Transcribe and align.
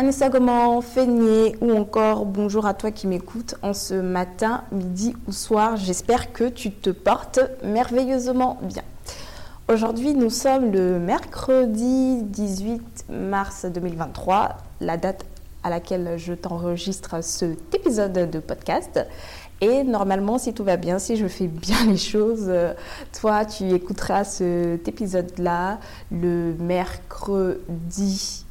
Anissa 0.00 0.28
Goman, 0.28 0.80
Feigné 0.80 1.56
ou 1.60 1.72
encore 1.72 2.24
bonjour 2.24 2.66
à 2.66 2.74
toi 2.74 2.92
qui 2.92 3.08
m'écoutes 3.08 3.56
en 3.62 3.74
ce 3.74 3.94
matin, 3.94 4.62
midi 4.70 5.16
ou 5.26 5.32
soir? 5.32 5.76
J'espère 5.76 6.32
que 6.32 6.48
tu 6.48 6.70
te 6.70 6.90
portes 6.90 7.40
merveilleusement 7.64 8.58
bien. 8.62 8.84
Aujourd'hui, 9.66 10.14
nous 10.14 10.30
sommes 10.30 10.70
le 10.70 11.00
mercredi 11.00 12.22
18 12.22 13.06
mars 13.08 13.66
2023, 13.66 14.58
la 14.82 14.96
date 14.98 15.26
à 15.64 15.70
laquelle 15.70 16.16
je 16.16 16.32
t'enregistre 16.32 17.20
cet 17.20 17.74
épisode 17.74 18.30
de 18.30 18.38
podcast. 18.38 19.04
Et 19.60 19.82
normalement, 19.82 20.38
si 20.38 20.54
tout 20.54 20.62
va 20.62 20.76
bien, 20.76 21.00
si 21.00 21.16
je 21.16 21.26
fais 21.26 21.48
bien 21.48 21.86
les 21.88 21.96
choses, 21.96 22.52
toi, 23.20 23.44
tu 23.44 23.68
écouteras 23.72 24.22
cet 24.22 24.86
épisode-là 24.86 25.80
le 26.12 26.54
mercredi 26.60 28.44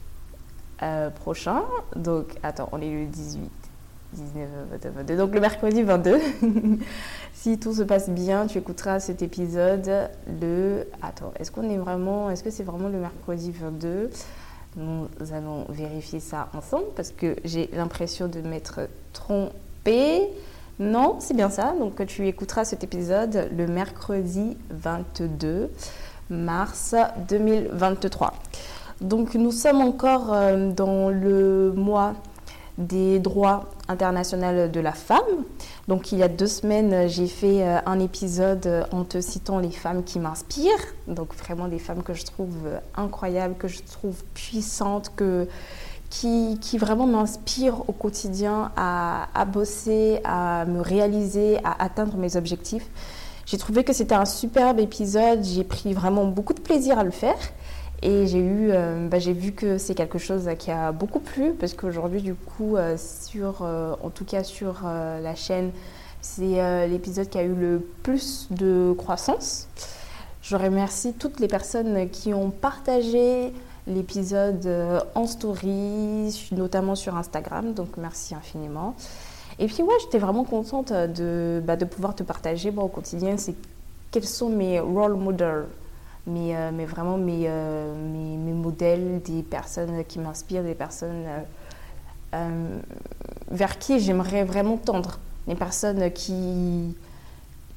euh, 0.84 1.10
prochain. 1.10 1.64
Donc, 1.96 2.36
attends, 2.44 2.70
on 2.72 2.82
est 2.82 2.90
le 2.90 3.06
18, 3.06 3.50
19, 4.14 4.50
22. 4.96 5.18
Donc, 5.18 5.34
le 5.34 5.40
mercredi 5.40 5.84
22. 5.84 6.20
si 7.34 7.60
tout 7.60 7.74
se 7.74 7.84
passe 7.84 8.10
bien, 8.10 8.48
tu 8.48 8.58
écouteras 8.58 9.00
cet 9.00 9.22
épisode 9.22 10.10
le. 10.42 10.88
Attends, 11.02 11.34
est-ce 11.40 11.52
qu'on 11.52 11.70
est 11.70 11.78
vraiment. 11.78 12.30
Est-ce 12.30 12.44
que 12.44 12.52
c'est 12.52 12.64
vraiment 12.64 12.90
le 12.90 13.00
mercredi 13.00 13.52
22 13.52 14.10
Nous 14.76 15.08
allons 15.32 15.66
vérifier 15.70 16.20
ça 16.20 16.50
ensemble 16.56 16.86
parce 16.96 17.12
que 17.12 17.36
j'ai 17.44 17.70
l'impression 17.74 18.28
de 18.28 18.42
m'être 18.42 18.82
trompée. 19.14 20.30
Non, 20.80 21.16
c'est 21.20 21.34
bien 21.34 21.50
ça. 21.50 21.74
Donc, 21.80 22.06
tu 22.06 22.28
écouteras 22.28 22.66
cet 22.66 22.84
épisode 22.84 23.50
le 23.58 23.66
mercredi 23.66 24.58
22 24.70 25.72
mars 26.30 26.94
2023. 27.30 28.34
Donc 29.02 29.36
nous 29.36 29.52
sommes 29.52 29.82
encore 29.82 30.34
euh, 30.34 30.72
dans 30.72 31.10
le 31.10 31.72
mois 31.76 32.14
des 32.78 33.20
droits 33.20 33.66
internationaux 33.88 34.68
de 34.68 34.80
la 34.80 34.92
femme. 34.92 35.46
Donc 35.88 36.12
il 36.12 36.20
y 36.20 36.24
a 36.24 36.28
deux 36.28 36.48
semaines, 36.48 37.08
j'ai 37.08 37.28
fait 37.28 37.64
euh, 37.64 37.80
un 37.86 38.00
épisode 38.00 38.88
en 38.92 39.04
te 39.04 39.20
citant 39.22 39.60
les 39.60 39.72
femmes 39.72 40.04
qui 40.04 40.20
m'inspirent. 40.20 40.94
Donc 41.08 41.36
vraiment 41.36 41.68
des 41.68 41.80
femmes 41.80 42.04
que 42.04 42.14
je 42.14 42.26
trouve 42.26 42.56
incroyables, 42.96 43.56
que 43.56 43.68
je 43.68 43.80
trouve 43.84 44.24
puissantes, 44.34 45.12
que, 45.16 45.48
qui, 46.10 46.58
qui 46.60 46.78
vraiment 46.78 47.08
m'inspirent 47.08 47.88
au 47.88 47.94
quotidien 47.94 48.72
à, 48.76 49.28
à 49.34 49.46
bosser, 49.46 50.20
à 50.24 50.66
me 50.66 50.82
réaliser, 50.82 51.58
à 51.64 51.84
atteindre 51.84 52.18
mes 52.18 52.36
objectifs. 52.36 52.88
J'ai 53.46 53.58
trouvé 53.58 53.84
que 53.84 53.94
c'était 53.94 54.16
un 54.16 54.26
superbe 54.26 54.80
épisode. 54.80 55.44
J'ai 55.44 55.64
pris 55.64 55.94
vraiment 55.94 56.26
beaucoup 56.26 56.54
de 56.54 56.60
plaisir 56.60 57.00
à 57.00 57.04
le 57.04 57.12
faire. 57.12 57.38
Et 58.04 58.28
j'ai 58.28 58.40
eu, 58.40 58.70
euh, 58.72 59.08
bah, 59.08 59.18
j'ai 59.18 59.34
vu 59.34 59.54
que 59.54 59.78
c'est 59.78 59.96
quelque 59.96 60.20
chose 60.20 60.48
qui 60.60 60.70
a 60.70 60.92
beaucoup 60.92 61.20
plu 61.20 61.54
parce 61.54 61.74
qu'aujourd'hui, 61.74 62.22
du 62.22 62.36
coup, 62.36 62.76
euh, 62.76 62.96
sur, 62.98 63.60
euh, 63.62 63.96
en 64.04 64.10
tout 64.10 64.26
cas 64.26 64.44
sur 64.44 64.84
la 64.84 65.36
chaîne, 65.36 65.72
c'est 66.22 66.88
l'épisode 66.88 67.30
qui 67.30 67.38
a 67.38 67.44
eu 67.44 67.54
le 67.54 67.88
plus 68.04 68.48
de 68.52 68.94
croissance. 68.98 69.68
Je 70.42 70.56
remercie 70.56 71.14
toutes 71.14 71.40
les 71.40 71.48
personnes 71.48 72.10
qui 72.10 72.34
ont 72.34 72.50
partagé 72.50 73.54
l'épisode 73.86 74.68
en 75.16 75.26
story, 75.26 76.36
notamment 76.52 76.96
sur 76.96 77.16
Instagram. 77.16 77.74
Donc 77.74 77.98
merci 77.98 78.36
infiniment. 78.36 78.96
Et 79.60 79.68
puis 79.68 79.84
ouais, 79.84 79.94
j'étais 80.02 80.18
vraiment 80.18 80.44
contente 80.44 80.92
de, 80.92 81.62
bah, 81.66 81.78
de 81.78 81.86
pouvoir 81.86 82.14
te 82.14 82.24
partager 82.24 82.74
au 82.76 82.88
quotidien. 82.88 83.38
C'est 83.38 83.56
quels 84.12 84.26
sont 84.26 84.50
mes 84.50 84.80
role 84.80 85.16
models 85.16 85.66
mais, 86.28 86.56
euh, 86.56 86.72
mais 86.74 86.86
vraiment 86.86 87.18
mes, 87.18 87.46
euh, 87.48 87.94
mes, 87.96 88.38
mes, 88.38 88.52
modèles, 88.52 89.22
des 89.24 89.44
personnes 89.44 90.04
qui 90.06 90.20
m'inspirent, 90.20 90.64
des 90.64 90.76
personnes 90.76 91.26
euh, 92.34 92.80
vers 93.50 93.80
qui 93.80 94.00
j'aimerais 94.00 94.44
vraiment 94.44 94.78
tendre, 94.78 95.20
des 95.48 95.56
personnes 95.56 96.12
qui, 96.12 96.96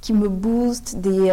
qui 0.00 0.12
me 0.12 0.28
boostent. 0.28 0.96
Des, 0.96 1.30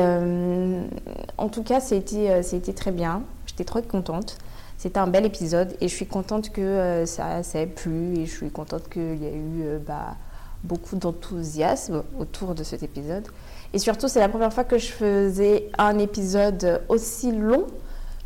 en 1.37 1.49
tout 1.49 1.63
cas, 1.63 1.79
a, 1.79 1.95
été, 1.95 2.31
a 2.31 2.73
très 2.73 2.91
bien. 2.91 3.23
J'étais 3.47 3.65
trop 3.65 3.81
contente. 3.81 4.37
C'était 4.77 4.99
un 4.99 5.07
bel 5.07 5.25
épisode 5.25 5.75
et 5.81 5.87
je 5.87 5.95
suis 5.95 6.05
contente 6.05 6.51
que 6.51 7.03
ça, 7.07 7.41
ça 7.41 7.59
ait 7.59 7.65
plu 7.65 8.19
et 8.19 8.27
je 8.27 8.31
suis 8.31 8.51
contente 8.51 8.87
qu'il 8.89 9.17
y 9.17 9.25
ait 9.25 9.35
eu 9.35 9.79
bah, 9.79 10.15
beaucoup 10.63 10.95
d'enthousiasme 10.95 12.03
autour 12.19 12.53
de 12.53 12.63
cet 12.63 12.83
épisode. 12.83 13.27
Et 13.73 13.79
surtout, 13.79 14.07
c'est 14.07 14.19
la 14.19 14.29
première 14.29 14.53
fois 14.53 14.63
que 14.63 14.77
je 14.77 14.87
faisais 14.87 15.69
un 15.77 15.99
épisode 15.99 16.81
aussi 16.89 17.31
long 17.31 17.65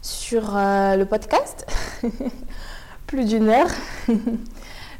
sur 0.02 0.56
euh, 0.56 0.96
le 0.96 1.06
podcast, 1.06 1.66
plus 3.07 3.25
d'une 3.25 3.50
heure. 3.50 3.69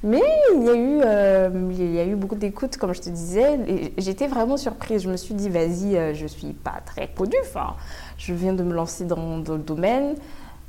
Mais 0.04 0.22
il 0.56 0.64
y 0.64 0.70
a 0.70 0.76
eu, 0.76 1.02
euh, 1.06 1.70
il 1.72 1.94
y 1.94 2.00
a 2.00 2.06
eu 2.06 2.16
beaucoup 2.16 2.36
d'écoutes, 2.36 2.78
comme 2.78 2.92
je 2.94 3.02
te 3.02 3.10
disais. 3.10 3.92
J'étais 4.00 4.26
vraiment 4.26 4.58
surprise. 4.58 5.04
Je 5.04 5.10
me 5.12 5.16
suis 5.16 5.36
dit, 5.36 5.48
vas-y, 5.48 5.96
euh, 5.96 6.16
je 6.16 6.26
suis 6.26 6.54
pas 6.54 6.82
très 6.84 7.08
connue. 7.08 7.36
Enfin, 7.44 7.76
je 8.18 8.34
viens 8.34 8.54
de 8.54 8.64
me 8.64 8.74
lancer 8.74 9.06
dans, 9.06 9.38
le 9.38 9.58
domaine. 9.60 10.16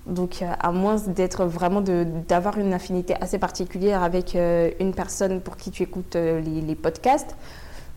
Donc, 0.07 0.43
à 0.43 0.73
moins 0.73 0.97
d'être 0.97 1.45
vraiment 1.47 1.81
d'avoir 1.81 2.59
une 2.59 2.75
affinité 2.75 3.15
assez 3.21 3.39
particulière 3.39 4.03
avec 4.03 4.35
une 4.35 4.93
personne 4.93 5.41
pour 5.41 5.57
qui 5.57 5.71
tu 5.71 5.85
écoutes 5.85 6.17
les 6.17 6.75
podcasts, 6.75 7.37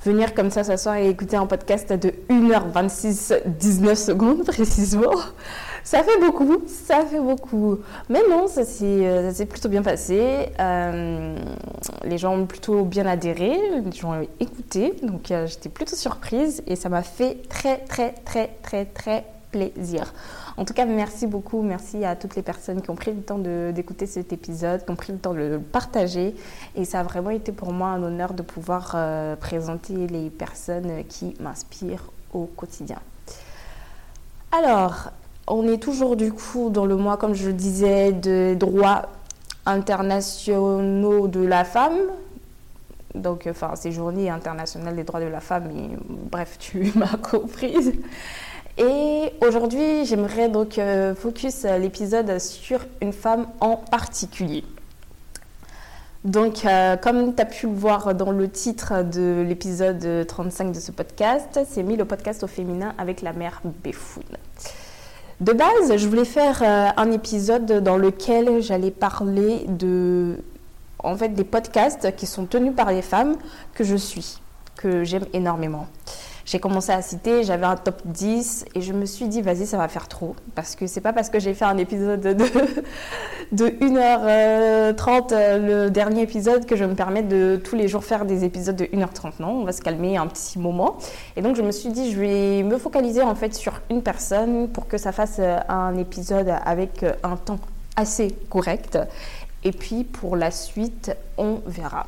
venir 0.05 0.33
comme 0.33 0.49
ça 0.51 0.63
s'asseoir 0.63 0.95
et 0.95 1.09
écouter 1.09 1.35
un 1.35 1.47
podcast 1.47 1.91
de 1.91 2.13
1h26, 2.29 3.41
19 3.45 3.97
secondes 3.97 4.43
précisément, 4.45 5.11
ça 5.83 6.03
fait 6.03 6.19
beaucoup, 6.19 6.63
ça 6.67 7.05
fait 7.05 7.19
beaucoup. 7.19 7.79
Mais 8.09 8.21
non, 8.29 8.47
ça 8.47 8.65
s'est 8.65 8.85
euh, 8.85 9.45
plutôt 9.49 9.69
bien 9.69 9.81
passé. 9.81 10.49
Euh, 10.59 11.35
les 12.03 12.17
gens 12.17 12.35
ont 12.35 12.45
plutôt 12.45 12.85
bien 12.85 13.05
adhéré, 13.05 13.57
les 13.83 13.91
gens 13.91 14.13
ont 14.13 14.27
écouté, 14.39 14.93
donc 15.03 15.31
euh, 15.31 15.47
j'étais 15.47 15.69
plutôt 15.69 15.95
surprise 15.95 16.63
et 16.67 16.75
ça 16.75 16.89
m'a 16.89 17.03
fait 17.03 17.37
très, 17.49 17.77
très, 17.77 18.13
très, 18.25 18.47
très, 18.61 18.85
très 18.85 19.25
plaisir. 19.51 20.13
En 20.57 20.63
tout 20.63 20.73
cas, 20.73 20.85
merci 20.85 21.27
beaucoup. 21.27 21.61
Merci 21.61 22.05
à 22.05 22.15
toutes 22.15 22.35
les 22.35 22.41
personnes 22.41 22.81
qui 22.81 22.89
ont 22.89 22.95
pris 22.95 23.11
le 23.11 23.21
temps 23.21 23.37
d'écouter 23.37 24.05
cet 24.05 24.31
épisode, 24.31 24.85
qui 24.85 24.91
ont 24.91 24.95
pris 24.95 25.11
le 25.11 25.19
temps 25.19 25.33
de 25.33 25.39
le 25.39 25.59
partager. 25.59 26.33
Et 26.75 26.85
ça 26.85 27.01
a 27.01 27.03
vraiment 27.03 27.31
été 27.31 27.51
pour 27.51 27.73
moi 27.73 27.89
un 27.89 28.03
honneur 28.03 28.33
de 28.33 28.41
pouvoir 28.41 28.93
euh, 28.95 29.35
présenter 29.35 30.07
les 30.07 30.29
personnes 30.29 31.03
qui 31.09 31.35
m'inspirent 31.39 32.09
au 32.33 32.45
quotidien. 32.45 32.99
Alors, 34.51 35.11
on 35.47 35.67
est 35.67 35.81
toujours 35.81 36.15
du 36.15 36.31
coup 36.31 36.69
dans 36.69 36.85
le 36.85 36.95
mois, 36.95 37.17
comme 37.17 37.33
je 37.33 37.47
le 37.47 37.53
disais, 37.53 38.13
des 38.13 38.55
droits 38.55 39.09
internationaux 39.65 41.27
de 41.27 41.41
la 41.41 41.65
femme. 41.65 41.97
Donc, 43.13 43.47
enfin, 43.49 43.71
c'est 43.75 43.91
Journée 43.91 44.29
internationale 44.29 44.95
des 44.95 45.03
droits 45.03 45.19
de 45.21 45.25
la 45.25 45.39
femme, 45.39 45.69
bref, 46.31 46.57
tu 46.59 46.91
m'as 46.95 47.17
comprise. 47.17 47.93
Et 48.77 49.31
aujourd'hui, 49.41 50.05
j'aimerais 50.05 50.49
donc 50.49 50.77
euh, 50.77 51.15
focus 51.15 51.63
l'épisode 51.63 52.39
sur 52.39 52.81
une 53.01 53.13
femme 53.13 53.47
en 53.61 53.77
particulier. 53.77 54.65
Donc, 56.25 56.65
euh, 56.65 56.97
comme 56.97 57.35
tu 57.35 57.41
as 57.41 57.45
pu 57.45 57.67
le 57.67 57.73
voir 57.73 58.15
dans 58.15 58.31
le 58.31 58.49
titre 58.49 59.03
de 59.03 59.45
l'épisode 59.47 60.25
35 60.27 60.73
de 60.73 60.79
ce 60.79 60.91
podcast, 60.91 61.59
c'est 61.69 61.83
mis 61.83 61.95
le 61.95 62.03
podcast 62.03 62.43
au 62.43 62.47
féminin 62.47 62.93
avec 62.97 63.21
la 63.21 63.31
mère 63.31 63.61
Béfoun. 63.63 64.23
De 65.39 65.53
base, 65.53 65.95
je 65.95 66.07
voulais 66.07 66.25
faire 66.25 66.61
euh, 66.61 66.89
un 66.97 67.11
épisode 67.11 67.83
dans 67.83 67.97
lequel 67.97 68.61
j'allais 68.61 68.91
parler 68.91 69.65
de, 69.69 70.37
en 70.99 71.15
fait, 71.15 71.29
des 71.29 71.43
podcasts 71.45 72.13
qui 72.15 72.25
sont 72.25 72.45
tenus 72.45 72.75
par 72.75 72.91
les 72.91 73.03
femmes 73.03 73.37
que 73.73 73.85
je 73.85 73.95
suis, 73.95 74.39
que 74.75 75.05
j'aime 75.05 75.25
énormément 75.31 75.87
j'ai 76.45 76.59
commencé 76.59 76.91
à 76.91 77.01
citer, 77.01 77.43
j'avais 77.43 77.65
un 77.65 77.75
top 77.75 78.03
10 78.05 78.65
et 78.75 78.81
je 78.81 78.93
me 78.93 79.05
suis 79.05 79.27
dit, 79.27 79.41
vas-y, 79.41 79.65
ça 79.65 79.77
va 79.77 79.87
faire 79.87 80.07
trop. 80.07 80.35
Parce 80.53 80.75
que 80.75 80.85
c'est 80.85 81.01
pas 81.01 81.11
parce 81.11 81.29
que 81.29 81.39
j'ai 81.39 81.55
fait 81.55 81.65
un 81.65 81.77
épisode 81.77 82.21
de, 82.21 82.33
de 83.51 83.65
1h30, 83.67 85.33
euh, 85.33 85.85
le 85.85 85.89
dernier 85.89 86.21
épisode, 86.21 86.67
que 86.67 86.75
je 86.75 86.85
me 86.85 86.93
permets 86.93 87.23
de 87.23 87.59
tous 87.63 87.75
les 87.75 87.87
jours 87.87 88.03
faire 88.03 88.25
des 88.25 88.43
épisodes 88.43 88.75
de 88.75 88.85
1h30. 88.85 89.33
Non, 89.39 89.61
on 89.61 89.63
va 89.63 89.71
se 89.71 89.81
calmer 89.81 90.17
un 90.17 90.27
petit 90.27 90.59
moment. 90.59 90.97
Et 91.35 91.41
donc, 91.41 91.55
je 91.55 91.63
me 91.63 91.71
suis 91.71 91.89
dit, 91.89 92.11
je 92.11 92.19
vais 92.19 92.61
me 92.61 92.77
focaliser 92.77 93.23
en 93.23 93.33
fait 93.33 93.55
sur 93.55 93.81
une 93.89 94.03
personne 94.03 94.69
pour 94.69 94.87
que 94.87 94.99
ça 94.99 95.11
fasse 95.11 95.37
euh, 95.39 95.57
un 95.67 95.97
épisode 95.97 96.53
avec 96.63 97.01
euh, 97.01 97.13
un 97.23 97.37
temps 97.37 97.59
assez 97.95 98.35
correct. 98.51 98.99
Et 99.63 99.71
puis, 99.71 100.03
pour 100.03 100.35
la 100.35 100.51
suite, 100.51 101.11
on 101.39 101.61
verra. 101.65 102.05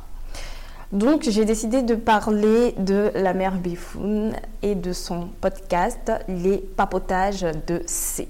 Donc 0.94 1.24
j'ai 1.24 1.44
décidé 1.44 1.81
de 1.81 1.95
parler 1.95 2.74
de 2.78 3.12
la 3.13 3.34
mère 3.34 3.56
Bifoun 3.56 4.34
et 4.62 4.74
de 4.74 4.94
son 4.94 5.28
podcast 5.42 6.12
Les 6.30 6.60
papotages 6.60 7.42
de 7.42 7.81
C. 7.86 8.30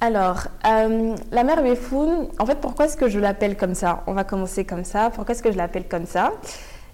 Alors, 0.00 0.48
euh, 0.66 1.14
la 1.30 1.44
mère 1.44 1.62
Bifoun, 1.62 2.26
en 2.38 2.46
fait, 2.46 2.56
pourquoi 2.56 2.86
est-ce 2.86 2.96
que 2.96 3.08
je 3.08 3.18
l'appelle 3.20 3.56
comme 3.56 3.74
ça? 3.74 4.02
On 4.06 4.14
va 4.14 4.24
commencer 4.24 4.64
comme 4.64 4.84
ça. 4.84 5.10
Pourquoi 5.10 5.34
est-ce 5.34 5.42
que 5.42 5.52
je 5.52 5.58
l'appelle 5.58 5.86
comme 5.86 6.06
ça? 6.06 6.32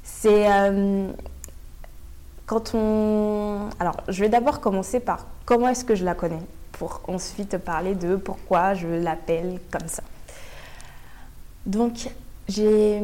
C'est 0.02 0.50
euh, 0.50 1.08
quand 2.46 2.74
on... 2.74 3.70
Alors, 3.78 3.96
je 4.08 4.20
vais 4.20 4.28
d'abord 4.28 4.60
commencer 4.60 5.00
par 5.00 5.26
comment 5.46 5.68
est-ce 5.68 5.84
que 5.84 5.94
je 5.94 6.04
la 6.04 6.14
connais, 6.14 6.42
pour 6.72 7.00
ensuite 7.06 7.56
parler 7.58 7.94
de 7.94 8.16
pourquoi 8.16 8.74
je 8.74 8.88
l'appelle 8.88 9.60
comme 9.70 9.88
ça. 9.88 10.02
Donc, 11.64 12.10
j'ai 12.48 13.00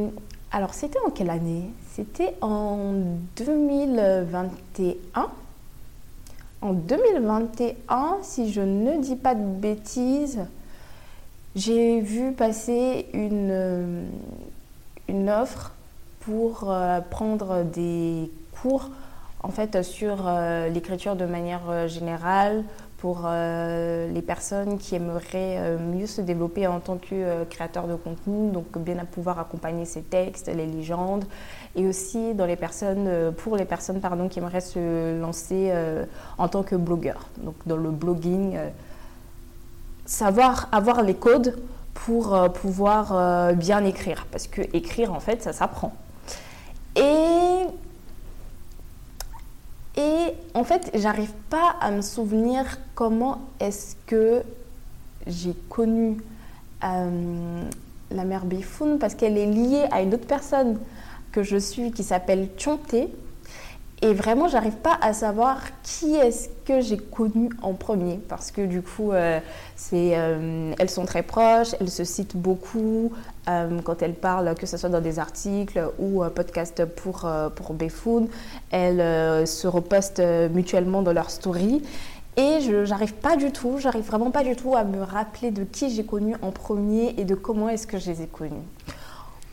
alors, 0.55 0.73
c'était 0.73 1.01
en 1.05 1.11
quelle 1.11 1.31
année? 1.31 1.69
C'était 1.95 2.37
en 2.41 2.93
2021. 3.35 5.29
En 6.63 6.73
2021, 6.73 8.19
si 8.23 8.53
je 8.53 8.61
ne 8.61 9.03
dis 9.03 9.17
pas 9.17 9.35
de 9.35 9.43
bêtises, 9.43 10.47
j'ai 11.57 12.01
vu 12.01 12.31
passer 12.31 13.07
une, 13.15 13.51
euh, 13.51 14.05
offre 15.43 15.73
pour 16.21 16.71
euh, 16.71 17.01
prendre 17.01 17.65
des 17.65 18.31
cours 18.53 18.91
en 19.43 19.49
fait 19.49 19.83
sur 19.83 20.19
euh, 20.25 20.69
l'écriture 20.69 21.17
de 21.17 21.25
manière 21.27 21.89
générale, 21.89 22.63
pour 23.05 23.25
euh, 23.27 24.11
les 24.11 24.23
personnes 24.23 24.79
qui 24.79 24.95
aimeraient 24.95 25.59
euh, 25.59 25.77
mieux 25.79 26.07
se 26.07 26.23
développer 26.23 26.67
en 26.67 26.81
tant 26.81 26.97
que 26.97 27.09
euh, 27.13 27.45
créateur 27.45 27.87
de 27.87 27.97
contenu, 27.97 28.51
donc 28.51 28.79
bien 28.79 28.97
pouvoir 29.05 29.39
accompagner 29.39 29.85
ces 29.85 30.01
textes, 30.01 30.49
les 30.49 30.65
légendes, 30.65 31.27
et 31.77 31.87
aussi 31.87 32.33
personnes, 32.57 33.35
pour 33.37 33.59
les 33.59 33.67
personnes 33.67 34.01
pardon, 34.01 34.27
qui 34.31 34.39
aimeraient 34.39 34.63
se 34.63 35.21
lancer 35.21 35.71
en 36.39 36.49
tant 36.49 36.63
que 36.63 36.77
blogueur, 36.77 37.29
donc 37.37 37.57
dans 37.67 37.77
le 37.77 37.91
blogging, 37.91 38.57
savoir 40.07 40.71
avoir 40.73 41.03
les 41.03 41.15
codes 41.15 41.59
pour 41.93 42.35
pouvoir 42.53 43.53
bien 43.55 43.85
écrire, 43.85 44.27
parce 44.31 44.47
que 44.47 44.63
écrire 44.73 45.13
en 45.13 45.21
fait 45.21 45.43
ça 45.43 45.53
s'apprend. 45.53 45.93
Et 46.97 47.67
et 49.97 50.35
en 50.55 50.63
fait, 50.63 50.91
j'arrive 50.95 51.33
pas 51.51 51.75
à 51.81 51.91
me 51.91 52.01
souvenir 52.01 52.79
comment 52.95 53.43
est-ce 53.59 53.97
que 54.07 54.43
j'ai 55.27 55.55
connu 55.69 56.19
euh, 56.85 57.63
la 58.11 58.25
mère 58.25 58.45
Bifoun 58.45 58.99
parce 58.99 59.15
qu'elle 59.15 59.37
est 59.37 59.47
liée 59.47 59.85
à 59.91 60.03
une 60.03 60.15
autre 60.15 60.27
personne 60.27 60.79
que 61.33 61.43
je 61.43 61.57
suis 61.57 61.91
qui 61.91 62.05
s'appelle 62.05 62.51
Chonté. 62.57 63.09
Et 64.05 64.13
vraiment, 64.13 64.49
j'arrive 64.49 64.77
pas 64.77 64.99
à 65.01 65.15
savoir 65.15 65.63
qui 65.83 66.15
est-ce 66.15 66.51
que 66.67 66.83
j'ai 66.83 66.99
connu 66.99 67.49
en 67.63 67.73
premier 67.73 68.21
parce 68.29 68.51
que 68.51 68.61
du 68.61 68.83
coup, 68.83 69.13
euh, 69.13 69.41
euh, 69.95 70.75
elles 70.79 70.91
sont 70.91 71.07
très 71.07 71.23
proches, 71.23 71.69
elles 71.81 71.91
se 71.91 72.05
citent 72.05 72.37
beaucoup 72.37 73.13
euh, 73.49 73.81
quand 73.83 74.03
elles 74.03 74.13
parlent, 74.13 74.55
que 74.57 74.67
ce 74.67 74.77
soit 74.77 74.91
dans 74.91 75.01
des 75.01 75.19
articles 75.19 75.83
ou 75.99 76.23
podcast 76.35 76.85
pour 76.85 77.27
pour 77.57 77.73
Befoon, 77.73 78.29
elles 78.71 79.49
se 79.49 79.67
repostent 79.67 80.21
mutuellement 80.53 81.01
dans 81.01 81.15
leur 81.15 81.31
story. 81.31 81.83
Et 82.37 82.61
je 82.61 82.87
n'arrive 82.87 83.15
pas 83.15 83.37
du 83.37 83.53
tout, 83.53 83.79
j'arrive 83.79 84.05
vraiment 84.05 84.31
pas 84.31 84.45
du 84.45 84.55
tout 84.55 84.77
à 84.77 84.85
me 84.85 85.03
rappeler 85.03 85.51
de 85.51 85.65
qui 85.65 85.89
j'ai 85.89 86.05
connu 86.05 86.37
en 86.43 86.51
premier 86.51 87.15
et 87.17 87.25
de 87.25 87.35
comment 87.35 87.71
est-ce 87.71 87.87
que 87.87 87.99
je 87.99 88.11
les 88.11 88.21
ai 88.21 88.27
connus. 88.27 88.69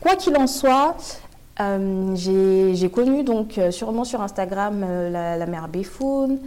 Quoi 0.02 0.16
qu'il 0.16 0.36
en 0.36 0.48
soit, 0.48 0.96
euh, 0.96 1.31
j'ai 1.58 2.90
connu 2.90 3.24
donc 3.24 3.58
euh, 3.58 3.70
sûrement 3.70 4.04
sur 4.04 4.20
Instagram 4.20 4.84
euh, 4.86 5.10
la, 5.10 5.46
mère 5.46 5.68
Béfoun. 5.68 6.38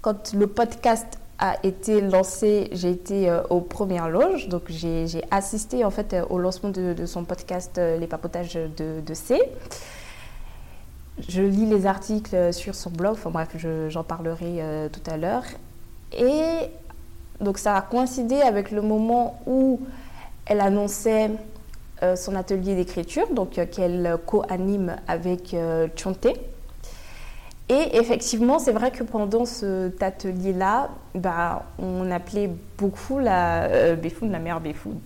Quand 0.00 0.32
le 0.34 0.46
podcast 0.46 1.18
a 1.38 1.56
été 1.62 2.00
lancé, 2.00 2.68
j'ai 2.72 2.90
été 2.90 3.34
aux 3.50 3.60
premières 3.60 4.08
loges, 4.08 4.48
donc 4.48 4.62
j'ai 4.68 5.06
assisté 5.30 5.84
en 5.84 5.90
fait 5.90 6.14
au 6.30 6.38
lancement 6.38 6.68
de, 6.70 7.06
son 7.06 7.24
podcast 7.24 7.80
Les 7.98 8.06
papotages 8.06 8.54
de, 8.54 9.14
C. 9.14 9.40
Je 11.28 11.42
lis 11.42 11.66
les 11.66 11.86
articles 11.86 12.52
sur 12.52 12.74
son 12.74 12.90
blog, 12.90 13.14
enfin 13.14 13.30
bref, 13.30 13.48
j'en 13.88 14.04
parlerai 14.04 14.88
tout 14.92 15.10
à 15.10 15.16
l'heure. 15.16 15.44
Et 16.12 16.68
donc 17.40 17.58
ça 17.58 17.76
a 17.76 17.82
coïncidé 17.82 18.40
avec 18.40 18.70
le 18.70 18.82
moment 18.82 19.40
où 19.46 19.80
elle 20.46 20.60
annonçait 20.60 21.30
euh, 21.30 21.53
son 22.16 22.34
atelier 22.34 22.74
d'écriture, 22.74 23.26
donc 23.32 23.58
euh, 23.58 23.66
qu'elle 23.66 24.16
co-anime 24.26 24.96
avec 25.08 25.54
euh, 25.54 25.88
Chonté. 25.96 26.34
Et 27.68 27.96
effectivement, 27.96 28.58
c'est 28.58 28.72
vrai 28.72 28.90
que 28.90 29.02
pendant 29.02 29.46
cet 29.46 30.02
atelier-là, 30.02 30.90
bah, 31.14 31.64
on 31.78 32.10
appelait 32.10 32.50
beaucoup 32.76 33.18
la 33.18 33.64
euh, 33.64 33.96
la 34.22 34.38
mère 34.38 34.60
Béfoun. 34.60 34.98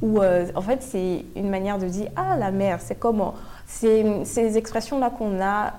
Ou 0.00 0.20
en 0.20 0.60
fait, 0.60 0.82
c'est 0.82 1.24
une 1.34 1.48
manière 1.48 1.78
de 1.78 1.86
dire 1.86 2.08
Ah, 2.16 2.36
la 2.36 2.50
mère, 2.50 2.80
c'est 2.80 2.94
comment? 2.96 3.34
C'est 3.66 4.24
ces 4.24 4.58
expressions-là 4.58 5.10
qu'on 5.10 5.40
a 5.40 5.74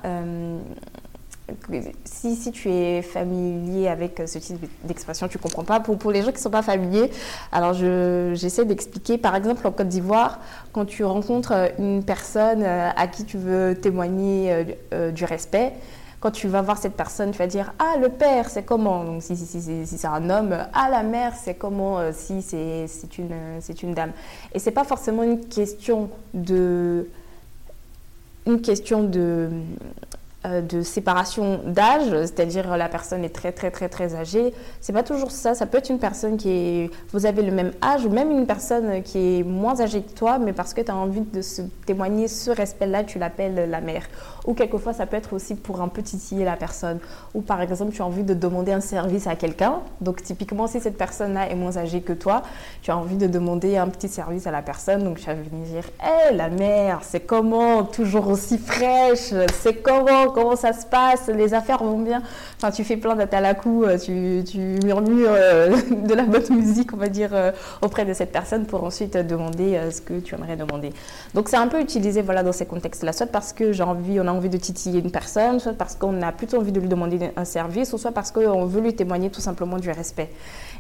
si, 2.05 2.35
si, 2.35 2.51
tu 2.51 2.69
es 2.69 3.01
familier 3.01 3.87
avec 3.87 4.21
ce 4.25 4.39
type 4.39 4.65
d'expression, 4.83 5.27
tu 5.27 5.37
ne 5.37 5.43
comprends 5.43 5.63
pas. 5.63 5.79
Pour, 5.79 5.97
pour, 5.97 6.11
les 6.11 6.21
gens 6.21 6.31
qui 6.31 6.37
ne 6.37 6.41
sont 6.41 6.49
pas 6.49 6.61
familiers, 6.61 7.11
alors 7.51 7.73
j'essaie 7.73 8.65
d'expliquer. 8.65 9.17
Par 9.17 9.35
exemple, 9.35 9.65
en 9.67 9.71
Côte 9.71 9.87
d'Ivoire, 9.87 10.39
quand 10.73 10.85
tu 10.85 11.03
rencontres 11.03 11.71
une 11.77 12.03
personne 12.03 12.63
euh, 12.63 12.89
à 12.95 13.07
qui 13.07 13.25
tu 13.25 13.37
veux 13.37 13.75
témoigner 13.75 14.51
euh, 14.51 14.63
euh, 14.93 15.11
du 15.11 15.23
respect, 15.25 15.73
quand 16.19 16.31
tu 16.31 16.47
vas 16.47 16.63
voir 16.63 16.77
cette 16.77 16.93
personne, 16.93 17.31
tu 17.31 17.37
vas 17.37 17.47
dire 17.47 17.73
Ah, 17.77 17.97
le 17.99 18.09
père, 18.09 18.49
c'est 18.49 18.63
comment? 18.63 19.03
Donc, 19.03 19.21
si, 19.21 19.37
si, 19.37 19.45
si, 19.45 19.61
si 19.61 19.97
c'est 19.97 20.07
un 20.07 20.29
homme, 20.29 20.57
Ah, 20.73 20.89
la 20.89 21.03
mère, 21.03 21.33
c'est 21.35 21.53
comment 21.53 21.99
Si 22.11 22.41
c'est 22.41 23.17
une, 23.19 23.59
une 23.83 23.93
dame? 23.93 24.11
Et 24.53 24.59
ce 24.59 24.65
n'est 24.65 24.73
pas 24.73 24.83
forcément 24.83 25.21
une 25.23 25.45
question 25.45 26.09
de. 26.33 27.07
Une 28.47 28.61
question 28.61 29.03
de 29.03 29.49
de 30.47 30.81
séparation 30.81 31.59
d'âge, 31.65 32.09
c'est-à-dire 32.09 32.77
la 32.77 32.89
personne 32.89 33.23
est 33.23 33.29
très 33.29 33.51
très 33.51 33.71
très 33.71 33.89
très 33.89 34.15
âgée. 34.15 34.53
C'est 34.81 34.93
pas 34.93 35.03
toujours 35.03 35.31
ça. 35.31 35.55
Ça 35.55 35.65
peut 35.65 35.77
être 35.77 35.89
une 35.89 35.99
personne 35.99 36.37
qui 36.37 36.49
est, 36.49 36.91
vous 37.11 37.25
avez 37.25 37.41
le 37.41 37.51
même 37.51 37.71
âge, 37.83 38.05
ou 38.05 38.09
même 38.09 38.31
une 38.31 38.45
personne 38.45 39.01
qui 39.03 39.39
est 39.39 39.43
moins 39.43 39.79
âgée 39.81 40.01
que 40.01 40.11
toi, 40.11 40.37
mais 40.37 40.53
parce 40.53 40.73
que 40.73 40.81
tu 40.81 40.91
as 40.91 40.95
envie 40.95 41.21
de 41.21 41.41
se 41.41 41.61
témoigner 41.85 42.27
ce 42.27 42.51
respect-là, 42.51 43.03
tu 43.03 43.19
l'appelles 43.19 43.69
la 43.69 43.81
mère. 43.81 44.03
Ou 44.45 44.53
quelquefois, 44.53 44.93
ça 44.93 45.05
peut 45.05 45.17
être 45.17 45.33
aussi 45.33 45.55
pour 45.55 45.81
un 45.81 45.87
peu 45.87 46.01
titiller 46.01 46.45
la 46.45 46.55
personne. 46.55 46.99
Ou 47.33 47.41
par 47.41 47.61
exemple, 47.61 47.91
tu 47.93 48.01
as 48.01 48.05
envie 48.05 48.23
de 48.23 48.33
demander 48.33 48.71
un 48.71 48.81
service 48.81 49.27
à 49.27 49.35
quelqu'un. 49.35 49.79
Donc 50.01 50.21
typiquement, 50.21 50.67
si 50.67 50.79
cette 50.79 50.97
personne-là 50.97 51.49
est 51.49 51.55
moins 51.55 51.77
âgée 51.77 52.01
que 52.01 52.13
toi, 52.13 52.43
tu 52.81 52.91
as 52.91 52.97
envie 52.97 53.17
de 53.17 53.27
demander 53.27 53.77
un 53.77 53.87
petit 53.87 54.07
service 54.07 54.47
à 54.47 54.51
la 54.51 54.61
personne. 54.61 55.03
Donc 55.03 55.19
tu 55.19 55.25
vas 55.25 55.33
venir 55.33 55.65
dire, 55.65 55.83
hé 56.01 56.33
la 56.33 56.49
mère, 56.49 56.99
c'est 57.03 57.21
comment? 57.21 57.83
Toujours 57.83 58.27
aussi 58.27 58.57
fraîche 58.57 59.33
C'est 59.61 59.81
comment 59.81 60.29
comment 60.35 60.57
ça 60.57 60.73
se 60.73 60.85
passe, 60.85 61.29
les 61.29 61.53
affaires 61.53 61.81
vont 61.81 61.99
bien. 61.99 62.21
Enfin, 62.57 62.69
tu 62.69 62.83
fais 62.83 62.97
plein 62.97 63.15
d'atalakou, 63.15 63.85
euh, 63.85 63.97
tu, 63.97 64.57
murmures 64.83 65.29
euh, 65.31 65.69
de 65.91 66.13
la 66.13 66.23
bonne 66.23 66.43
musique, 66.49 66.93
on 66.93 66.97
va 66.97 67.07
dire, 67.07 67.29
euh, 67.31 67.53
auprès 67.81 68.03
de 68.03 68.13
cette 68.13 68.33
personne 68.33 68.65
pour 68.65 68.83
ensuite 68.83 69.15
demander 69.15 69.79
ce 69.91 70.01
que 70.01 70.19
tu 70.19 70.35
aimerais 70.35 70.57
demander. 70.57 70.91
Donc, 71.33 71.47
c'est 71.47 71.55
un 71.55 71.67
peu 71.67 71.79
utilisé 71.79 72.21
voilà, 72.21 72.43
dans 72.43 72.51
ces 72.51 72.65
contextes-là, 72.65 73.13
soit 73.13 73.27
parce 73.27 73.53
que 73.53 73.71
j'ai 73.71 73.83
envie, 73.83 74.19
on 74.19 74.27
a 74.27 74.31
envie 74.31 74.49
de 74.49 74.57
titiller 74.57 74.99
une 74.99 75.11
personne, 75.11 75.61
soit 75.61 75.73
parce 75.73 75.95
qu'on 75.95 76.21
a 76.21 76.33
plutôt 76.33 76.57
envie 76.57 76.73
de 76.73 76.81
lui 76.81 76.89
demander 76.89 77.31
un 77.37 77.45
service, 77.45 77.93
ou 77.93 77.97
soit 77.97 78.11
parce 78.11 78.31
qu'on 78.31 78.65
veut 78.65 78.81
lui 78.81 78.93
témoigner 78.93 79.29
tout 79.29 79.41
simplement 79.41 79.77
du 79.77 79.89
respect. 79.89 80.29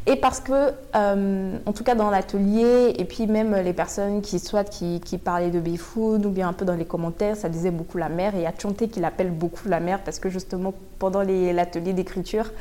Et 0.07 0.15
parce 0.17 0.39
que, 0.39 0.71
en 0.93 1.71
tout 1.73 1.83
cas 1.83 1.95
dans 1.95 2.11
l'atelier, 2.11 2.93
et 2.97 3.05
puis 3.05 3.25
même 3.25 3.55
les 3.55 3.73
personnes 3.73 4.21
qui, 4.21 4.37
soit 4.37 4.63
qui, 4.63 4.99
parlaient 5.17 5.49
de 5.49 5.59
Bifood, 5.59 6.25
ou 6.25 6.29
bien 6.29 6.47
un 6.47 6.53
peu 6.53 6.63
dans 6.63 6.75
les 6.75 6.85
commentaires, 6.85 7.35
ça 7.35 7.49
disait 7.49 7.71
beaucoup 7.71 7.97
la 7.97 8.09
mère, 8.09 8.35
et 8.35 8.39
il 8.39 8.43
y 8.43 8.45
a 8.45 8.53
Chanté 8.57 8.87
qui 8.87 8.99
l'appelle 8.99 9.31
beaucoup 9.31 9.67
la 9.67 9.79
mère, 9.79 10.01
parce 10.01 10.19
que 10.19 10.29
justement, 10.29 10.75
pendant 10.99 11.23
l'atelier 11.23 11.93
d'écriture, 11.93 12.51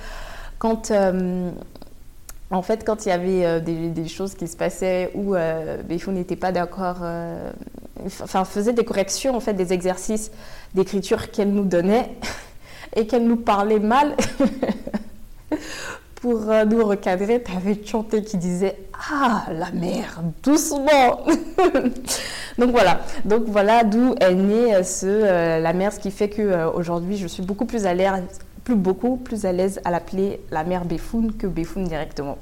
quand 0.58 0.90
euh, 0.90 1.50
en 2.50 2.62
fait, 2.62 2.84
quand 2.84 3.06
il 3.06 3.08
y 3.08 3.12
avait 3.12 3.44
euh, 3.44 3.60
des, 3.60 4.08
choses 4.08 4.34
qui 4.34 4.46
se 4.46 4.56
passaient 4.56 5.10
où 5.14 5.34
euh, 5.34 5.82
n'était 6.08 6.36
pas 6.36 6.52
d'accord, 6.52 6.98
euh, 7.02 7.50
enfin 8.22 8.44
faisait 8.44 8.72
des 8.72 8.84
corrections 8.84 9.34
en 9.34 9.40
fait 9.40 9.54
des 9.54 9.72
exercices 9.72 10.30
d'écriture 10.74 11.30
qu'elle 11.30 11.52
nous 11.52 11.64
donnait 11.64 12.10
et 12.96 13.06
qu'elle 13.06 13.26
nous 13.26 13.36
parlait 13.36 13.80
mal 13.80 14.16
pour 16.24 16.40
nous 16.40 16.82
recadrer, 16.86 17.42
tu 17.42 17.52
avais 17.54 17.78
Chanté 17.84 18.22
qui 18.22 18.38
disait 18.38 18.76
Ah, 19.12 19.44
la 19.52 19.70
mère, 19.72 20.22
doucement 20.42 21.20
Donc 22.58 22.70
voilà, 22.70 23.00
donc 23.26 23.42
voilà 23.46 23.84
d'où 23.84 24.14
est 24.18 24.34
né 24.34 24.82
ce, 24.84 25.60
la 25.60 25.72
mère, 25.74 25.92
ce 25.92 26.00
qui 26.00 26.10
fait 26.10 26.30
qu'aujourd'hui 26.30 27.18
je 27.18 27.26
suis 27.26 27.42
beaucoup 27.42 27.66
plus 27.66 27.84
à 27.84 27.92
l'aise 27.92 28.22
plus 28.64 28.74
beaucoup 28.74 29.18
plus 29.18 29.44
à 29.44 29.52
l'aise 29.52 29.82
à 29.84 29.90
l'appeler 29.90 30.40
la 30.50 30.64
mère 30.64 30.86
Béfoun 30.86 31.34
que 31.34 31.46
Béfoun 31.46 31.84
directement. 31.84 32.38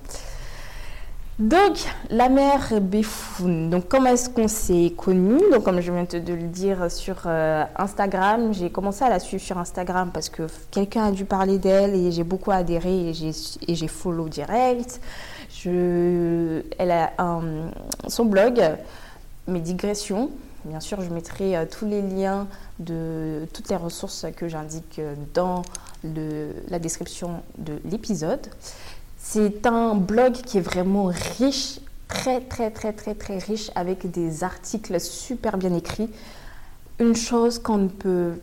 Donc, 1.43 1.77
la 2.09 2.29
mère 2.29 2.81
Béfoun, 2.81 3.69
donc 3.69 3.89
comment 3.89 4.11
est-ce 4.11 4.31
qu'on 4.31 4.47
s'est 4.47 4.95
connus? 4.97 5.43
Donc, 5.51 5.65
comme 5.65 5.81
je 5.81 5.91
viens 5.91 6.05
de 6.05 6.35
le 6.35 6.47
dire 6.47 6.89
sur 6.89 7.17
euh, 7.27 7.65
Instagram, 7.75 8.55
j'ai 8.55 8.71
commencé 8.71 9.03
à 9.05 9.09
la 9.09 9.19
suivre 9.19 9.43
sur 9.43 9.59
Instagram 9.59 10.13
parce 10.15 10.29
que 10.29 10.45
quelqu'un 10.71 11.07
a 11.07 11.11
dû 11.11 11.25
parler 11.25 11.59
d'elle 11.59 11.97
et 11.97 12.13
j'ai 12.13 12.23
beaucoup 12.23 12.53
adhéré 12.53 13.11
et 13.11 13.75
j'ai 13.75 13.89
follow 13.89 14.29
direct. 14.29 15.01
Elle 15.67 16.93
a 16.93 17.11
son 18.07 18.25
blog, 18.25 18.63
mes 19.49 19.61
digressions, 19.61 20.31
Bien 20.65 20.79
sûr, 20.79 21.01
je 21.01 21.11
mettrai 21.11 21.57
euh, 21.57 21.65
tous 21.69 21.87
les 21.87 22.03
liens 22.03 22.47
de 22.79 23.49
toutes 23.53 23.69
les 23.69 23.75
ressources 23.75 24.27
que 24.37 24.47
j'indique 24.47 25.01
euh, 25.01 25.15
dans 25.35 25.63
la 26.69 26.79
description 26.79 27.43
de 27.59 27.81
l'épisode. 27.85 28.47
C'est 29.35 29.65
un 29.65 29.95
blog 29.95 30.35
qui 30.35 30.59
est 30.59 30.61
vraiment 30.61 31.07
riche, 31.39 31.81
très 32.07 32.43
très 32.43 32.71
très 32.71 32.93
très 32.93 33.15
très 33.15 33.39
riche 33.39 33.71
avec 33.75 34.11
des 34.11 34.45
articles 34.45 35.01
super 35.01 35.57
bien 35.57 35.75
écrits. 35.75 36.11
Une 36.99 37.17
chose 37.17 37.59
qu'on 37.59 37.79
ne 37.79 37.89
peut 37.89 38.35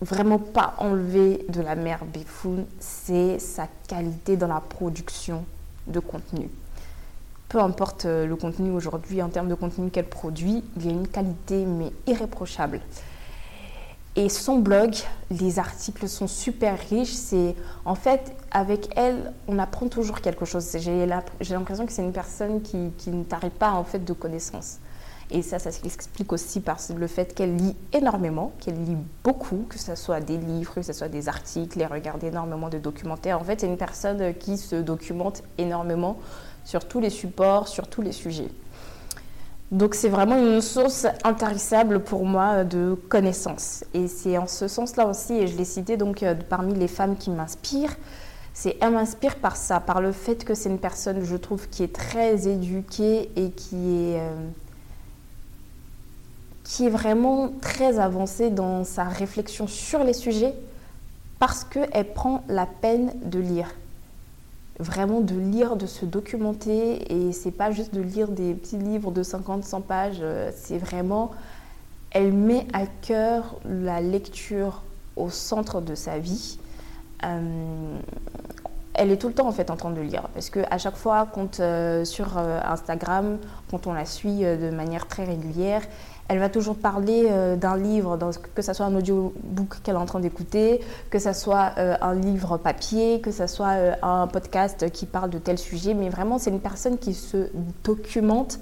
vraiment 0.00 0.38
pas 0.38 0.74
enlever 0.78 1.44
de 1.48 1.60
la 1.60 1.74
mère 1.74 2.04
Bifoun, 2.04 2.64
c'est 2.78 3.40
sa 3.40 3.66
qualité 3.88 4.36
dans 4.36 4.46
la 4.46 4.60
production 4.60 5.44
de 5.88 5.98
contenu 5.98 6.48
peu 7.54 7.60
importe 7.60 8.06
euh, 8.06 8.26
le 8.26 8.34
contenu 8.34 8.72
aujourd'hui, 8.72 9.22
en 9.22 9.28
termes 9.28 9.46
de 9.46 9.54
contenu 9.54 9.88
qu'elle 9.88 10.08
produit, 10.08 10.64
il 10.76 10.86
y 10.86 10.88
a 10.88 10.90
une 10.90 11.06
qualité 11.06 11.64
mais 11.64 11.92
irréprochable. 12.04 12.80
Et 14.16 14.28
son 14.28 14.60
blog, 14.60 14.94
les 15.28 15.58
articles 15.58 16.08
sont 16.08 16.28
super 16.28 16.78
riches. 16.88 17.12
C'est 17.12 17.56
en 17.84 17.96
fait 17.96 18.36
avec 18.52 18.88
elle, 18.96 19.32
on 19.48 19.58
apprend 19.58 19.88
toujours 19.88 20.20
quelque 20.20 20.44
chose. 20.44 20.70
J'ai 20.78 21.06
l'impression 21.06 21.84
que 21.84 21.92
c'est 21.92 22.02
une 22.02 22.12
personne 22.12 22.62
qui, 22.62 23.10
ne 23.10 23.24
t'arrête 23.24 23.54
pas 23.54 23.72
en 23.72 23.82
fait 23.82 24.04
de 24.04 24.12
connaissances. 24.12 24.78
Et 25.30 25.42
ça, 25.42 25.58
ça 25.58 25.72
s'explique 25.72 26.32
aussi 26.32 26.60
par 26.60 26.78
le 26.96 27.06
fait 27.08 27.34
qu'elle 27.34 27.56
lit 27.56 27.74
énormément, 27.92 28.52
qu'elle 28.60 28.80
lit 28.84 28.96
beaucoup, 29.24 29.66
que 29.68 29.78
ce 29.78 29.96
soit 29.96 30.20
des 30.20 30.36
livres, 30.36 30.74
que 30.74 30.82
ce 30.82 30.92
soit 30.92 31.08
des 31.08 31.28
articles, 31.28 31.80
elle 31.80 31.90
regarde 31.90 32.22
énormément 32.22 32.68
de 32.68 32.78
documentaires. 32.78 33.40
En 33.40 33.44
fait, 33.44 33.62
c'est 33.62 33.66
une 33.66 33.78
personne 33.78 34.34
qui 34.34 34.58
se 34.58 34.76
documente 34.76 35.42
énormément 35.58 36.18
sur 36.62 36.86
tous 36.86 37.00
les 37.00 37.10
supports, 37.10 37.66
sur 37.66 37.88
tous 37.88 38.02
les 38.02 38.12
sujets. 38.12 38.50
Donc 39.74 39.96
c'est 39.96 40.08
vraiment 40.08 40.38
une 40.38 40.60
source 40.60 41.04
intarissable 41.24 41.98
pour 41.98 42.24
moi 42.24 42.62
de 42.62 42.96
connaissances. 43.08 43.82
Et 43.92 44.06
c'est 44.06 44.38
en 44.38 44.46
ce 44.46 44.68
sens-là 44.68 45.08
aussi, 45.08 45.32
et 45.32 45.48
je 45.48 45.56
l'ai 45.56 45.64
cité 45.64 45.96
donc 45.96 46.22
euh, 46.22 46.36
parmi 46.48 46.74
les 46.74 46.86
femmes 46.86 47.16
qui 47.16 47.30
m'inspirent, 47.30 47.96
c'est 48.52 48.76
elle 48.80 48.92
m'inspire 48.92 49.34
par 49.34 49.56
ça, 49.56 49.80
par 49.80 50.00
le 50.00 50.12
fait 50.12 50.44
que 50.44 50.54
c'est 50.54 50.68
une 50.68 50.78
personne, 50.78 51.24
je 51.24 51.34
trouve, 51.34 51.68
qui 51.68 51.82
est 51.82 51.92
très 51.92 52.46
éduquée 52.46 53.32
et 53.34 53.50
qui 53.50 54.12
est, 54.12 54.20
euh, 54.20 54.48
qui 56.62 56.86
est 56.86 56.90
vraiment 56.90 57.50
très 57.60 57.98
avancée 57.98 58.50
dans 58.50 58.84
sa 58.84 59.02
réflexion 59.02 59.66
sur 59.66 60.04
les 60.04 60.12
sujets, 60.12 60.54
parce 61.40 61.64
qu'elle 61.64 62.12
prend 62.14 62.44
la 62.46 62.66
peine 62.66 63.10
de 63.24 63.40
lire 63.40 63.74
vraiment 64.78 65.20
de 65.20 65.34
lire, 65.34 65.76
de 65.76 65.86
se 65.86 66.04
documenter. 66.04 67.12
Et 67.12 67.32
c'est 67.32 67.50
pas 67.50 67.70
juste 67.70 67.94
de 67.94 68.00
lire 68.00 68.28
des 68.28 68.54
petits 68.54 68.78
livres 68.78 69.10
de 69.10 69.22
50-100 69.22 69.82
pages, 69.82 70.18
euh, 70.20 70.50
c'est 70.54 70.78
vraiment. 70.78 71.30
Elle 72.10 72.32
met 72.32 72.66
à 72.72 72.86
cœur 72.86 73.56
la 73.64 74.00
lecture 74.00 74.82
au 75.16 75.30
centre 75.30 75.80
de 75.80 75.94
sa 75.94 76.18
vie. 76.18 76.58
Euh, 77.24 77.98
elle 78.94 79.10
est 79.10 79.16
tout 79.16 79.26
le 79.26 79.34
temps 79.34 79.48
en 79.48 79.52
fait 79.52 79.70
en 79.70 79.76
train 79.76 79.90
de 79.90 80.00
lire 80.00 80.28
parce 80.34 80.50
que 80.50 80.60
à 80.70 80.78
chaque 80.78 80.94
fois 80.94 81.26
quand 81.32 81.58
euh, 81.58 82.04
sur 82.04 82.38
Instagram 82.38 83.38
quand 83.68 83.88
on 83.88 83.92
la 83.92 84.04
suit 84.04 84.40
de 84.42 84.70
manière 84.70 85.08
très 85.08 85.24
régulière 85.24 85.82
elle 86.28 86.38
va 86.38 86.48
toujours 86.48 86.76
parler 86.76 87.26
euh, 87.30 87.56
d'un 87.56 87.76
livre, 87.76 88.18
que 88.54 88.62
ce 88.62 88.72
soit 88.72 88.86
un 88.86 88.94
audiobook 88.94 89.80
qu'elle 89.82 89.94
est 89.94 89.98
en 89.98 90.06
train 90.06 90.20
d'écouter, 90.20 90.80
que 91.10 91.18
ce 91.18 91.32
soit 91.32 91.72
euh, 91.76 91.96
un 92.00 92.14
livre 92.14 92.56
papier, 92.56 93.20
que 93.20 93.30
ce 93.30 93.46
soit 93.46 93.72
euh, 93.72 93.94
un 94.02 94.26
podcast 94.26 94.90
qui 94.90 95.06
parle 95.06 95.30
de 95.30 95.38
tel 95.38 95.58
sujet. 95.58 95.92
Mais 95.92 96.08
vraiment, 96.08 96.38
c'est 96.38 96.50
une 96.50 96.60
personne 96.60 96.98
qui 96.98 97.14
se 97.14 97.48
documente 97.84 98.58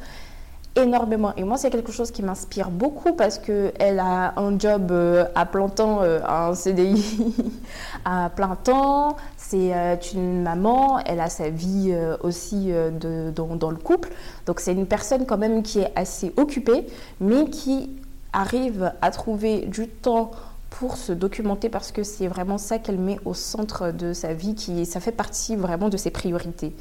énormément. 0.76 1.34
Et 1.36 1.44
moi, 1.44 1.58
c'est 1.58 1.70
quelque 1.70 1.92
chose 1.92 2.10
qui 2.10 2.22
m'inspire 2.22 2.70
beaucoup 2.70 3.12
parce 3.12 3.38
qu'elle 3.38 3.98
a 3.98 4.38
un 4.38 4.58
job 4.58 4.90
euh, 4.90 5.24
à 5.34 5.44
plein 5.46 5.68
temps, 5.68 6.02
euh, 6.02 6.20
un 6.26 6.54
CDI 6.54 7.34
à 8.04 8.30
plein 8.30 8.56
temps. 8.56 9.16
C'est 9.36 9.74
euh, 9.74 9.96
une 10.14 10.42
maman, 10.42 10.98
elle 11.00 11.20
a 11.20 11.28
sa 11.28 11.50
vie 11.50 11.94
aussi 12.20 12.70
de, 12.72 13.30
dans, 13.30 13.56
dans, 13.56 13.70
le 13.70 13.76
couple. 13.76 14.10
Donc, 14.46 14.60
c'est 14.60 14.72
une 14.72 14.86
personne 14.86 15.26
quand 15.26 15.38
même 15.38 15.62
qui 15.62 15.80
est 15.80 15.92
assez 15.96 16.32
occupée, 16.36 16.86
mais 17.20 17.50
qui 17.50 17.90
arrive 18.32 18.92
à 19.02 19.10
trouver 19.10 19.66
du 19.66 19.88
temps 19.88 20.30
pour 20.70 20.96
se 20.96 21.12
documenter 21.12 21.68
parce 21.68 21.92
que 21.92 22.02
c'est 22.02 22.28
vraiment 22.28 22.56
ça 22.56 22.78
qu'elle 22.78 22.98
met 22.98 23.18
au 23.26 23.34
centre 23.34 23.90
de 23.90 24.14
sa 24.14 24.32
vie, 24.32 24.54
qui 24.54 24.86
ça 24.86 25.00
fait 25.00 25.12
partie 25.12 25.54
vraiment 25.54 25.90
de 25.90 25.98
ses 25.98 26.10
priorités. 26.10 26.74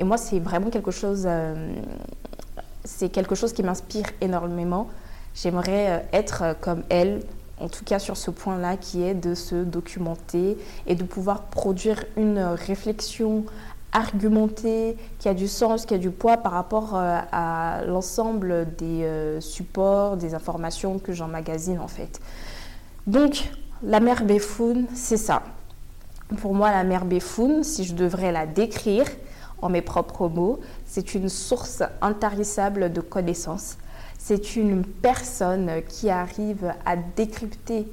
Et 0.00 0.04
moi, 0.04 0.16
c'est 0.16 0.38
vraiment 0.38 0.70
quelque 0.70 0.90
chose 0.90 1.28
c'est 2.84 3.08
quelque 3.08 3.34
chose 3.34 3.52
qui 3.52 3.62
m'inspire 3.62 4.06
énormément. 4.20 4.88
J'aimerais 5.34 5.90
euh, 5.90 5.98
être 6.12 6.42
euh, 6.42 6.54
comme 6.58 6.82
elle, 6.90 7.22
en 7.58 7.68
tout 7.68 7.84
cas 7.84 7.98
sur 7.98 8.16
ce 8.16 8.30
point-là, 8.30 8.76
qui 8.76 9.02
est 9.02 9.14
de 9.14 9.34
se 9.34 9.56
documenter 9.56 10.56
et 10.86 10.94
de 10.94 11.02
pouvoir 11.02 11.44
produire 11.44 12.04
une 12.16 12.38
réflexion 12.38 13.44
argumentée, 13.92 14.96
qui 15.18 15.28
a 15.28 15.34
du 15.34 15.48
sens, 15.48 15.86
qui 15.86 15.94
a 15.94 15.98
du 15.98 16.10
poids 16.10 16.36
par 16.36 16.52
rapport 16.52 16.94
euh, 16.94 17.18
à 17.32 17.82
l'ensemble 17.86 18.74
des 18.76 19.08
supports, 19.40 20.16
des 20.16 20.34
informations 20.34 20.98
que 20.98 21.12
j'emmagasine 21.12 21.78
en 21.78 21.88
fait. 21.88 22.20
Donc, 23.06 23.50
la 23.82 24.00
mère 24.00 24.24
Béfoun, 24.24 24.86
c'est 24.94 25.16
ça. 25.16 25.42
Pour 26.40 26.54
moi, 26.54 26.70
la 26.70 26.84
mère 26.84 27.04
Béfoun, 27.04 27.62
si 27.62 27.84
je 27.84 27.94
devrais 27.94 28.32
la 28.32 28.46
décrire 28.46 29.06
en 29.62 29.68
mes 29.68 29.82
propres 29.82 30.28
mots, 30.28 30.60
c'est 30.94 31.16
une 31.16 31.28
source 31.28 31.82
intarissable 32.00 32.92
de 32.92 33.00
connaissances. 33.00 33.78
C'est 34.16 34.54
une 34.54 34.84
personne 34.84 35.82
qui 35.88 36.08
arrive 36.08 36.72
à 36.86 36.94
décrypter 36.94 37.88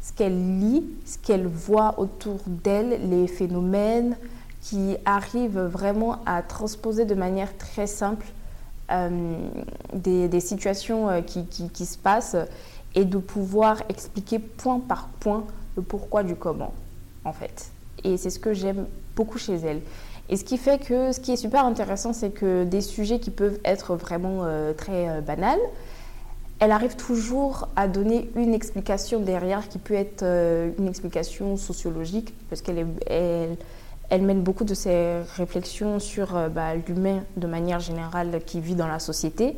ce 0.00 0.12
qu'elle 0.12 0.60
lit, 0.60 0.86
ce 1.04 1.18
qu'elle 1.18 1.48
voit 1.48 1.98
autour 1.98 2.38
d'elle, 2.46 3.10
les 3.10 3.26
phénomènes, 3.26 4.16
qui 4.62 4.96
arrive 5.04 5.58
vraiment 5.58 6.22
à 6.26 6.42
transposer 6.42 7.04
de 7.04 7.16
manière 7.16 7.56
très 7.58 7.88
simple 7.88 8.26
euh, 8.92 9.36
des, 9.92 10.40
situations 10.40 11.10
euh, 11.10 11.22
qui, 11.22 11.46
qui, 11.46 11.86
se 11.86 11.98
passent 11.98 12.36
et 12.94 13.04
de 13.04 13.18
pouvoir 13.18 13.82
expliquer 13.88 14.38
point 14.38 14.78
par 14.78 15.08
point 15.18 15.42
le 15.76 15.82
pourquoi 15.82 16.22
du 16.22 16.36
comment, 16.36 16.72
en 17.24 17.32
fait. 17.32 17.72
Et 18.04 18.16
c'est 18.16 18.30
ce 18.30 18.38
que 18.38 18.54
j'aime 18.54 18.86
beaucoup 19.16 19.38
chez 19.38 19.54
elle. 19.54 19.80
Et 20.30 20.36
ce 20.36 20.44
qui 20.44 20.56
fait 20.56 20.78
que 20.78 21.12
ce 21.12 21.20
qui 21.20 21.32
est 21.32 21.36
super 21.36 21.64
intéressant, 21.64 22.12
c'est 22.12 22.30
que 22.30 22.64
des 22.64 22.80
sujets 22.80 23.18
qui 23.18 23.30
peuvent 23.30 23.58
être 23.64 23.94
vraiment 23.94 24.44
euh, 24.44 24.72
très 24.72 25.08
euh, 25.08 25.20
banals, 25.20 25.60
elle 26.60 26.70
arrive 26.70 26.96
toujours 26.96 27.68
à 27.76 27.88
donner 27.88 28.30
une 28.36 28.54
explication 28.54 29.20
derrière 29.20 29.68
qui 29.68 29.78
peut 29.78 29.94
être 29.94 30.22
euh, 30.22 30.70
une 30.78 30.88
explication 30.88 31.56
sociologique, 31.56 32.32
parce 32.48 32.62
qu'elle 32.62 32.86
elle, 33.08 34.22
mène 34.22 34.42
beaucoup 34.42 34.64
de 34.64 34.72
ses 34.72 35.20
réflexions 35.36 35.98
sur 35.98 36.48
bah, 36.50 36.74
l'humain 36.74 37.24
de 37.36 37.46
manière 37.46 37.80
générale 37.80 38.40
qui 38.46 38.60
vit 38.60 38.76
dans 38.76 38.86
la 38.86 39.00
société, 39.00 39.56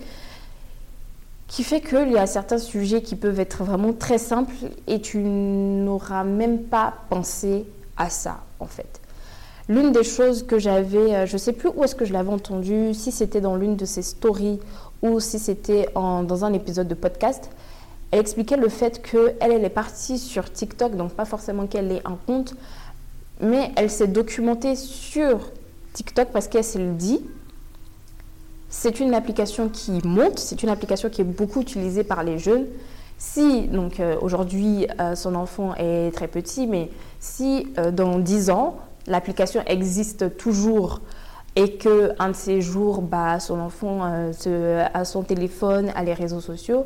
qui 1.47 1.63
fait 1.63 1.81
qu'il 1.81 2.11
y 2.11 2.19
a 2.19 2.27
certains 2.27 2.59
sujets 2.59 3.03
qui 3.03 3.15
peuvent 3.15 3.39
être 3.39 3.63
vraiment 3.63 3.93
très 3.93 4.19
simples 4.19 4.55
et 4.87 5.01
tu 5.01 5.19
n'auras 5.19 6.25
même 6.25 6.63
pas 6.63 6.95
pensé 7.09 7.67
à 7.97 8.09
ça 8.09 8.41
en 8.59 8.67
fait. 8.67 9.01
L'une 9.69 9.91
des 9.91 10.05
choses 10.05 10.45
que 10.45 10.61
j'avais, 10.61 11.15
euh, 11.15 11.27
je 11.27 11.33
ne 11.33 11.39
sais 11.39 11.53
plus 11.53 11.71
où 11.75 11.83
est-ce 11.83 11.97
que 11.97 12.05
je 12.05 12.13
l'avais 12.13 12.31
entendu, 12.31 12.95
si 12.95 13.11
c'était 13.11 13.41
dans 13.41 13.57
l'une 13.57 13.75
de 13.75 13.85
ses 13.85 14.03
stories 14.03 14.61
ou 15.03 15.19
si 15.19 15.41
c'était 15.41 15.89
dans 15.95 16.45
un 16.45 16.53
épisode 16.53 16.87
de 16.87 16.95
podcast, 16.95 17.51
elle 18.13 18.21
expliquait 18.21 18.57
le 18.57 18.69
fait 18.69 19.03
qu'elle, 19.03 19.37
elle 19.41 19.65
est 19.65 19.69
partie 19.69 20.19
sur 20.19 20.51
TikTok, 20.51 20.97
donc 20.97 21.13
pas 21.13 21.25
forcément 21.25 21.67
qu'elle 21.67 21.91
ait 21.91 22.03
un 22.05 22.17
compte, 22.27 22.55
mais 23.41 23.73
elle 23.77 23.91
s'est 23.91 24.07
documentée 24.07 24.77
sur 24.77 25.51
TikTok 25.93 26.29
parce 26.33 26.47
qu'elle 26.47 26.65
s'est 26.65 26.79
dit. 26.79 27.21
C'est 28.69 29.01
une 29.01 29.15
application 29.15 29.69
qui 29.69 30.01
monte, 30.05 30.39
c'est 30.39 30.63
une 30.63 30.69
application 30.69 31.11
qui 31.11 31.23
est 31.23 31.25
beaucoup 31.25 31.61
utilisée 31.61 32.05
par 32.05 32.23
les 32.23 32.39
jeunes. 32.39 32.67
Si, 33.19 33.63
donc 33.63 33.99
euh, 33.99 34.17
aujourd'hui, 34.21 34.87
euh, 35.01 35.15
son 35.15 35.35
enfant 35.35 35.75
est 35.75 36.15
très 36.15 36.29
petit, 36.29 36.67
mais 36.67 36.91
si 37.19 37.67
dans 37.93 38.19
10 38.19 38.51
ans, 38.51 38.77
l'application 39.07 39.63
existe 39.67 40.37
toujours 40.37 41.01
et 41.55 41.77
que 41.79 42.13
un 42.19 42.29
de 42.31 42.35
ces 42.35 42.61
jours, 42.61 43.01
bah, 43.01 43.41
son 43.41 43.59
enfant 43.59 44.01
euh, 44.05 44.87
a 44.93 45.05
son 45.05 45.23
téléphone, 45.23 45.91
a 45.95 46.05
les 46.05 46.13
réseaux 46.13 46.41
sociaux, 46.41 46.85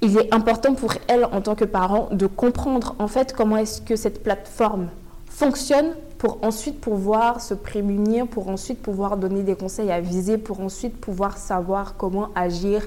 il 0.00 0.16
est 0.16 0.32
important 0.32 0.74
pour 0.74 0.94
elle, 1.08 1.24
en 1.26 1.40
tant 1.40 1.54
que 1.54 1.64
parent, 1.64 2.08
de 2.12 2.26
comprendre 2.26 2.94
en 2.98 3.08
fait 3.08 3.34
comment 3.34 3.56
est-ce 3.56 3.82
que 3.82 3.96
cette 3.96 4.22
plateforme 4.22 4.88
fonctionne 5.26 5.92
pour 6.20 6.36
ensuite 6.42 6.82
pouvoir 6.82 7.40
se 7.40 7.54
prémunir, 7.54 8.26
pour 8.26 8.50
ensuite 8.50 8.82
pouvoir 8.82 9.16
donner 9.16 9.42
des 9.42 9.54
conseils 9.54 9.90
à 9.90 10.02
viser, 10.02 10.36
pour 10.36 10.60
ensuite 10.60 11.00
pouvoir 11.00 11.38
savoir 11.38 11.96
comment 11.96 12.28
agir 12.34 12.86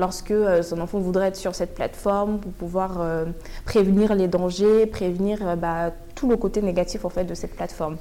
lorsque 0.00 0.32
euh, 0.32 0.64
son 0.64 0.80
enfant 0.80 0.98
voudrait 0.98 1.28
être 1.28 1.36
sur 1.36 1.54
cette 1.54 1.76
plateforme, 1.76 2.40
pour 2.40 2.50
pouvoir 2.50 3.00
euh, 3.00 3.26
prévenir 3.64 4.16
les 4.16 4.26
dangers, 4.26 4.86
prévenir 4.86 5.56
bah, 5.56 5.92
tout 6.16 6.28
le 6.28 6.36
côté 6.36 6.60
négatif 6.60 7.04
en 7.04 7.22
de 7.22 7.34
cette 7.34 7.54
plateforme. 7.54 7.98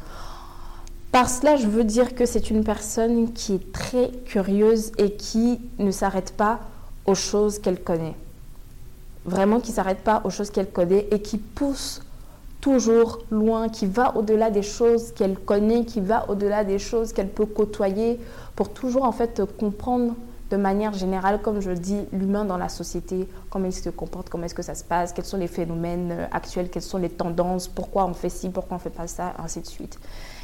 Par 1.12 1.30
cela, 1.30 1.58
je 1.58 1.68
veux 1.68 1.84
dire 1.84 2.16
que 2.16 2.26
c'est 2.26 2.50
une 2.50 2.64
personne 2.64 3.34
qui 3.34 3.54
est 3.54 3.72
très 3.72 4.10
curieuse 4.26 4.94
et 4.98 5.12
qui 5.12 5.62
ne 5.78 5.92
s'arrête 5.92 6.34
pas 6.36 6.60
aux 7.06 7.14
choses 7.14 7.60
qu'elle 7.60 7.84
connaît. 7.84 8.16
Vraiment 9.26 9.60
qui 9.60 9.70
ne 9.70 9.76
s'arrête 9.76 10.02
pas 10.02 10.22
aux 10.24 10.32
choses 10.32 10.50
qu'elle 10.50 10.72
connaît 10.72 11.08
et 11.12 11.22
qui 11.22 11.38
pousse 11.38 12.02
toujours 12.62 13.20
loin, 13.32 13.68
qui 13.70 13.88
va 13.88 14.16
au-delà 14.16 14.52
des 14.52 14.62
choses 14.62 15.12
qu'elle 15.12 15.38
connaît, 15.38 15.84
qui 15.84 16.00
va 16.00 16.30
au-delà 16.30 16.64
des 16.64 16.80
choses 16.80 17.12
qu'elle 17.12 17.30
peut 17.30 17.48
côtoyer 17.48 18.20
pour 18.56 18.70
toujours 18.70 19.04
en 19.04 19.12
fait 19.12 19.42
comprendre 19.60 20.14
de 20.52 20.58
manière 20.58 20.94
générale, 20.94 21.42
comme 21.42 21.62
je 21.62 21.72
dis, 21.72 22.02
l'humain 22.12 22.44
dans 22.44 22.58
la 22.58 22.70
société, 22.70 23.28
comment 23.50 23.68
il 23.68 23.74
se 23.74 23.90
comporte, 23.90 24.30
comment 24.30 24.44
est-ce 24.44 24.54
que 24.54 24.62
ça 24.62 24.76
se 24.76 24.84
passe, 24.84 25.14
quels 25.14 25.26
sont 25.26 25.38
les 25.38 25.48
phénomènes 25.48 26.12
euh, 26.12 26.26
actuels, 26.32 26.70
quelles 26.70 26.82
sont 26.84 26.98
les 26.98 27.10
tendances, 27.10 27.70
pourquoi 27.70 28.06
on 28.06 28.14
fait 28.14 28.30
ci, 28.30 28.50
pourquoi 28.50 28.76
on 28.76 28.80
fait 28.80 28.90
pas 28.90 29.08
ça, 29.08 29.34
ainsi 29.42 29.62
de 29.62 29.66
suite. 29.66 29.98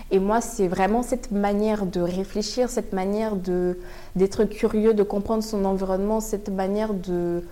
Et 0.10 0.20
moi, 0.20 0.40
c'est 0.40 0.70
vraiment 0.70 1.04
cette 1.04 1.32
manière 1.32 1.86
de 1.86 2.00
réfléchir, 2.00 2.70
cette 2.70 2.94
manière 2.94 3.34
d'être 4.16 4.46
curieux, 4.46 4.94
de 4.94 5.04
comprendre 5.04 5.44
son 5.44 5.66
environnement, 5.66 6.22
cette 6.22 6.48
manière 6.48 6.94
de 6.94 7.44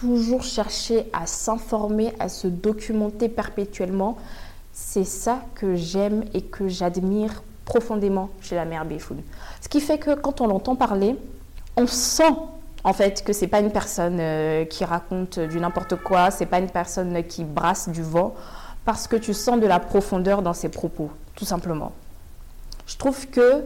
toujours 0.00 0.42
chercher 0.42 1.10
à 1.12 1.26
s'informer, 1.26 2.14
à 2.18 2.28
se 2.28 2.46
documenter 2.48 3.28
perpétuellement. 3.28 4.16
C'est 4.72 5.04
ça 5.04 5.42
que 5.54 5.74
j'aime 5.74 6.24
et 6.32 6.40
que 6.40 6.68
j'admire 6.68 7.42
profondément 7.66 8.30
chez 8.40 8.54
la 8.54 8.64
mère 8.64 8.84
Béfoun. 8.84 9.22
Ce 9.60 9.68
qui 9.68 9.80
fait 9.80 9.98
que 9.98 10.14
quand 10.14 10.40
on 10.40 10.46
l'entend 10.46 10.74
parler, 10.74 11.16
on 11.76 11.86
sent 11.86 12.32
en 12.82 12.94
fait 12.94 13.22
que 13.22 13.34
c'est 13.34 13.46
pas 13.46 13.60
une 13.60 13.70
personne 13.70 14.18
euh, 14.20 14.64
qui 14.64 14.84
raconte 14.84 15.38
du 15.38 15.60
n'importe 15.60 15.96
quoi, 15.96 16.30
c'est 16.30 16.46
pas 16.46 16.60
une 16.60 16.70
personne 16.70 17.22
qui 17.24 17.44
brasse 17.44 17.90
du 17.90 18.02
vent 18.02 18.34
parce 18.86 19.06
que 19.06 19.16
tu 19.16 19.34
sens 19.34 19.60
de 19.60 19.66
la 19.66 19.78
profondeur 19.78 20.40
dans 20.40 20.54
ses 20.54 20.70
propos, 20.70 21.10
tout 21.34 21.44
simplement. 21.44 21.92
Je 22.86 22.96
trouve 22.96 23.26
que 23.28 23.64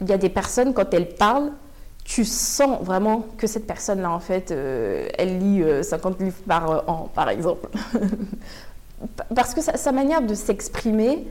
il 0.00 0.08
y 0.08 0.12
a 0.12 0.18
des 0.18 0.30
personnes 0.30 0.72
quand 0.72 0.92
elles 0.94 1.14
parlent, 1.14 1.52
tu 2.06 2.24
sens 2.24 2.80
vraiment 2.82 3.26
que 3.36 3.48
cette 3.48 3.66
personne-là, 3.66 4.10
en 4.10 4.20
fait, 4.20 4.52
euh, 4.52 5.08
elle 5.18 5.38
lit 5.40 5.64
50 5.82 6.20
euh, 6.20 6.24
livres 6.24 6.36
par 6.46 6.88
an, 6.88 7.10
par 7.12 7.28
exemple. 7.28 7.68
Parce 9.34 9.52
que 9.52 9.60
sa, 9.60 9.92
manière 9.92 10.22
de 10.22 10.34
s'exprimer 10.34 11.26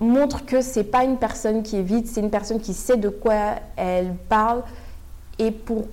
montre 0.00 0.46
que 0.46 0.62
c'est 0.62 0.84
pas 0.84 1.04
une 1.04 1.18
personne 1.18 1.62
qui 1.62 1.76
est 1.76 1.82
vide, 1.82 2.06
c'est 2.06 2.20
une 2.20 2.30
personne 2.30 2.58
qui 2.58 2.72
sait 2.72 2.96
de 2.96 3.10
quoi 3.10 3.56
elle 3.76 4.14
parle. 4.30 4.62
Et 5.38 5.50
pour 5.50 5.84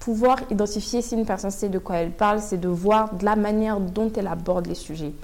pouvoir 0.00 0.38
identifier 0.50 1.00
si 1.00 1.14
une 1.14 1.24
personne 1.24 1.50
sait 1.50 1.70
de 1.70 1.78
quoi 1.78 1.96
elle 1.96 2.12
parle, 2.12 2.40
c'est 2.40 2.60
de 2.60 2.68
voir 2.68 3.14
de 3.14 3.24
la 3.24 3.36
manière 3.36 3.80
dont 3.80 4.12
elle 4.14 4.26
aborde 4.26 4.66
les 4.66 4.74
sujets. 4.74 5.14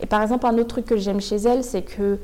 Et 0.00 0.06
par 0.06 0.22
exemple, 0.22 0.46
un 0.46 0.54
autre 0.54 0.68
truc 0.68 0.86
que 0.86 0.96
j'aime 0.96 1.20
chez 1.20 1.36
elle, 1.36 1.62
c'est 1.62 1.82
que 1.82 2.18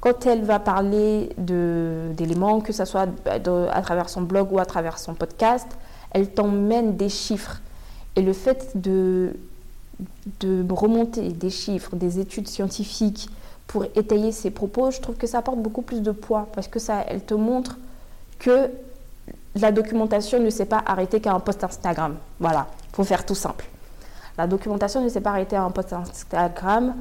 quand 0.00 0.26
elle 0.26 0.44
va 0.44 0.58
parler 0.58 1.30
d'éléments, 1.38 2.60
que 2.60 2.72
ce 2.72 2.84
soit 2.84 3.08
à 3.26 3.82
travers 3.82 4.08
son 4.08 4.22
blog 4.22 4.52
ou 4.52 4.58
à 4.58 4.66
travers 4.66 4.98
son 4.98 5.14
podcast, 5.14 5.66
elle 6.10 6.30
t'emmène 6.30 6.96
des 6.96 7.08
chiffres. 7.08 7.60
Et 8.14 8.22
le 8.22 8.32
fait 8.32 8.72
de, 8.74 9.34
remonter 10.70 11.30
des 11.30 11.50
chiffres, 11.50 11.96
des 11.96 12.20
études 12.20 12.48
scientifiques 12.48 13.28
pour 13.66 13.84
étayer 13.96 14.32
ses 14.32 14.50
propos, 14.50 14.90
je 14.90 15.00
trouve 15.00 15.16
que 15.16 15.26
ça 15.26 15.38
apporte 15.38 15.58
beaucoup 15.58 15.82
plus 15.82 16.02
de 16.02 16.12
poids 16.12 16.48
parce 16.54 16.68
que 16.68 16.78
ça, 16.78 17.04
elle 17.08 17.22
te 17.22 17.34
montre 17.34 17.76
que 18.38 18.70
la 19.56 19.72
documentation 19.72 20.38
ne 20.38 20.50
s'est 20.50 20.66
pas 20.66 20.82
arrêtée 20.86 21.20
qu'à 21.20 21.32
un 21.32 21.40
post 21.40 21.64
Instagram. 21.64 22.16
Voilà, 22.38 22.66
pour 22.92 23.06
faire 23.06 23.24
tout 23.24 23.34
simple. 23.34 23.66
La 24.38 24.46
documentation 24.46 25.02
ne 25.02 25.08
s'est 25.08 25.20
pas 25.20 25.30
arrêtée 25.30 25.56
à 25.56 25.62
un 25.62 25.70
post 25.70 25.92
Instagram. 25.92 26.94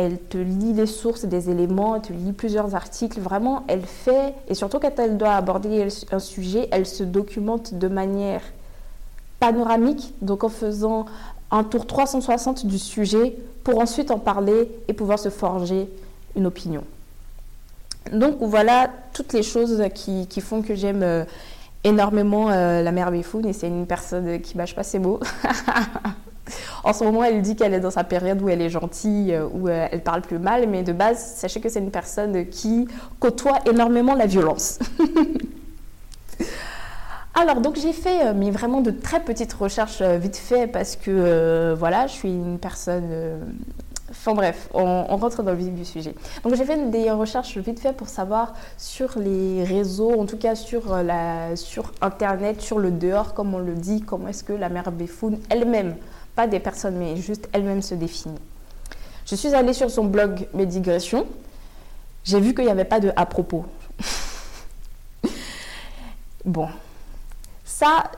Elle 0.00 0.16
te 0.16 0.38
lit 0.38 0.74
les 0.74 0.86
sources 0.86 1.24
des 1.24 1.50
éléments, 1.50 1.96
elle 1.96 2.02
te 2.02 2.12
lit 2.12 2.32
plusieurs 2.32 2.76
articles. 2.76 3.18
Vraiment, 3.18 3.64
elle 3.66 3.82
fait, 3.82 4.32
et 4.46 4.54
surtout 4.54 4.78
quand 4.78 4.96
elle 4.96 5.18
doit 5.18 5.34
aborder 5.34 5.88
un 6.12 6.18
sujet, 6.20 6.68
elle 6.70 6.86
se 6.86 7.02
documente 7.02 7.74
de 7.74 7.88
manière 7.88 8.42
panoramique, 9.40 10.14
donc 10.22 10.44
en 10.44 10.48
faisant 10.50 11.06
un 11.50 11.64
tour 11.64 11.84
360 11.84 12.64
du 12.64 12.78
sujet 12.78 13.36
pour 13.64 13.80
ensuite 13.80 14.12
en 14.12 14.20
parler 14.20 14.70
et 14.86 14.92
pouvoir 14.92 15.18
se 15.18 15.30
forger 15.30 15.88
une 16.36 16.46
opinion. 16.46 16.84
Donc 18.12 18.36
voilà 18.40 18.88
toutes 19.12 19.32
les 19.32 19.42
choses 19.42 19.82
qui, 19.96 20.28
font 20.40 20.62
que 20.62 20.76
j'aime 20.76 21.02
euh, 21.02 21.24
énormément 21.82 22.50
euh, 22.50 22.82
la 22.82 22.92
mère 22.92 23.10
Bifoun 23.10 23.44
et 23.46 23.52
c'est 23.52 23.66
une 23.66 23.86
personne 23.86 24.40
qui 24.40 24.56
mâche 24.56 24.76
pas 24.76 24.84
ses 24.84 25.00
mots. 25.00 25.18
en 26.84 26.92
ce 26.92 27.04
moment, 27.04 27.24
elle 27.24 27.42
dit 27.42 27.56
qu'elle 27.56 27.74
est 27.74 27.80
dans 27.80 27.90
sa 27.90 28.04
période 28.04 28.40
où 28.42 28.48
elle 28.48 28.62
est 28.62 28.70
gentille, 28.70 29.34
euh, 29.34 29.46
où 29.52 29.68
euh, 29.68 29.88
elle 29.90 30.02
parle 30.02 30.22
plus 30.22 30.38
mal, 30.38 30.68
mais 30.68 30.82
de 30.82 30.92
base, 30.92 31.18
sachez 31.36 31.60
que 31.60 31.68
c'est 31.68 31.80
une 31.80 31.90
personne 31.90 32.46
qui 32.46 32.88
côtoie 33.18 33.58
énormément 33.66 34.14
la 34.14 34.26
violence. 34.26 34.78
Alors, 37.34 37.60
donc 37.60 37.76
j'ai 37.76 37.92
fait 37.92 38.34
mais 38.34 38.50
vraiment 38.50 38.80
de 38.80 38.90
très 38.90 39.20
petites 39.20 39.52
recherches 39.52 40.02
vite 40.02 40.36
fait 40.36 40.66
parce 40.66 40.96
que 40.96 41.72
voilà, 41.78 42.08
je 42.08 42.12
suis 42.12 42.30
une 42.30 42.58
personne 42.58 43.38
Enfin 44.10 44.34
bref, 44.34 44.70
on, 44.72 45.04
rentre 45.16 45.42
dans 45.42 45.52
le 45.52 45.58
vif 45.58 45.74
du 45.74 45.84
sujet. 45.84 46.14
Donc 46.42 46.54
j'ai 46.54 46.64
fait 46.64 46.90
des 46.90 47.10
recherches 47.10 47.58
vite 47.58 47.78
fait 47.78 47.92
pour 47.92 48.08
savoir 48.08 48.54
sur 48.78 49.18
les 49.18 49.64
réseaux, 49.64 50.18
en 50.18 50.24
tout 50.24 50.38
cas 50.38 50.54
sur, 50.54 50.92
euh, 50.92 51.02
la, 51.02 51.56
sur 51.56 51.92
Internet, 52.00 52.62
sur 52.62 52.78
le 52.78 52.90
dehors, 52.90 53.34
comme 53.34 53.54
on 53.54 53.58
le 53.58 53.74
dit, 53.74 54.00
comment 54.00 54.28
est-ce 54.28 54.44
que 54.44 54.54
la 54.54 54.70
mère 54.70 54.90
Béfoun 54.92 55.38
elle-même, 55.50 55.96
pas 56.38 56.46
des 56.46 56.60
personnes, 56.60 56.94
mais 56.94 57.16
juste 57.16 57.48
elle-même 57.52 57.82
se 57.82 57.96
définit. 57.96 58.38
Je 59.26 59.34
suis 59.34 59.56
allée 59.56 59.72
sur 59.72 59.90
son 59.90 60.04
blog 60.04 60.46
Mes 60.54 60.66
digressions. 60.66 61.26
J'ai 62.22 62.38
vu 62.38 62.54
qu'il 62.54 62.64
n'y 62.64 62.70
avait 62.70 62.84
pas 62.84 63.00
de 63.00 63.10
à 63.16 63.26
propos. 63.26 63.66
bon, 66.44 66.68
ça, 67.64 68.12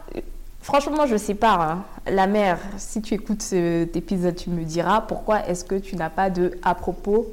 Franchement, 0.60 1.06
je 1.06 1.16
sais 1.16 1.34
pas. 1.34 1.54
Hein. 1.54 1.84
La 2.06 2.26
mère, 2.26 2.58
si 2.76 3.00
tu 3.00 3.14
écoutes 3.14 3.40
cet 3.40 3.96
épisode, 3.96 4.36
tu 4.36 4.50
me 4.50 4.64
diras 4.64 5.00
pourquoi 5.00 5.46
est-ce 5.48 5.64
que 5.64 5.76
tu 5.76 5.96
n'as 5.96 6.10
pas 6.10 6.28
de 6.28 6.58
à 6.62 6.74
propos 6.74 7.26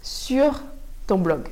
sur 0.00 0.62
ton 1.08 1.18
blog. 1.18 1.48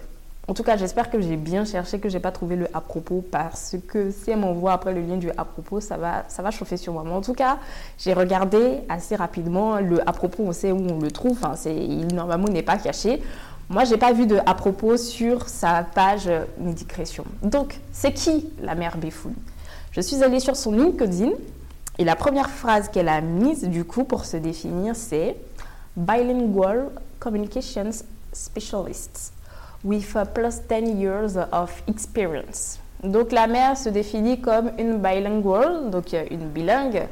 En 0.49 0.55
tout 0.55 0.63
cas, 0.63 0.79
j'espère 0.79 1.11
que 1.11 1.21
j'ai 1.21 1.37
bien 1.37 1.67
cherché, 1.67 2.01
que 2.01 2.09
j'ai 2.09 2.21
pas 2.21 2.33
trouvé 2.33 2.57
le 2.57 2.67
à 2.75 2.81
propos 2.81 3.23
parce 3.31 3.77
que 3.87 4.11
si 4.11 4.31
elle 4.31 4.39
m'envoie 4.39 4.73
après 4.73 4.95
le 4.95 5.03
lien 5.03 5.19
du 5.19 5.31
à 5.37 5.45
propos, 5.45 5.81
ça 5.81 5.99
va, 5.99 6.25
ça 6.29 6.43
va 6.43 6.51
chauffer 6.51 6.79
sur 6.79 6.95
moi. 6.95 7.03
Mais 7.05 7.13
en 7.13 7.21
tout 7.21 7.35
cas, 7.35 7.59
j'ai 7.99 8.15
regardé 8.15 8.81
assez 8.89 9.15
rapidement 9.15 9.79
le 9.79 10.01
à 10.09 10.13
propos. 10.15 10.45
On 10.45 10.53
sait 10.53 10.73
où 10.73 10.79
on 10.79 11.01
le 11.01 11.11
trouve. 11.11 11.33
Enfin, 11.33 11.55
c'est, 11.55 11.77
il 11.77 12.15
normalement 12.15 12.49
n'est 12.49 12.63
pas 12.63 12.79
caché. 12.79 13.23
Moi, 13.69 13.85
j'ai 13.85 13.99
pas 13.99 14.15
vu 14.15 14.27
de 14.27 14.39
à 14.47 14.55
propos 14.55 14.97
sur 14.97 15.51
sa 15.51 15.83
page 15.83 16.31
Médicrétion. 16.59 17.25
Donc, 17.43 17.79
c'est 17.93 18.15
qui 18.15 18.49
la 18.63 18.75
mère 18.75 18.97
Béfoun 18.97 19.35
je 19.93 20.01
suis 20.01 20.23
allée 20.23 20.39
sur 20.39 20.55
son 20.55 20.73
LinkedIn 20.73 21.31
Et 21.99 22.05
la 22.05 22.15
première 22.15 22.51
phrase 22.51 22.89
qu'elle 22.89 23.09
a 23.09 23.21
mise 23.21 23.65
du 23.65 23.85
coup 23.85 24.05
pour 24.05 24.27
se 24.27 24.37
définir, 24.37 24.95
c'est 24.95 25.37
Bilingual 25.97 26.91
Communications 27.19 27.91
Specialists 28.33 29.33
with 29.85 30.17
plus 30.35 30.61
10 30.69 30.99
years 31.01 31.37
of 31.53 31.83
experience. 31.89 32.79
Donc 33.03 33.33
la 33.33 33.47
mère 33.47 33.77
se 33.77 33.89
définit 33.89 34.41
comme 34.41 34.73
une 34.79 34.99
bilingual, 34.99 35.91
donc 35.91 36.13
une 36.31 36.49
bilingue, 36.49 37.07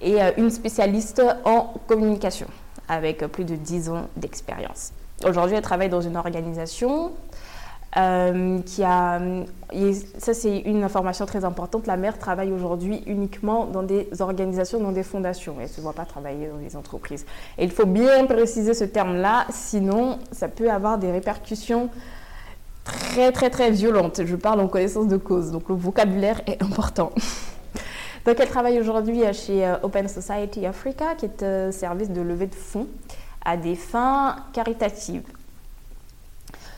et 0.00 0.22
euh, 0.22 0.30
une 0.36 0.50
spécialiste 0.50 1.22
en 1.44 1.74
communication 1.86 2.46
avec 2.88 3.26
plus 3.26 3.44
de 3.44 3.56
10 3.56 3.88
ans 3.90 4.08
d'expérience. 4.16 4.92
Aujourd'hui, 5.26 5.56
elle 5.56 5.62
travaille 5.62 5.88
dans 5.88 6.02
une 6.02 6.16
organisation 6.16 7.12
euh, 7.96 8.60
qui 8.60 8.82
a, 8.82 9.18
ça 10.18 10.34
c'est 10.34 10.58
une 10.58 10.84
information 10.84 11.24
très 11.24 11.44
importante, 11.44 11.86
la 11.86 11.96
mère 11.96 12.18
travaille 12.18 12.52
aujourd'hui 12.52 13.02
uniquement 13.06 13.64
dans 13.64 13.82
des 13.82 14.08
organisations, 14.20 14.80
dans 14.80 14.92
des 14.92 15.02
fondations. 15.02 15.54
Elle 15.58 15.64
ne 15.64 15.68
se 15.68 15.80
voit 15.80 15.94
pas 15.94 16.04
travailler 16.04 16.48
dans 16.48 16.58
des 16.58 16.76
entreprises. 16.76 17.24
Et 17.56 17.64
il 17.64 17.70
faut 17.70 17.86
bien 17.86 18.26
préciser 18.26 18.74
ce 18.74 18.84
terme-là, 18.84 19.46
sinon 19.50 20.18
ça 20.30 20.48
peut 20.48 20.70
avoir 20.70 20.98
des 20.98 21.10
répercussions 21.10 21.88
très 22.84 23.32
très 23.32 23.48
très 23.48 23.70
violentes. 23.70 24.20
Je 24.24 24.36
parle 24.36 24.60
en 24.60 24.68
connaissance 24.68 25.08
de 25.08 25.16
cause, 25.16 25.50
donc 25.50 25.68
le 25.68 25.74
vocabulaire 25.74 26.42
est 26.46 26.62
important. 26.62 27.12
donc 28.26 28.36
elle 28.38 28.48
travaille 28.48 28.78
aujourd'hui 28.78 29.22
chez 29.32 29.66
euh, 29.66 29.76
Open 29.82 30.06
Society 30.06 30.66
Africa, 30.66 31.14
qui 31.16 31.24
est 31.24 31.42
un 31.42 31.72
service 31.72 32.10
de 32.10 32.20
levée 32.20 32.46
de 32.46 32.54
fonds 32.54 32.88
à 33.42 33.56
des 33.56 33.74
fins 33.74 34.36
caritatives. 34.52 35.22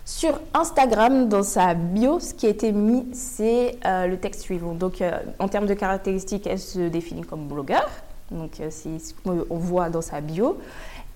Sur 0.08 0.40
Instagram, 0.54 1.28
dans 1.28 1.42
sa 1.42 1.74
bio, 1.74 2.18
ce 2.18 2.32
qui 2.32 2.46
a 2.46 2.48
été 2.48 2.72
mis, 2.72 3.06
c'est 3.12 3.76
euh, 3.84 4.06
le 4.06 4.16
texte 4.16 4.40
suivant. 4.40 4.72
Donc, 4.72 5.02
euh, 5.02 5.10
en 5.38 5.48
termes 5.48 5.66
de 5.66 5.74
caractéristiques, 5.74 6.46
elle 6.46 6.58
se 6.58 6.88
définit 6.88 7.24
comme 7.24 7.46
blogueur. 7.46 7.86
Donc, 8.30 8.58
euh, 8.58 8.68
c'est 8.70 8.98
ce 9.00 9.12
qu'on 9.12 9.58
voit 9.58 9.90
dans 9.90 10.00
sa 10.00 10.22
bio. 10.22 10.56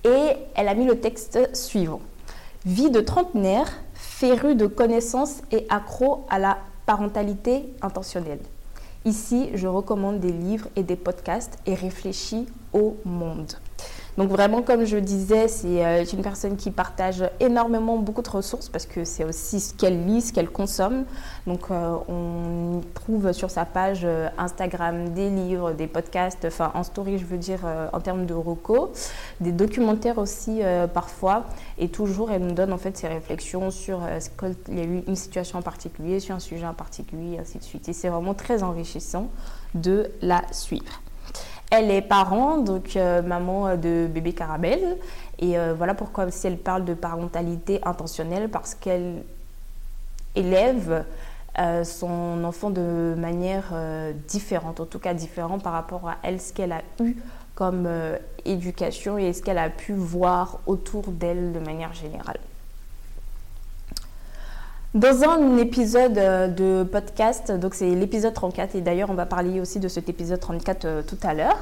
Et 0.05 0.33
elle 0.55 0.69
a 0.69 0.75
mis 0.75 0.85
le 0.85 1.01
texte 1.01 1.57
suivant. 1.57 2.03
Vie 2.67 2.91
de 2.91 3.01
trentenaire, 3.01 3.73
féru 3.95 4.57
de 4.57 4.67
connaissances 4.67 5.41
et 5.53 5.65
accro 5.71 6.27
à 6.29 6.39
la 6.39 6.59
parentalité 6.85 7.73
intentionnelle. 7.81 8.41
Ici, 9.07 9.49
je 9.55 9.69
recommande 9.69 10.21
des 10.21 10.33
livres 10.33 10.69
et 10.77 10.83
des 10.83 10.97
podcasts 10.97 11.59
et 11.65 11.75
réfléchis 11.75 12.47
au 12.75 12.99
monde. 13.07 13.55
Donc 14.19 14.29
vraiment, 14.29 14.61
comme 14.61 14.85
je 14.85 14.99
disais, 14.99 15.49
c'est 15.49 15.85
euh, 15.85 16.05
une 16.05 16.21
personne 16.21 16.57
qui 16.57 16.71
partage 16.71 17.25
énormément 17.41 17.97
beaucoup 17.97 18.21
de 18.21 18.29
ressources 18.29 18.69
parce 18.69 18.85
que 18.85 19.05
c'est 19.05 19.25
aussi 19.25 19.59
ce 19.59 19.73
qu'elle 19.73 20.05
lit, 20.05 20.21
ce 20.21 20.35
qu'elle 20.35 20.51
consomme. 20.51 21.05
Donc 21.47 21.71
euh, 21.71 21.97
on 22.09 22.83
trouve 22.93 23.33
sur 23.33 23.51
sa 23.51 23.65
page 23.65 24.03
euh, 24.05 24.29
Instagram 24.37 25.11
des 25.11 25.31
livres, 25.31 25.73
des 25.73 25.87
podcasts, 25.87 26.45
enfin 26.45 26.73
en 26.75 26.83
story 26.83 27.19
je 27.19 27.25
veux 27.25 27.39
dire 27.39 27.61
en 27.93 28.01
termes 28.01 28.27
de 28.27 28.35
recos, 28.35 28.91
des 29.41 29.53
documentaires 29.53 30.19
aussi 30.19 30.61
parfois. 30.93 31.45
Et 31.79 31.89
toujours 31.89 32.31
elle 32.31 32.43
nous 32.43 32.55
donne 32.55 32.73
en 32.73 32.79
fait 32.79 32.97
ses 32.97 33.09
réflexions 33.09 33.71
sur 33.71 34.01
qu'il 34.39 34.79
y 34.79 34.81
a 34.81 34.85
eu 34.85 35.03
une 35.07 35.17
situation 35.17 35.59
en 35.59 35.63
particulier, 35.63 36.21
sur 36.21 36.35
un 36.35 36.41
sujet 36.41 36.67
en 36.67 36.75
particulier, 36.75 37.39
ainsi 37.41 37.59
de 37.59 37.65
suite. 37.65 37.89
Et 37.89 37.93
c'est 37.93 38.09
vraiment 38.09 38.35
très 38.35 38.63
enrichissant 38.63 39.29
de 39.75 40.11
la 40.21 40.43
suivre. 40.53 41.02
Elle 41.75 41.91
est 41.91 42.03
parent, 42.03 42.59
donc 42.59 42.97
euh, 42.97 43.23
maman 43.23 43.79
de 43.79 44.07
bébé 44.07 44.35
Caramel. 44.35 44.99
Et 45.39 45.59
euh, 45.59 45.73
voilà 45.73 45.95
pourquoi 45.95 46.31
si 46.31 46.47
elle 46.47 46.59
parle 46.59 46.85
de 46.85 46.93
parentalité 46.93 47.81
intentionnelle, 47.83 48.51
parce 48.51 48.75
qu'elle 48.75 49.23
élève 50.35 51.07
euh, 51.59 51.83
son 51.83 52.45
enfant 52.45 52.69
de 52.69 53.15
manière 53.17 53.73
différente, 54.29 54.81
en 54.81 54.85
tout 54.85 54.99
cas 54.99 55.15
différente 55.15 55.63
par 55.63 55.73
rapport 55.73 56.07
à 56.11 56.19
elle, 56.23 56.43
ce 56.43 56.53
qu'elle 56.53 56.73
a 56.73 56.83
eu 57.03 57.17
comme 57.55 57.89
éducation 58.45 59.17
et 59.17 59.33
ce 59.33 59.43
qu'elle 59.43 59.57
a 59.57 59.71
pu 59.71 59.95
voir 59.95 60.59
autour 60.67 61.05
d'elle 61.05 61.53
de 61.53 61.59
manière 61.59 61.95
générale. 61.95 62.39
Dans 64.95 65.25
un 65.25 65.57
épisode 65.57 66.19
euh, 66.19 66.49
de 66.49 66.83
podcast, 66.83 67.51
donc 67.51 67.75
c'est 67.75 67.95
l'épisode 67.95 68.35
34, 68.35 68.75
et 68.75 68.83
d'ailleurs 68.83 69.09
on 69.09 69.15
va 69.15 69.25
parler 69.25 69.59
aussi 69.59 69.81
de 69.81 69.89
cet 69.89 70.11
épisode 70.11 70.39
34 70.39 70.85
euh, 70.85 71.03
tout 71.03 71.17
à 71.23 71.33
l'heure, 71.33 71.57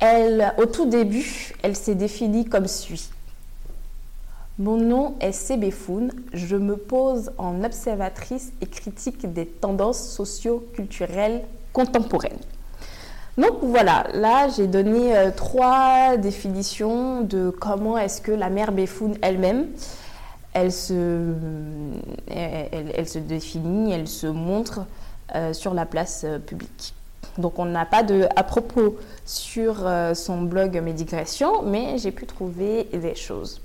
elle, 0.00 0.52
au 0.58 0.66
tout 0.66 0.84
début, 0.84 1.54
elle 1.62 1.74
s'est 1.74 1.94
définie 1.94 2.44
comme 2.44 2.66
suit. 2.66 3.08
Mon 4.58 4.76
nom 4.76 5.14
est 5.20 5.32
Sebefoun, 5.32 6.12
je 6.34 6.56
me 6.56 6.76
pose 6.76 7.30
en 7.38 7.64
observatrice 7.64 8.52
et 8.60 8.66
critique 8.66 9.32
des 9.32 9.46
tendances 9.46 10.06
socio-culturelles 10.06 11.40
contemporaines. 11.72 12.36
Donc 13.38 13.60
voilà, 13.62 14.06
là 14.12 14.48
j'ai 14.54 14.66
donné 14.66 15.16
euh, 15.16 15.30
trois 15.34 16.18
définitions 16.18 17.22
de 17.22 17.48
comment 17.48 17.96
est-ce 17.96 18.20
que 18.20 18.32
la 18.32 18.50
mère 18.50 18.72
Befoun 18.72 19.16
elle-même 19.22 19.68
elle 20.52 20.72
se, 20.72 21.32
elle, 22.28 23.08
se 23.08 23.18
définit, 23.18 23.92
elle 23.92 24.08
se 24.08 24.26
montre 24.26 24.80
euh, 25.34 25.52
sur 25.52 25.74
la 25.74 25.86
place 25.86 26.22
euh, 26.24 26.38
publique. 26.38 26.94
Donc 27.38 27.58
on 27.58 27.64
n'a 27.64 27.86
pas 27.86 28.02
de 28.02 28.26
à 28.34 28.42
propos 28.42 28.96
sur 29.24 29.86
euh, 29.86 30.14
son 30.14 30.42
blog 30.42 30.80
mes 30.82 30.92
digressions, 30.92 31.62
mais 31.62 31.98
j'ai 31.98 32.10
pu 32.10 32.26
trouver 32.26 32.84
des 32.92 33.14
choses. 33.14 33.60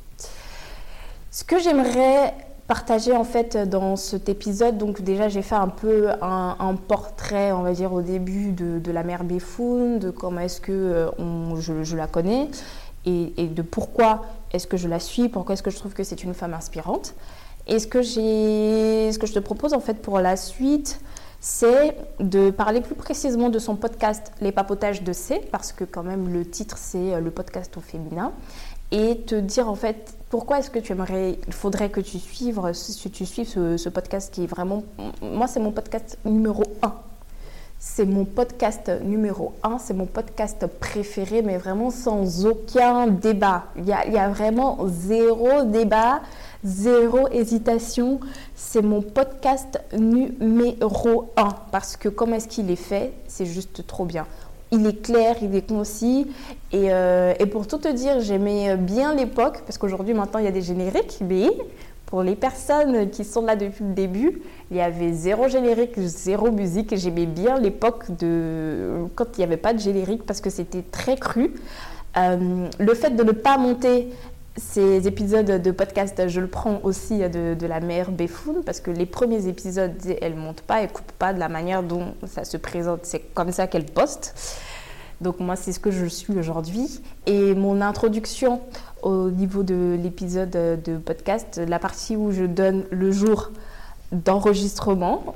Ce 1.32 1.44
que 1.44 1.60
j'aimerais 1.60 2.36
partager 2.68 3.14
en 3.14 3.24
fait 3.24 3.58
dans 3.58 3.96
cet 3.96 4.30
épisode, 4.30 4.78
donc 4.78 5.02
déjà 5.02 5.28
j'ai 5.28 5.42
fait 5.42 5.56
un 5.56 5.68
peu 5.68 6.10
un, 6.22 6.76
portrait, 6.88 7.52
on 7.52 7.62
va 7.62 7.74
dire 7.74 7.94
au 7.94 8.02
début 8.02 8.52
de, 8.52 8.92
la 8.92 9.04
mère 9.04 9.24
Béfoun, 9.24 10.00
de 10.00 10.10
comment 10.10 10.42
est-ce 10.42 10.62
que 10.62 11.12
je, 11.60 11.96
la 11.96 12.08
connais 12.08 12.50
et 13.06 13.48
de 13.48 13.62
pourquoi 13.62 14.22
est-ce 14.56 14.68
que 14.68 14.78
je 14.78 14.88
la 14.88 15.00
suis 15.00 15.30
Pourquoi 15.30 15.54
est-ce 15.54 15.64
que 15.64 15.72
je 15.72 15.78
trouve 15.78 15.94
que 15.94 16.04
c'est 16.04 16.24
une 16.24 16.34
femme 16.34 16.54
inspirante. 16.54 17.14
Et 17.68 17.80
ce 17.80 17.88
que, 17.88 18.04
ce 18.04 18.20
je 18.20 19.34
te 19.34 19.40
propose 19.40 19.74
en 19.74 19.80
fait 19.80 19.96
pour 19.96 20.20
la 20.20 20.38
suite, 20.38 21.00
c'est 21.40 21.98
de 22.20 22.50
parler 22.50 22.82
plus 22.82 22.96
précisément 22.96 23.50
de 23.50 23.60
son 23.60 23.76
podcast 23.76 24.32
Les 24.42 24.52
papotages 24.52 25.04
de 25.04 25.14
C, 25.14 25.42
parce 25.52 25.72
que 25.72 25.84
quand 25.84 26.04
même 26.04 26.32
le 26.32 26.46
titre 26.46 26.78
c'est 26.78 27.14
euh, 27.14 27.20
le 27.20 27.32
podcast 27.32 27.76
au 27.78 27.82
féminin, 27.82 28.34
et 28.92 29.18
te 29.22 29.36
dire 29.36 29.70
en 29.70 29.76
fait 29.76 30.16
pourquoi 30.30 30.60
est-ce 30.60 30.70
que 30.70 30.80
tu 30.80 30.92
aimerais, 30.92 31.40
il 31.48 31.54
faudrait 31.54 31.90
que 31.90 32.02
tu 32.02 32.20
suives, 32.20 32.62
suives 32.74 33.48
ce, 33.48 33.78
ce 33.78 33.90
podcast 33.90 34.34
qui 34.34 34.44
est 34.44 34.48
vraiment, 34.48 34.84
moi 35.22 35.48
c'est 35.48 35.60
mon 35.60 35.72
podcast 35.72 36.18
numéro 36.26 36.64
1 36.82 36.94
c'est 37.88 38.06
mon 38.06 38.26
podcast 38.26 38.92
numéro 39.04 39.54
un, 39.62 39.78
c'est 39.78 39.94
mon 39.94 40.08
podcast 40.08 40.66
préféré, 40.80 41.44
mais 41.44 41.58
vraiment 41.58 41.92
sans 41.92 42.48
aucun 42.48 43.06
débat. 43.06 43.66
Il 43.78 43.86
y 43.86 43.94
a, 43.94 44.28
vraiment 44.28 44.80
zéro 44.88 45.64
débat, 45.66 46.22
zéro 46.64 47.28
hésitation. 47.32 48.20
C'est 48.56 48.82
mon 48.82 49.04
podcast 49.04 49.80
numéro 49.96 51.32
un 51.38 51.50
parce 51.72 51.96
que 51.96 52.10
comment 52.10 52.38
est-ce 52.38 52.48
qu'il 52.48 52.72
est 52.72 52.76
fait, 52.76 53.14
c'est 53.28 53.46
juste 53.46 53.86
trop 53.86 54.06
bien. 54.06 54.26
Il 54.72 54.86
est 54.88 55.04
clair, 55.04 55.36
il 55.44 55.56
est 55.56 55.70
concis. 55.70 56.26
Et, 56.72 56.92
euh, 56.92 57.36
et 57.40 57.46
pour 57.46 57.68
tout 57.68 57.78
te 57.78 57.88
dire, 57.88 58.20
j'aimais 58.20 58.78
bien 58.78 59.14
l'époque, 59.14 59.62
parce 59.64 59.78
qu'aujourd'hui, 59.78 60.16
maintenant, 60.16 60.40
il 60.40 60.46
y 60.46 60.50
a 60.50 60.52
des 60.52 60.64
génériques, 60.64 61.20
mais 61.22 61.52
pour 62.06 62.22
les 62.24 62.36
personnes 62.36 63.10
qui 63.10 63.24
sont 63.24 63.42
là 63.42 63.56
depuis 63.56 63.84
le 63.84 63.94
début, 63.94 64.42
il 64.72 64.78
y 64.78 64.82
avait 64.82 65.14
zéro 65.14 65.48
générique, 65.48 65.98
zéro 65.98 66.52
musique. 66.52 66.96
J'aimais 66.96 67.26
bien 67.26 67.60
l'époque 67.60 68.16
de 68.18 69.06
quand 69.16 69.26
il 69.36 69.40
n'y 69.40 69.44
avait 69.44 69.58
pas 69.58 69.74
de 69.74 69.80
générique 69.80 70.24
parce 70.24 70.42
que 70.42 70.50
c'était 70.50 70.84
très 70.84 71.18
cru. 71.18 71.54
Euh, 72.18 72.68
le 72.80 72.94
fait 72.94 73.12
de 73.12 73.24
ne 73.24 73.32
pas 73.32 73.58
monter 73.58 74.10
ces 74.58 75.06
épisodes 75.08 75.62
de 75.62 75.72
podcast, 75.72 76.28
je 76.28 76.40
le 76.40 76.48
prends 76.48 76.80
aussi 76.84 77.18
de, 77.18 77.66
la 77.66 77.82
mère 77.82 78.12
Béfoun 78.12 78.64
parce 78.64 78.80
que 78.80 78.90
les 78.90 79.06
premiers 79.06 79.48
épisodes, 79.48 79.94
elle 80.22 80.36
ne 80.36 80.40
monte 80.40 80.62
pas, 80.62 80.82
elle 80.82 80.92
coupe 80.92 81.12
pas 81.14 81.34
de 81.34 81.40
la 81.40 81.50
manière 81.50 81.84
dont 81.84 82.14
ça 82.26 82.46
se 82.46 82.56
présente. 82.56 83.02
C'est 83.04 83.20
comme 83.34 83.52
ça 83.52 83.68
qu'elle 83.68 83.86
poste. 83.86 84.34
Donc 85.22 85.40
moi, 85.40 85.56
c'est 85.56 85.72
ce 85.72 85.80
que 85.80 85.92
je 85.92 86.06
suis 86.06 86.38
aujourd'hui. 86.38 87.02
Et 87.26 87.54
mon 87.54 87.82
introduction 87.82 88.62
au 89.06 89.30
niveau 89.30 89.62
de 89.62 89.98
l'épisode 90.02 90.50
de 90.50 90.98
podcast, 90.98 91.62
la 91.66 91.78
partie 91.78 92.16
où 92.16 92.32
je 92.32 92.44
donne 92.44 92.86
le 92.90 93.12
jour 93.12 93.52
d'enregistrement, 94.12 95.36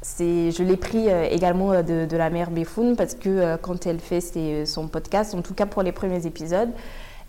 c'est, 0.00 0.50
je 0.50 0.62
l'ai 0.62 0.78
pris 0.78 1.10
euh, 1.10 1.28
également 1.30 1.72
euh, 1.72 1.82
de, 1.82 2.16
la 2.16 2.30
mère 2.30 2.50
Béfoun 2.50 2.96
parce 2.96 3.14
que 3.14 3.28
euh, 3.28 3.56
quand 3.60 3.86
elle 3.86 4.00
fait 4.00 4.20
son 4.64 4.88
podcast, 4.88 5.34
en 5.34 5.42
tout 5.42 5.54
cas 5.54 5.66
pour 5.66 5.82
les 5.82 5.92
premiers 5.92 6.26
épisodes, 6.26 6.70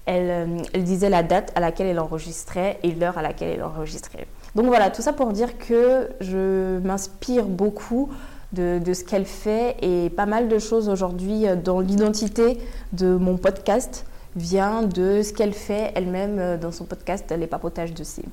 elle, 0.06 0.63
elle, 0.74 0.84
disait 0.84 1.10
la 1.10 1.22
date 1.22 1.52
à 1.56 1.60
laquelle 1.60 1.88
elle 1.88 2.00
enregistrait 2.00 2.80
et 2.82 2.91
l'heure 2.93 3.17
à 3.17 3.22
laquelle 3.22 3.50
elle 3.50 3.63
enregistrait. 3.63 4.26
Donc 4.56 4.67
voilà, 4.67 4.89
tout 4.89 5.02
ça 5.02 5.12
pour 5.12 5.34
dire 5.34 5.58
que 5.58 6.10
je 6.22 6.80
m'inspire 6.80 7.46
beaucoup 7.46 8.10
de, 8.54 8.80
de 8.80 8.93
ce 8.93 9.04
qu'elle 9.04 9.26
fait 9.26 9.76
et 9.82 10.10
pas 10.10 10.26
mal 10.26 10.48
de 10.48 10.60
choses 10.60 10.88
aujourd'hui 10.88 11.46
dans 11.62 11.82
l'identité 11.82 12.58
de 12.93 13.15
mon 13.15 13.38
podcast 13.38 14.06
vient 14.36 14.84
de 14.84 15.22
ce 15.22 15.34
qu'elle 15.34 15.54
fait 15.54 15.91
elle-même 15.96 16.58
dans 16.60 16.72
son 16.72 16.86
podcast 16.86 17.34
Les 17.38 17.48
papotages 17.48 17.93
de 17.93 18.04
C. 18.04 18.24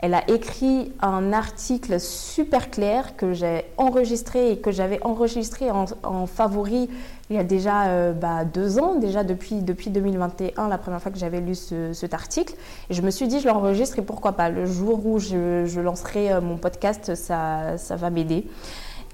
Elle 0.00 0.14
a 0.14 0.28
écrit 0.30 0.92
un 1.00 1.32
article 1.32 1.98
super 1.98 2.70
clair 2.70 3.16
que 3.16 3.32
j'ai 3.32 3.64
enregistré 3.78 4.52
et 4.52 4.58
que 4.58 4.70
j'avais 4.70 5.02
enregistré 5.02 5.72
en, 5.72 6.26
favori 6.26 6.88
il 7.30 7.36
y 7.36 7.38
a 7.38 7.44
déjà 7.44 7.88
euh, 7.88 8.12
bah, 8.12 8.44
deux 8.44 8.78
ans, 8.78 8.94
déjà 8.94 9.24
depuis, 9.24 9.56
depuis 9.56 9.90
2021, 9.90 10.68
la 10.68 10.78
première 10.78 11.02
fois 11.02 11.10
que 11.10 11.18
j'avais 11.18 11.40
lu 11.40 11.54
cet 11.54 12.14
article. 12.14 12.54
Et 12.88 12.94
je 12.94 13.02
me 13.02 13.10
suis 13.10 13.26
dit, 13.26 13.40
je 13.40 13.48
l'enregistre 13.48 13.98
et 13.98 14.02
pourquoi 14.02 14.32
pas. 14.32 14.48
Le 14.48 14.66
jour 14.66 15.04
où 15.04 15.18
je, 15.18 15.80
lancerai 15.80 16.32
euh, 16.32 16.40
mon 16.40 16.56
podcast, 16.56 17.14
ça, 17.16 17.76
ça 17.76 17.96
va 17.96 18.08
m'aider. 18.08 18.46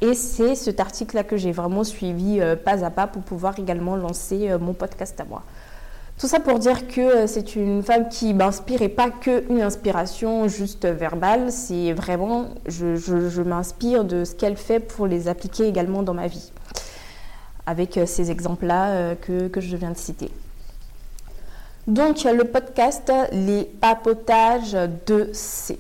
Et 0.01 0.15
c'est 0.15 0.55
cet 0.55 0.81
article-là 0.81 1.25
que 1.25 1.37
j'ai 1.37 1.51
vraiment 1.51 1.83
suivi 1.83 2.41
euh, 2.41 2.57
pas 2.57 2.85
à 2.85 2.91
pas 2.91 3.07
pour 3.07 3.23
pouvoir 3.23 3.59
également 3.59 3.97
lancer 3.97 4.51
mon 4.61 4.75
podcast 4.75 5.19
à 5.19 5.25
moi. 5.25 5.43
Tout 6.19 6.29
ça 6.29 6.39
pour 6.39 6.61
dire 6.61 6.87
que 6.87 7.01
euh, 7.01 7.27
c'est 7.27 7.57
une 7.57 7.83
femme 7.83 8.09
qui 8.09 8.35
m'inspire 8.35 8.83
et 8.83 8.89
pas 8.89 9.11
qu'une 9.11 9.61
inspiration 9.61 10.47
juste 10.47 10.87
verbale, 10.87 11.51
c'est 11.51 11.93
vraiment, 11.93 12.47
je, 12.67 13.43
m'inspire 13.43 14.05
de 14.05 14.25
ce 14.25 14.35
qu'elle 14.35 14.57
fait 14.57 14.79
pour 14.79 15.09
les 15.09 15.27
appliquer 15.27 15.67
également 15.67 16.05
dans 16.05 16.15
ma 16.15 16.29
vie, 16.29 16.53
avec 17.67 17.99
euh, 17.99 18.07
ces 18.07 18.31
exemples-là 18.31 18.91
euh, 18.91 19.15
que, 19.17 19.49
que 19.49 19.61
je 19.61 19.77
viens 19.77 19.91
de 19.91 19.97
citer. 19.97 20.31
Donc 21.89 22.25
le 22.25 22.45
podcast 22.45 23.13
Les 23.33 23.65
papotages 23.65 24.77
de 25.07 25.29
C. 25.33 25.79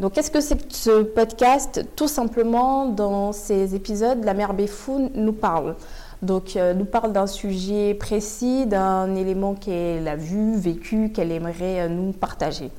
Donc 0.00 0.14
qu'est-ce 0.14 0.30
que 0.30 0.40
c'est 0.40 0.56
que 0.56 0.74
ce 0.74 1.02
podcast 1.02 1.84
Tout 1.94 2.08
simplement, 2.08 2.86
dans 2.86 3.32
ces 3.32 3.74
épisodes, 3.74 4.24
la 4.24 4.34
mère 4.34 4.52
Béfoun 4.52 5.10
nous 5.14 5.32
parle? 5.32 5.76
Donc, 6.22 6.56
euh, 6.56 6.72
nous 6.72 6.86
parle 6.86 7.12
d'un 7.12 7.26
sujet 7.26 7.94
précis, 7.94 8.66
d'un 8.66 9.14
élément 9.14 9.54
qu'elle 9.54 10.08
a 10.08 10.16
vu, 10.16 10.56
vécu, 10.56 11.10
qu'elle 11.10 11.30
aimerait 11.30 11.82
euh, 11.82 11.88
nous 11.88 12.12
partager. 12.12 12.70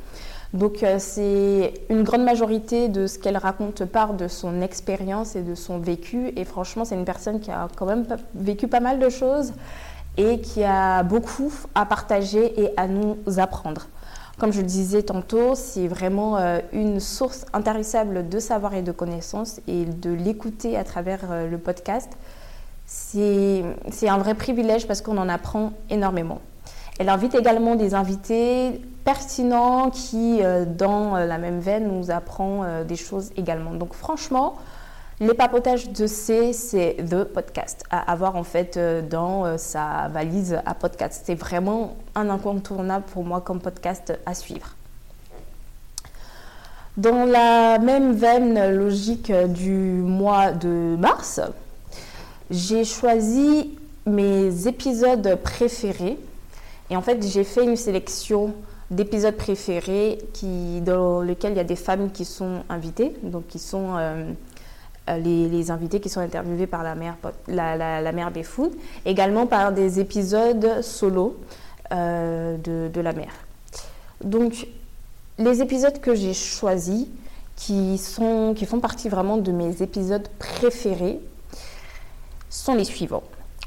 Donc, 0.53 0.81
euh, 0.81 0.95
c'est 0.97 1.73
une 1.89 2.03
grande 2.03 2.23
majorité 2.23 2.87
de 2.89 3.05
ce 3.05 3.19
qu'elle 3.19 3.37
raconte 3.37 3.85
part 3.85 4.13
de 4.15 4.27
son 4.27 4.61
expérience 4.61 5.35
et 5.35 5.43
de 5.43 5.53
son 5.53 5.77
vécu. 5.77 6.33
Et 6.35 6.45
franchement, 6.45 6.83
c'est 6.83 6.95
une 6.95 7.05
personne 7.05 7.39
qui 7.39 7.51
a 7.51 7.67
quand 7.75 7.85
même 7.85 8.05
vécu 8.33 8.67
pas 8.67 8.79
mal 8.79 8.97
de 8.97 9.09
choses 9.09 9.53
et 10.17 10.39
qui 10.41 10.63
a 10.63 11.03
beaucoup 11.03 11.53
à 11.75 11.85
partager 11.85 12.59
et 12.59 12.71
à 12.75 12.87
nous 12.87 13.17
apprendre. 13.37 13.87
Comme 14.39 14.51
je 14.51 14.61
le 14.61 14.67
disais 14.67 15.03
tantôt, 15.03 15.53
c'est 15.53 15.87
vraiment 15.87 16.37
une 16.71 16.99
source 16.99 17.45
intarissable 17.53 18.29
de 18.29 18.39
savoir 18.39 18.75
et 18.75 18.83
de 18.83 18.91
connaissances 18.91 19.59
et 19.67 19.85
de 19.85 20.11
l'écouter 20.11 20.77
à 20.77 20.83
travers 20.83 21.47
le 21.49 21.57
podcast 21.57 22.09
c'est 22.87 24.07
un 24.07 24.17
vrai 24.17 24.33
privilège 24.33 24.87
parce 24.87 25.01
qu'on 25.01 25.17
en 25.17 25.27
apprend 25.27 25.73
énormément. 25.89 26.39
Elle 26.99 27.09
invite 27.09 27.35
également 27.35 27.75
des 27.75 27.93
invités 27.93 28.81
pertinents 29.03 29.91
qui, 29.91 30.39
euh, 30.41 30.65
dans 30.65 31.15
euh, 31.15 31.25
la 31.25 31.37
même 31.37 31.59
veine, 31.59 31.87
nous 31.87 32.09
apprend 32.09 32.63
euh, 32.63 32.83
des 32.83 32.95
choses 32.95 33.31
également. 33.35 33.71
Donc 33.71 33.93
franchement, 33.93 34.55
les 35.19 35.33
papotages 35.33 35.89
de 35.89 36.07
C, 36.07 36.53
c'est 36.53 36.97
The 37.09 37.23
Podcast 37.25 37.83
à 37.91 38.11
avoir 38.11 38.35
en 38.35 38.43
fait 38.43 38.79
dans 39.09 39.57
sa 39.57 40.09
valise 40.09 40.59
à 40.63 40.75
podcast. 40.75 41.23
C'est 41.25 41.33
vraiment 41.33 41.95
un 42.13 42.29
incontournable 42.29 43.03
pour 43.11 43.23
moi 43.23 43.41
comme 43.41 43.59
podcast 43.59 44.13
à 44.27 44.35
suivre. 44.35 44.75
Dans 46.97 47.25
la 47.25 47.79
même 47.79 48.13
veine 48.13 48.75
logique 48.75 49.31
du 49.31 49.73
mois 49.73 50.51
de 50.51 50.95
mars, 50.99 51.41
j'ai 52.49 52.83
choisi 52.83 53.77
mes 54.05 54.67
épisodes 54.67 55.37
préférés. 55.43 56.17
Et 56.89 56.95
en 56.95 57.01
fait, 57.01 57.25
j'ai 57.27 57.43
fait 57.43 57.63
une 57.63 57.75
sélection 57.75 58.53
d'épisodes 58.89 59.35
préférés 59.35 60.19
dans 60.81 61.21
lesquels 61.21 61.51
il 61.51 61.57
y 61.57 61.61
a 61.61 61.65
des 61.65 61.75
femmes 61.75 62.11
qui 62.11 62.23
sont 62.23 62.63
invitées, 62.69 63.13
donc 63.21 63.47
qui 63.47 63.59
sont 63.59 63.97
euh, 63.97 64.31
euh, 65.09 65.17
les, 65.17 65.71
invités 65.71 65.99
qui 65.99 66.07
sont 66.07 66.21
interviewés 66.21 66.67
par 66.67 66.83
la 66.83 66.95
mère, 66.95 67.17
la, 67.47 67.75
la, 68.01 68.11
mère 68.13 68.31
également 69.05 69.45
par 69.45 69.73
des 69.73 69.99
épisodes 69.99 70.81
solo 70.81 71.37
euh, 71.91 72.55
de, 72.57 72.89
de, 72.93 73.01
la 73.01 73.11
mère. 73.11 73.33
Donc, 74.23 74.67
les 75.37 75.61
épisodes 75.61 75.99
que 75.99 76.15
j'ai 76.15 76.33
choisis, 76.33 77.07
qui, 77.57 77.97
sont, 77.97 78.53
qui 78.55 78.65
font 78.65 78.79
partie 78.79 79.09
vraiment 79.09 79.37
de 79.37 79.51
mes 79.51 79.81
épisodes 79.81 80.27
préférés, 80.39 81.19
sont 82.49 82.75
les 82.75 82.85
suivants. 82.85 83.23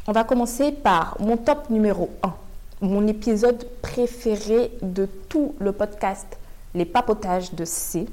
On 0.07 0.13
va 0.13 0.25
commencer 0.25 0.73
par 0.73 1.17
mon 1.21 1.37
top 1.37 1.71
numéro 1.71 2.11
1, 2.23 2.35
mon 2.83 3.07
épisode 3.07 3.67
préféré 3.83 4.73
de 4.83 5.07
tout 5.29 5.55
le 5.59 5.73
podcast 5.73 6.27
Les 6.75 6.85
papotages 6.85 7.53
de 7.53 7.65
C. 7.65 8.07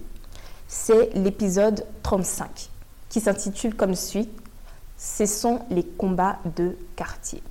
C'est 0.68 1.14
l'épisode 1.14 1.86
35 2.04 2.70
qui 3.10 3.22
s'intitule 3.22 3.76
comme 3.76 3.96
suit 3.96 4.30
Ce 4.98 5.26
sont 5.26 5.62
les 5.70 5.84
combats 5.84 6.38
de 6.58 6.76
quartier. 6.96 7.42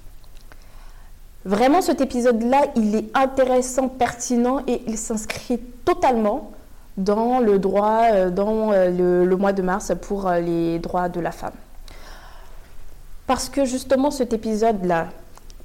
Vraiment, 1.45 1.81
cet 1.81 2.01
épisode-là, 2.01 2.67
il 2.75 2.95
est 2.97 3.17
intéressant, 3.17 3.89
pertinent 3.89 4.63
et 4.67 4.83
il 4.89 4.99
s'inscrit 4.99 5.61
totalement 5.85 6.51
dans 6.97 7.39
le 7.41 7.59
droit, 7.59 8.03
euh, 8.13 8.31
dans 8.31 8.73
euh, 8.73 9.25
le, 9.25 9.37
mois 9.37 9.53
de 9.53 9.63
mars 9.63 9.93
pour 10.03 10.27
euh, 10.27 10.41
les 10.41 10.79
droits 10.79 11.09
de 11.09 11.21
la 11.21 11.31
femme. 11.31 11.53
Parce 13.27 13.49
que 13.49 13.65
justement, 13.65 14.11
cet 14.11 14.33
épisode-là, 14.33 15.09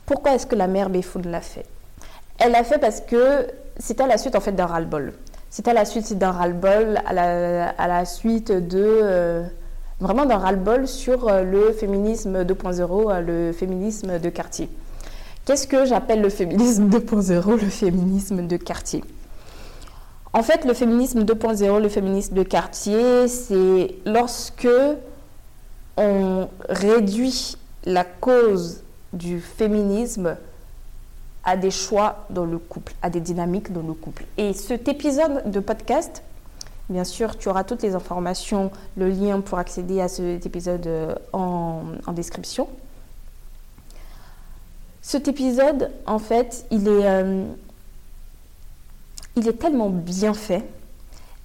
pourquoi 0.06 0.34
est-ce 0.34 0.47
que 0.47 0.56
la 0.56 0.67
mère 0.67 0.89
Béfoun 0.89 1.24
l'a 1.30 1.41
fait? 1.41 1.65
Elle 2.39 2.54
l'a 2.54 2.63
fait 2.63 2.80
parce 2.80 3.02
que 3.02 3.47
c'était 3.78 4.04
à 4.04 4.08
la 4.08 4.17
suite 4.17 4.36
en 4.36 4.39
fait 4.39 4.52
d'un 4.52 4.65
ras-le-bol. 4.65 5.13
C'était 5.50 5.71
à 5.71 5.74
la 5.74 5.86
suite 5.86 6.17
d'un 6.17 6.32
ras-le-bol, 6.32 7.00
à 7.06 7.13
la, 7.13 8.06
suite 8.06 8.52
de 8.52 8.84
euh, 9.04 9.43
vraiment 10.00 10.26
d'un 10.26 10.38
ras-le-bol 10.38 10.88
sur 10.88 11.28
euh, 11.28 11.43
le 11.43 11.71
féminisme 11.74 12.43
2.0, 12.43 13.12
euh, 13.12 13.21
le 13.21 13.52
féminisme 13.52 14.17
de 14.17 14.30
quartier. 14.30 14.69
Qu'est-ce 15.45 15.67
que 15.67 15.86
j'appelle 15.86 16.21
le 16.21 16.30
féminisme 16.30 16.88
2.0, 16.88 17.52
le 17.52 17.69
féminisme 17.69 18.47
de 18.47 18.58
quartier? 18.58 19.04
En 20.34 20.41
fait, 20.43 20.63
le 20.65 20.74
féminisme 20.74 21.24
2.0, 21.24 21.82
le 21.82 21.89
féminisme 21.89 22.34
de 22.34 22.43
quartier, 22.43 23.28
c'est 23.28 23.95
lorsque 24.06 24.67
on 26.01 26.49
réduit 26.67 27.55
la 27.85 28.03
cause 28.03 28.83
du 29.13 29.39
féminisme 29.39 30.35
à 31.43 31.57
des 31.57 31.71
choix 31.71 32.25
dans 32.29 32.45
le 32.45 32.57
couple, 32.57 32.93
à 33.01 33.09
des 33.09 33.19
dynamiques 33.19 33.71
dans 33.71 33.81
le 33.81 33.93
couple. 33.93 34.25
Et 34.37 34.53
cet 34.53 34.87
épisode 34.87 35.49
de 35.49 35.59
podcast, 35.59 36.23
bien 36.89 37.03
sûr, 37.03 37.37
tu 37.37 37.49
auras 37.49 37.63
toutes 37.63 37.83
les 37.83 37.95
informations, 37.95 38.71
le 38.97 39.09
lien 39.09 39.41
pour 39.41 39.57
accéder 39.57 40.01
à 40.01 40.07
cet 40.07 40.45
épisode 40.45 40.85
euh, 40.87 41.15
en, 41.33 41.83
description. 42.13 42.67
Cet 45.01 45.27
épisode, 45.27 45.91
en 46.05 46.19
fait, 46.19 46.65
il 46.71 46.87
est, 46.87 47.07
euh, 47.07 47.43
il 49.35 49.47
est 49.47 49.53
tellement 49.59 49.89
bien 49.89 50.33
fait 50.33 50.63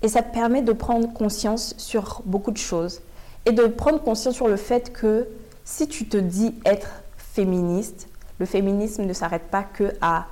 et 0.03 0.09
ça 0.09 0.23
permet 0.23 0.63
de 0.63 0.73
prendre 0.73 1.13
conscience 1.13 1.75
sur 1.79 2.23
beaucoup 2.27 2.51
de 2.51 2.59
choses 2.59 3.01
et 3.47 3.53
de 3.53 3.67
prendre 3.67 4.03
conscience 4.03 4.35
sur 4.35 4.49
le 4.49 4.57
fait 4.57 4.93
que 4.93 5.27
si 5.65 5.89
tu 5.89 6.07
te 6.07 6.17
dis 6.17 6.55
être 6.65 7.03
féministe, 7.17 8.09
le 8.39 8.47
féminisme 8.47 9.05
ne 9.05 9.13
s'arrête 9.13 9.49
pas 9.51 9.63
que 9.63 9.93
à 10.01 10.27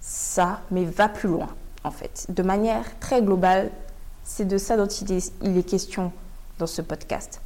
ça, 0.00 0.60
mais 0.70 0.84
va 0.84 1.08
plus 1.08 1.28
loin 1.28 1.48
en 1.84 1.90
fait. 1.90 2.26
De 2.28 2.42
manière 2.42 2.84
très 2.98 3.22
globale, 3.22 3.70
c'est 4.24 4.46
de 4.46 4.58
ça 4.58 4.76
dont 4.76 4.86
il 4.86 5.12
est, 5.58 5.68
question 5.68 6.12
dans 6.58 6.66
ce 6.66 6.82
podcast. 6.82 7.40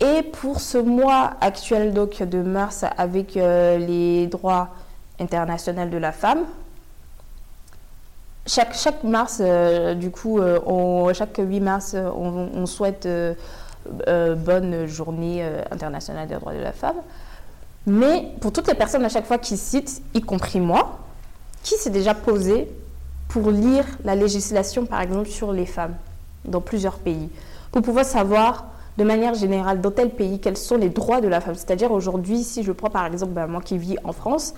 Et 0.00 0.22
pour 0.22 0.60
ce 0.60 0.78
mois 0.78 1.34
actuel 1.40 1.92
donc 1.92 2.22
de 2.22 2.42
mars 2.42 2.84
avec 2.96 3.36
euh, 3.36 3.78
les 3.78 4.26
droits 4.26 4.70
internationaux 5.18 5.86
de 5.86 5.98
la 5.98 6.12
femme, 6.12 6.46
chaque, 8.46 8.74
chaque 8.74 9.04
mars, 9.04 9.38
euh, 9.40 9.94
du 9.94 10.10
coup, 10.10 10.38
euh, 10.38 11.12
chaque 11.14 11.38
8 11.38 11.60
mars, 11.60 11.94
on, 11.94 12.66
souhaite 12.66 13.06
euh, 13.06 13.34
bonne 14.34 14.86
journée 14.86 15.44
internationale 15.70 16.26
des 16.26 16.34
droits 16.34 16.54
de 16.54 16.60
la 16.60 16.72
femme. 16.72 16.96
Mais 17.86 18.32
pour 18.40 18.52
toutes 18.52 18.68
les 18.68 18.74
personnes 18.74 19.04
à 19.04 19.08
chaque 19.08 19.26
fois 19.26 19.38
qui 19.38 19.56
citent, 19.56 20.02
y 20.14 20.20
compris 20.20 20.60
moi, 20.60 20.98
qui 21.62 21.74
s'est 21.74 21.90
déjà 21.90 22.14
posé 22.14 22.68
pour 23.28 23.50
lire 23.50 23.84
la 24.04 24.14
législation, 24.14 24.86
par 24.86 25.00
exemple, 25.00 25.28
sur 25.28 25.52
les 25.52 25.66
femmes 25.66 25.94
dans 26.44 26.60
plusieurs 26.60 26.98
pays, 26.98 27.30
pour 27.70 27.82
pouvoir 27.82 28.04
savoir 28.04 28.66
de 28.98 29.04
manière 29.04 29.34
générale 29.34 29.80
dans 29.80 29.90
tel 29.90 30.10
pays 30.10 30.40
quels 30.40 30.56
sont 30.56 30.76
les 30.76 30.88
droits 30.88 31.20
de 31.20 31.28
la 31.28 31.40
femme. 31.40 31.54
C'est-à-dire 31.54 31.92
aujourd'hui, 31.92 32.42
si 32.42 32.62
je 32.62 32.72
prends 32.72 32.90
par 32.90 33.06
exemple 33.06 33.32
ben, 33.32 33.46
moi 33.46 33.60
qui 33.62 33.78
vis 33.78 33.96
en 34.04 34.12
France, 34.12 34.54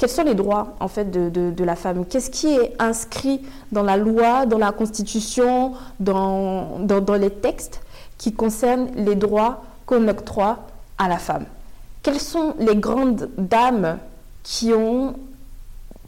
quels 0.00 0.08
sont 0.08 0.24
les 0.24 0.34
droits 0.34 0.76
en 0.80 0.88
fait 0.88 1.10
de, 1.10 1.62
la 1.62 1.76
femme? 1.76 2.06
Qu'est-ce 2.06 2.30
qui 2.30 2.54
est 2.54 2.72
inscrit 2.78 3.42
dans 3.70 3.82
la 3.82 3.98
loi, 3.98 4.46
dans 4.46 4.56
la 4.56 4.72
constitution, 4.72 5.74
dans, 6.00 6.78
les 7.20 7.28
textes 7.28 7.82
qui 8.16 8.32
concernent 8.32 8.88
les 8.96 9.14
droits 9.14 9.62
qu'on 9.84 10.08
octroie 10.08 10.60
à 10.96 11.06
la 11.06 11.18
femme? 11.18 11.44
Quelles 12.02 12.18
sont 12.18 12.54
les 12.58 12.76
grandes 12.76 13.28
dames 13.36 13.98
qui 14.42 14.72
ont 14.72 15.16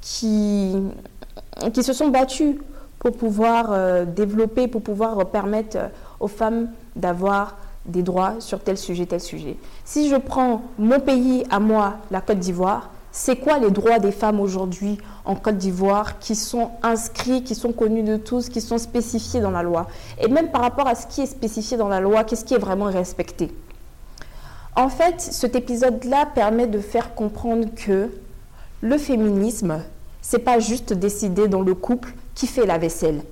qui, 0.00 0.72
se 1.74 1.92
sont 1.92 2.09
battues 2.09 2.62
pour 2.98 3.12
pouvoir 3.12 3.72
euh, 3.72 4.07
développer, 4.07 4.68
pour 4.68 4.81
pouvoir 4.81 5.26
permettre 5.26 5.76
aux 6.18 6.28
femmes 6.28 6.70
d'avoir 6.96 7.59
des 7.85 8.02
droits 8.02 8.37
sur 8.38 8.61
tel 8.61 8.78
sujet, 8.78 9.05
tel 9.05 9.20
sujet? 9.20 9.59
Si 9.85 10.09
je 10.09 10.16
prends 10.16 10.62
mon 10.78 10.98
pays 10.98 11.44
à 11.50 11.61
moi, 11.61 11.98
la 12.11 12.22
Côte 12.22 12.38
d'Ivoire, 12.38 12.88
c'est 13.12 13.37
quoi 13.37 13.59
les 13.59 13.70
droits 13.70 13.98
des 13.98 14.11
femmes 14.11 14.40
aujourd'hui 14.40 14.96
en 15.27 15.37
Côte 15.37 15.59
d'Ivoire 15.59 16.18
qui 16.18 16.35
sont 16.35 16.70
inscrits, 16.83 17.44
qui 17.44 17.55
sont 17.55 17.72
connus 17.72 18.03
de 18.03 18.16
tous, 18.16 18.48
qui 18.48 18.62
sont 18.62 18.79
spécifiés 18.79 19.40
dans 19.40 19.51
la 19.51 19.62
loi? 19.62 19.87
Et 20.18 20.29
même 20.29 20.51
par 20.51 20.62
rapport 20.62 20.88
à 20.88 20.94
ce 20.94 21.07
qui 21.07 21.20
est 21.20 21.27
spécifié 21.27 21.77
dans 21.77 21.88
la 21.88 22.01
loi, 22.01 22.25
qu'est-ce 22.25 22.44
qui 22.44 22.55
est 22.55 22.59
vraiment 22.59 22.87
respecté? 22.87 23.53
En 24.75 24.88
fait, 24.88 25.20
cet 25.20 25.55
épisode-là 25.55 26.25
permet 26.35 26.66
de 26.66 26.79
faire 26.79 27.14
comprendre 27.14 27.68
que 27.77 28.11
le 28.81 28.98
féminisme, 28.98 29.83
c'est 30.22 30.38
pas 30.38 30.59
juste 30.59 30.94
décider 30.94 31.48
dans 31.48 31.61
le 31.61 31.75
couple 31.75 32.14
qui 32.35 32.46
fait 32.46 32.64
la 32.64 32.79
vaisselle. 32.79 33.22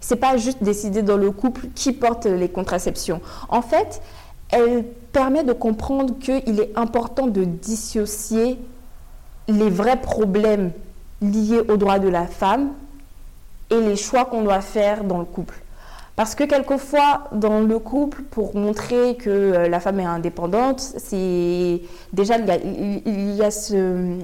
C'est 0.00 0.16
pas 0.16 0.36
juste 0.36 0.64
décider 0.64 1.02
dans 1.02 1.16
le 1.16 1.30
couple 1.30 1.68
qui 1.76 1.92
porte 1.92 2.26
les 2.26 2.48
contraceptions. 2.48 3.20
En 3.48 3.62
fait, 3.62 4.02
elle 4.50 4.84
permet 5.12 5.44
de 5.44 5.52
comprendre 5.52 6.18
qu'il 6.18 6.58
est 6.58 6.76
important 6.76 7.28
de 7.28 7.44
dissocier 7.44 8.58
les 9.48 9.70
vrais 9.70 10.00
problèmes 10.00 10.72
liés 11.20 11.60
aux 11.68 11.76
droits 11.76 11.98
de 11.98 12.08
la 12.08 12.26
femme 12.26 12.70
et 13.70 13.80
les 13.80 13.96
choix 13.96 14.24
qu'on 14.24 14.42
doit 14.42 14.60
faire 14.60 15.04
dans 15.04 15.18
le 15.18 15.24
couple. 15.24 15.54
Parce 16.16 16.34
que 16.34 16.44
quelquefois, 16.44 17.28
dans 17.32 17.60
le 17.60 17.78
couple, 17.78 18.22
pour 18.22 18.56
montrer 18.56 19.16
que 19.16 19.30
euh, 19.30 19.68
la 19.68 19.78
femme 19.78 20.00
est 20.00 20.04
indépendante, 20.04 20.80
c'est 20.80 21.80
déjà 22.12 22.38
il 22.38 23.34
y 23.36 23.42
a, 23.42 23.50
ce 23.50 24.18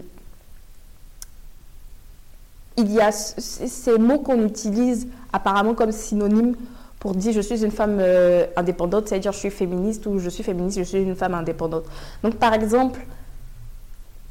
il 2.77 2.93
y 2.93 3.01
a 3.01 3.13
ces 3.13 3.99
mots 3.99 4.19
qu'on 4.19 4.45
utilise 4.45 5.07
apparemment 5.33 5.75
comme 5.75 5.93
synonyme 5.93 6.57
pour 6.99 7.15
dire 7.15 7.33
je 7.33 7.41
suis 7.41 7.63
une 7.63 7.71
femme 7.71 7.99
euh, 8.01 8.47
indépendante, 8.57 9.09
c'est-à-dire 9.09 9.31
je 9.31 9.39
suis 9.39 9.51
féministe 9.51 10.05
ou 10.07 10.19
je 10.19 10.31
suis 10.31 10.43
féministe, 10.43 10.79
je 10.79 10.85
suis 10.85 11.03
une 11.03 11.15
femme 11.15 11.35
indépendante. 11.35 11.85
Donc 12.25 12.35
par 12.37 12.55
exemple, 12.55 13.07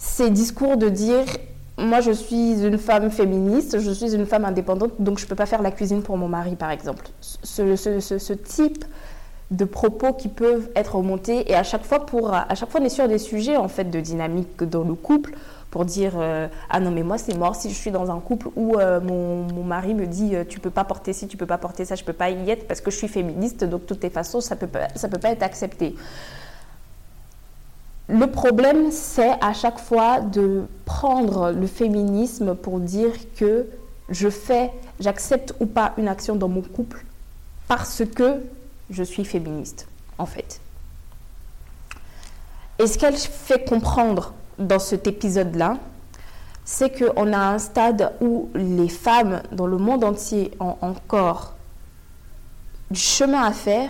ces 0.04 0.30
discours 0.30 0.76
de 0.76 0.90
dire 0.90 1.24
moi 1.78 2.02
je 2.02 2.12
suis 2.12 2.62
une 2.62 2.78
femme 2.78 3.10
féministe, 3.10 3.80
je 3.80 3.90
suis 3.90 4.14
une 4.14 4.26
femme 4.26 4.44
indépendante, 4.44 4.92
donc 5.00 5.18
je 5.18 5.24
ne 5.24 5.30
peux 5.30 5.36
pas 5.36 5.46
faire 5.46 5.62
la 5.62 5.72
cuisine 5.72 6.04
pour 6.04 6.18
mon 6.18 6.28
mari 6.28 6.56
par 6.56 6.72
exemple. 6.72 7.08
Ce, 7.22 7.76
ce, 7.76 8.00
ce, 8.00 8.34
type 8.34 8.84
de 9.50 9.64
propos 9.66 10.14
qui 10.14 10.28
peuvent 10.28 10.70
être 10.76 10.96
remontés 10.96 11.50
et 11.50 11.56
à 11.56 11.64
chaque 11.64 11.86
fois 11.86 12.06
pour 12.06 12.34
à 12.34 12.54
chaque 12.54 12.70
fois 12.70 12.82
on 12.82 12.84
est 12.84 12.90
sur 12.90 13.08
des 13.08 13.18
sujets 13.18 13.56
en 13.56 13.70
fait 13.70 13.86
de 13.86 14.00
dynamique 14.02 14.64
dans 14.64 14.84
le 14.84 14.94
couple 14.94 15.36
pour 15.72 15.86
dire 15.86 16.14
euh, 16.18 16.48
ah 16.70 16.80
non 16.80 16.92
mais 16.92 17.04
moi 17.04 17.18
c'est 17.18 17.38
mort 17.38 17.56
si 17.56 17.70
je 17.70 17.76
suis 17.76 17.92
dans 17.92 18.12
un 18.12 18.20
couple 18.20 18.50
où 18.56 18.76
euh, 18.76 19.00
mon, 19.00 19.44
mon, 19.54 19.64
mari 19.64 19.94
me 19.94 20.06
dit 20.06 20.36
euh, 20.36 20.44
tu 20.48 20.60
peux 20.60 20.70
pas 20.70 20.84
porter 20.84 21.14
ci 21.14 21.28
tu 21.28 21.38
peux 21.38 21.46
pas 21.46 21.58
porter 21.58 21.86
ça 21.86 21.96
je 21.96 22.04
peux 22.04 22.14
pas 22.14 22.30
y 22.30 22.50
être 22.50 22.68
parce 22.68 22.82
que 22.82 22.92
je 22.92 22.98
suis 22.98 23.08
féministe 23.08 23.64
donc 23.64 23.82
de 23.82 23.86
toutes 23.86 24.04
les 24.04 24.10
façons 24.10 24.42
ça 24.42 24.56
peut 24.56 24.68
pas, 24.68 24.88
ça 24.96 25.08
peut 25.08 25.20
pas 25.20 25.30
être 25.30 25.44
accepté 25.44 25.96
le 28.10 28.28
problème 28.28 28.92
c'est 28.92 29.32
à 29.42 29.54
chaque 29.54 29.80
fois 29.80 30.20
de 30.20 30.64
prendre 30.86 31.52
le 31.52 31.68
féminisme 31.68 32.56
pour 32.56 32.80
dire 32.80 33.14
que 33.36 33.68
je 34.10 34.30
fais 34.30 34.72
j'accepte 35.00 35.54
ou 35.60 35.66
pas 35.66 35.94
une 35.98 36.08
action 36.08 36.36
dans 36.36 36.50
mon 36.50 36.62
couple 36.62 37.06
parce 37.68 38.04
que 38.16 38.42
je 38.90 39.04
suis 39.04 39.26
féministe 39.26 39.88
en 40.18 40.26
fait. 40.26 40.60
Et 42.80 42.88
ce 42.88 42.98
qu'elle 42.98 43.16
fait 43.16 43.68
comprendre 43.68 44.34
dans 44.60 44.80
cet 44.80 45.08
épisode-là, 45.08 45.78
c'est 46.66 46.98
qu'on 46.98 47.34
a 47.34 47.38
un 47.38 47.60
stade 47.60 48.14
où 48.22 48.50
les 48.56 48.90
femmes 48.90 49.42
dans 49.52 49.68
le 49.68 49.78
monde 49.78 50.04
entier 50.04 50.52
ont 50.60 50.76
encore 50.82 51.56
du 52.90 53.00
chemin 53.00 53.44
à 53.44 53.52
faire 53.52 53.90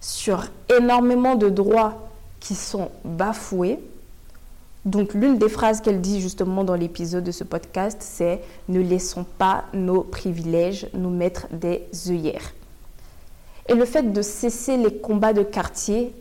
sur 0.00 0.46
énormément 0.76 1.34
de 1.34 1.48
droits 1.48 2.07
qui 2.40 2.54
sont 2.54 2.90
bafoués. 3.04 3.78
Donc 4.84 5.14
l'une 5.14 5.38
des 5.38 5.48
phrases 5.48 5.80
qu'elle 5.80 6.00
dit 6.00 6.20
justement 6.20 6.64
dans 6.64 6.74
l'épisode 6.74 7.24
de 7.24 7.30
ce 7.30 7.44
podcast, 7.44 7.98
c'est 8.00 8.40
ne 8.68 8.80
laissons 8.80 9.24
pas 9.24 9.64
nos 9.74 10.02
privilèges 10.02 10.88
nous 10.94 11.10
mettre 11.10 11.46
des 11.52 11.86
œillères. 12.08 12.54
Et 13.68 13.74
le 13.74 13.84
fait 13.84 14.12
de 14.12 14.22
cesser 14.22 14.76
les 14.76 14.98
combats 14.98 15.34
de 15.34 15.42
quartier 15.42 16.14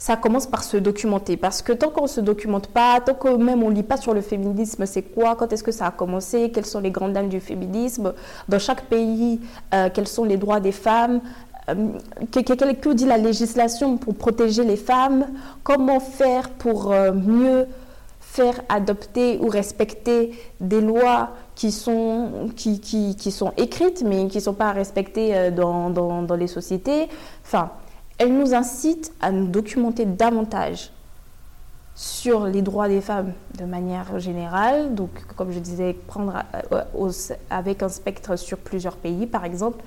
ça 0.00 0.16
commence 0.16 0.46
par 0.46 0.64
se 0.64 0.78
documenter. 0.78 1.36
Parce 1.36 1.60
que 1.60 1.72
tant 1.74 1.90
qu'on 1.90 2.04
ne 2.04 2.08
se 2.08 2.22
documente 2.22 2.68
pas, 2.68 3.00
tant 3.00 3.12
que 3.12 3.28
même 3.36 3.62
on 3.62 3.68
ne 3.68 3.74
lit 3.74 3.82
pas 3.82 3.98
sur 3.98 4.14
le 4.14 4.22
féminisme, 4.22 4.86
c'est 4.86 5.02
quoi, 5.02 5.36
quand 5.36 5.52
est-ce 5.52 5.62
que 5.62 5.72
ça 5.72 5.86
a 5.86 5.90
commencé, 5.90 6.50
quelles 6.50 6.64
sont 6.64 6.80
les 6.80 6.90
grandes 6.90 7.12
dames 7.12 7.28
du 7.28 7.38
féminisme, 7.38 8.14
dans 8.48 8.58
chaque 8.58 8.86
pays, 8.86 9.40
euh, 9.74 9.90
quels 9.92 10.08
sont 10.08 10.24
les 10.24 10.38
droits 10.38 10.58
des 10.58 10.72
femmes, 10.72 11.20
euh, 11.70 11.98
que, 12.32 12.40
que, 12.40 12.92
dit 12.92 13.06
la 13.06 13.18
législation 13.18 13.96
pour 13.96 14.14
protéger 14.14 14.64
les 14.64 14.76
femmes, 14.76 15.26
comment 15.62 16.00
faire 16.00 16.50
pour 16.50 16.92
euh, 16.92 17.12
mieux 17.12 17.66
faire 18.20 18.60
adopter 18.68 19.38
ou 19.40 19.48
respecter 19.48 20.32
des 20.60 20.80
lois 20.80 21.30
qui 21.56 21.72
sont, 21.72 22.50
qui, 22.54 22.80
qui, 22.80 23.30
sont 23.32 23.52
écrites 23.56 24.04
mais 24.06 24.28
qui 24.28 24.38
ne 24.38 24.42
sont 24.42 24.54
pas 24.54 24.70
respectées 24.70 25.50
dans, 25.50 25.90
dans, 25.90 26.22
dans 26.22 26.36
les 26.36 26.46
sociétés? 26.46 27.08
Enfin, 27.44 27.70
elle 28.18 28.36
nous 28.36 28.54
incite 28.54 29.12
à 29.20 29.32
nous 29.32 29.48
documenter 29.48 30.04
davantage 30.04 30.92
sur 31.94 32.46
les 32.46 32.62
droits 32.62 32.88
des 32.88 33.00
femmes 33.00 33.32
de 33.58 33.64
manière 33.64 34.18
générale. 34.18 34.94
Donc, 34.94 35.10
comme 35.36 35.50
je 35.52 35.58
disais, 35.58 35.94
prendre 36.06 36.34
euh, 36.72 37.10
avec 37.50 37.82
un 37.82 37.88
spectre 37.88 38.36
sur 38.36 38.58
plusieurs 38.58 38.96
pays, 38.96 39.26
par 39.26 39.44
exemple, 39.44 39.84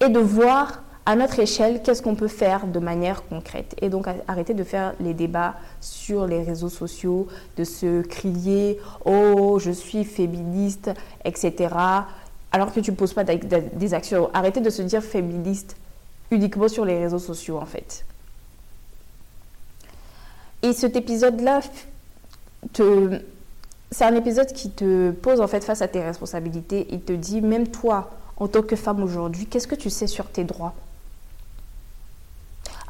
et 0.00 0.08
de 0.08 0.18
voir 0.18 0.82
à 1.10 1.16
notre 1.16 1.40
échelle 1.40 1.82
qu'est-ce 1.82 2.02
qu'on 2.02 2.14
peut 2.14 2.28
faire 2.28 2.68
de 2.68 2.78
manière 2.78 3.26
concrète. 3.26 3.74
Et 3.82 3.88
donc, 3.88 4.06
arrêter 4.28 4.54
de 4.54 4.62
faire 4.62 4.94
les 5.00 5.12
débats 5.12 5.56
sur 5.80 6.24
les 6.24 6.44
réseaux 6.44 6.68
sociaux, 6.68 7.26
de 7.56 7.64
se 7.64 8.02
crier 8.02 8.78
Oh, 9.04 9.58
je 9.58 9.72
suis 9.72 10.04
féministe, 10.04 10.88
etc. 11.24 11.74
Alors 12.52 12.72
que 12.72 12.78
tu 12.78 12.92
ne 12.92 12.96
poses 12.96 13.12
pas 13.12 13.24
des 13.24 13.92
actions. 13.92 14.30
Arrêter 14.34 14.60
de 14.60 14.70
se 14.70 14.82
dire 14.82 15.02
féministe 15.02 15.74
uniquement 16.30 16.68
sur 16.68 16.84
les 16.84 16.96
réseaux 16.96 17.18
sociaux 17.18 17.58
en 17.58 17.66
fait. 17.66 18.04
Et 20.62 20.72
cet 20.72 20.94
épisode-là, 20.94 21.58
c'est 22.72 24.04
un 24.04 24.14
épisode 24.14 24.52
qui 24.52 24.70
te 24.70 25.10
pose 25.10 25.40
en 25.40 25.48
fait 25.48 25.64
face 25.64 25.82
à 25.82 25.88
tes 25.88 26.04
responsabilités. 26.04 26.86
Il 26.92 27.00
te 27.00 27.12
dit, 27.12 27.40
même 27.40 27.66
toi, 27.66 28.10
en 28.36 28.46
tant 28.46 28.62
que 28.62 28.76
femme 28.76 29.02
aujourd'hui, 29.02 29.46
qu'est-ce 29.46 29.66
que 29.66 29.74
tu 29.74 29.90
sais 29.90 30.06
sur 30.06 30.26
tes 30.26 30.44
droits? 30.44 30.72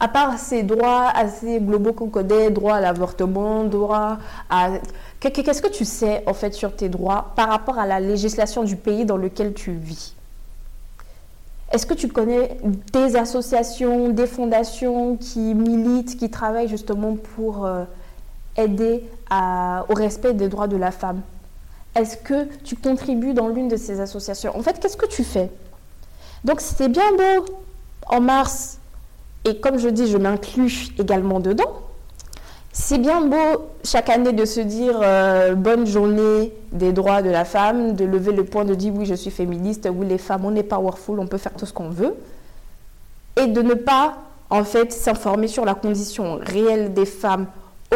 À 0.03 0.09
part 0.09 0.39
ces 0.39 0.63
droits 0.63 1.09
assez 1.09 1.61
globaux 1.61 1.93
qu'on 1.93 2.09
connaît, 2.09 2.51
droit 2.51 2.77
à 2.77 2.81
l'avortement, 2.81 3.65
droit 3.65 4.17
à... 4.49 4.71
Qu'est-ce 5.21 5.61
que 5.61 5.69
tu 5.69 5.85
sais 5.85 6.23
en 6.27 6.33
fait 6.33 6.55
sur 6.55 6.75
tes 6.75 6.89
droits 6.89 7.33
par 7.37 7.51
rapport 7.51 7.79
à 7.79 7.87
la 7.87 8.01
législation 8.01 8.65
du 8.65 8.77
pays 8.77 9.05
dans 9.05 9.19
lequel 9.19 9.53
tu 9.53 9.73
vis? 9.73 10.15
Est-ce 11.71 11.87
que 11.87 11.95
tu 11.95 12.09
connais 12.09 12.57
des 12.93 13.15
associations, 13.15 14.09
des 14.09 14.27
fondations 14.27 15.17
qui 15.17 15.55
militent, 15.55 16.17
qui 16.17 16.31
travaillent 16.31 16.69
justement 16.69 17.17
pour 17.37 17.65
euh, 17.67 17.85
aider 18.57 19.05
au 19.31 19.95
respect 19.95 20.33
des 20.33 20.49
droits 20.49 20.67
de 20.67 20.77
la 20.77 20.91
femme? 20.91 21.21
Est-ce 21.95 22.17
que 22.17 22.47
tu 22.65 22.75
contribues 22.75 23.35
dans 23.35 23.49
l'une 23.49 23.69
de 23.69 23.77
ces 23.77 24.01
associations? 24.01 24.57
En 24.57 24.63
fait, 24.63 24.81
qu'est-ce 24.81 24.97
que 24.97 25.07
tu 25.07 25.23
fais? 25.23 25.51
Donc, 26.43 26.61
c'est 26.61 26.89
bien 26.89 27.13
beau 27.13 27.45
en 28.07 28.21
mars, 28.21 28.80
et 29.45 29.59
comme 29.59 29.79
je 29.79 29.89
dis, 29.89 30.07
je 30.09 30.19
m'inclus 30.19 30.89
également 30.99 31.41
dedans. 31.41 31.83
C'est 32.73 32.99
bien 32.99 33.23
beau 33.23 33.69
chaque 33.83 34.11
année 34.11 34.33
de 34.33 34.45
se 34.45 34.61
dire 34.61 35.01
euh, 35.03 35.55
bonne 35.55 35.87
journée 35.87 36.53
des 36.71 36.93
droits 36.93 37.21
de 37.21 37.31
la 37.31 37.45
femme, 37.45 37.95
de 37.95 38.05
lever 38.05 38.33
le 38.33 38.45
point 38.45 38.65
de 38.65 38.75
dire 38.75 38.93
oui 38.95 39.07
je 39.07 39.15
suis 39.15 39.31
féministe, 39.33 39.89
oui 39.93 40.07
les 40.07 40.19
femmes 40.19 40.45
on 40.45 40.55
est 40.55 40.63
powerful, 40.63 41.19
on 41.19 41.27
peut 41.27 41.39
faire 41.39 41.55
tout 41.55 41.67
ce 41.67 41.73
qu'on 41.73 41.91
veut, 41.91 42.15
et 43.37 43.49
de 43.49 43.61
ne 43.61 43.75
pas 43.75 44.19
en 44.51 44.63
fait 44.63 44.93
s'informer 44.93 45.49
sur 45.49 45.65
la 45.65 45.75
condition 45.75 46.39
réelle 46.41 46.95
des 46.95 47.07
femmes 47.07 47.47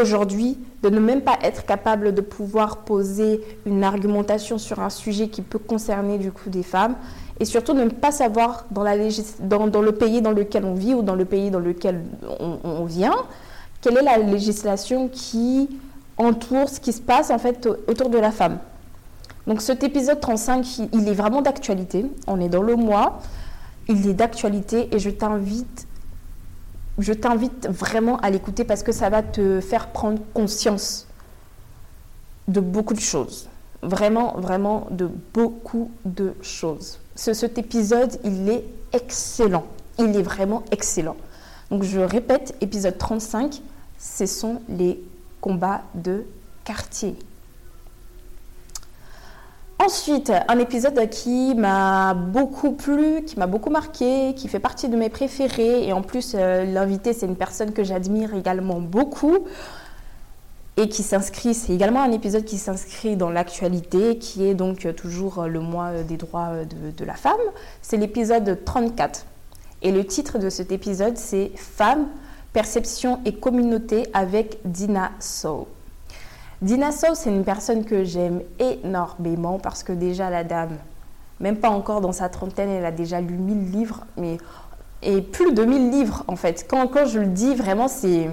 aujourd'hui, 0.00 0.58
de 0.82 0.88
ne 0.88 0.98
même 0.98 1.20
pas 1.20 1.38
être 1.42 1.64
capable 1.66 2.12
de 2.12 2.20
pouvoir 2.20 2.78
poser 2.78 3.40
une 3.66 3.84
argumentation 3.84 4.58
sur 4.58 4.80
un 4.80 4.90
sujet 4.90 5.28
qui 5.28 5.42
peut 5.42 5.60
concerner 5.60 6.18
du 6.18 6.32
coup 6.32 6.50
des 6.50 6.64
femmes, 6.64 6.96
et 7.40 7.44
surtout 7.44 7.74
ne 7.74 7.88
pas 7.88 8.12
savoir 8.12 8.66
dans, 8.70 8.82
la 8.82 8.96
dans, 9.40 9.82
le 9.82 9.92
pays 9.92 10.22
dans 10.22 10.32
lequel 10.32 10.64
on 10.64 10.74
vit 10.74 10.94
ou 10.94 11.02
dans 11.02 11.16
le 11.16 11.24
pays 11.24 11.50
dans 11.50 11.58
lequel 11.58 12.02
on 12.38 12.84
vient 12.84 13.14
quelle 13.84 13.98
est 13.98 14.02
la 14.02 14.16
législation 14.16 15.08
qui 15.08 15.68
entoure 16.16 16.70
ce 16.70 16.80
qui 16.80 16.92
se 16.94 17.02
passe 17.02 17.30
en 17.30 17.38
fait 17.38 17.68
autour 17.86 18.08
de 18.08 18.16
la 18.16 18.30
femme. 18.30 18.58
Donc 19.46 19.60
cet 19.60 19.82
épisode 19.82 20.20
35, 20.20 20.88
il 20.94 21.06
est 21.06 21.12
vraiment 21.12 21.42
d'actualité. 21.42 22.06
On 22.26 22.40
est 22.40 22.48
dans 22.48 22.62
le 22.62 22.76
mois, 22.76 23.20
il 23.88 24.08
est 24.08 24.14
d'actualité 24.14 24.88
et 24.90 24.98
je 24.98 25.10
t'invite, 25.10 25.86
je 26.98 27.12
t'invite 27.12 27.68
vraiment 27.68 28.16
à 28.20 28.30
l'écouter 28.30 28.64
parce 28.64 28.82
que 28.82 28.92
ça 28.92 29.10
va 29.10 29.22
te 29.22 29.60
faire 29.60 29.88
prendre 29.88 30.18
conscience 30.32 31.06
de 32.48 32.60
beaucoup 32.60 32.94
de 32.94 33.00
choses. 33.00 33.50
Vraiment, 33.82 34.32
vraiment 34.38 34.86
de 34.90 35.10
beaucoup 35.34 35.90
de 36.06 36.32
choses. 36.40 37.00
Cet 37.14 37.58
épisode, 37.58 38.18
il 38.24 38.48
est 38.48 38.64
excellent. 38.92 39.64
Il 39.98 40.16
est 40.16 40.22
vraiment 40.22 40.64
excellent. 40.70 41.16
Donc 41.70 41.82
je 41.82 42.00
répète, 42.00 42.54
épisode 42.60 42.98
35, 42.98 43.60
ce 43.98 44.26
sont 44.26 44.60
les 44.68 45.02
combats 45.40 45.82
de 45.94 46.24
quartier. 46.64 47.16
Ensuite, 49.78 50.32
un 50.48 50.58
épisode 50.58 51.10
qui 51.10 51.54
m'a 51.54 52.14
beaucoup 52.14 52.72
plu, 52.72 53.24
qui 53.24 53.38
m'a 53.38 53.46
beaucoup 53.46 53.70
marqué, 53.70 54.34
qui 54.34 54.48
fait 54.48 54.60
partie 54.60 54.88
de 54.88 54.96
mes 54.96 55.08
préférés. 55.08 55.86
Et 55.86 55.92
en 55.92 56.00
plus, 56.00 56.34
euh, 56.34 56.64
l'invité, 56.64 57.12
c'est 57.12 57.26
une 57.26 57.36
personne 57.36 57.72
que 57.72 57.82
j'admire 57.82 58.34
également 58.34 58.80
beaucoup 58.80 59.38
et 60.76 60.88
qui 60.88 61.02
s'inscrit, 61.02 61.54
c'est 61.54 61.72
également 61.72 62.02
un 62.02 62.10
épisode 62.10 62.44
qui 62.44 62.58
s'inscrit 62.58 63.16
dans 63.16 63.30
l'actualité, 63.30 64.18
qui 64.18 64.44
est 64.44 64.54
donc 64.54 64.88
toujours 64.96 65.44
le 65.44 65.60
mois 65.60 66.02
des 66.02 66.16
droits 66.16 66.64
de, 66.64 66.90
de 66.90 67.04
la 67.04 67.14
femme. 67.14 67.32
C'est 67.80 67.96
l'épisode 67.96 68.64
34. 68.64 69.26
Et 69.82 69.92
le 69.92 70.04
titre 70.04 70.38
de 70.38 70.50
cet 70.50 70.72
épisode, 70.72 71.16
c'est 71.16 71.52
Femmes, 71.54 72.08
perception 72.52 73.20
et 73.24 73.34
communauté 73.34 74.06
avec 74.14 74.58
Dina 74.64 75.12
Sow. 75.20 75.68
Dina 76.62 76.90
Sow, 76.90 77.14
c'est 77.14 77.30
une 77.30 77.44
personne 77.44 77.84
que 77.84 78.04
j'aime 78.04 78.40
énormément 78.58 79.58
parce 79.58 79.82
que 79.82 79.92
déjà 79.92 80.30
la 80.30 80.42
dame, 80.42 80.78
même 81.40 81.56
pas 81.56 81.68
encore 81.68 82.00
dans 82.00 82.12
sa 82.12 82.28
trentaine, 82.28 82.70
elle 82.70 82.86
a 82.86 82.92
déjà 82.92 83.20
lu 83.20 83.34
1000 83.34 83.70
livres, 83.70 84.06
mais 84.16 84.38
et 85.02 85.20
plus 85.20 85.52
de 85.52 85.64
1000 85.64 85.90
livres 85.90 86.24
en 86.26 86.36
fait. 86.36 86.66
Quand, 86.68 86.86
quand 86.88 87.06
je 87.06 87.20
le 87.20 87.26
dis, 87.26 87.54
vraiment, 87.54 87.88
c'est. 87.88 88.30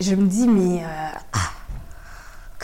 Je 0.00 0.14
me 0.14 0.26
dis, 0.26 0.46
mais. 0.46 0.82
Euh, 0.82 1.18
ah, 1.32 1.50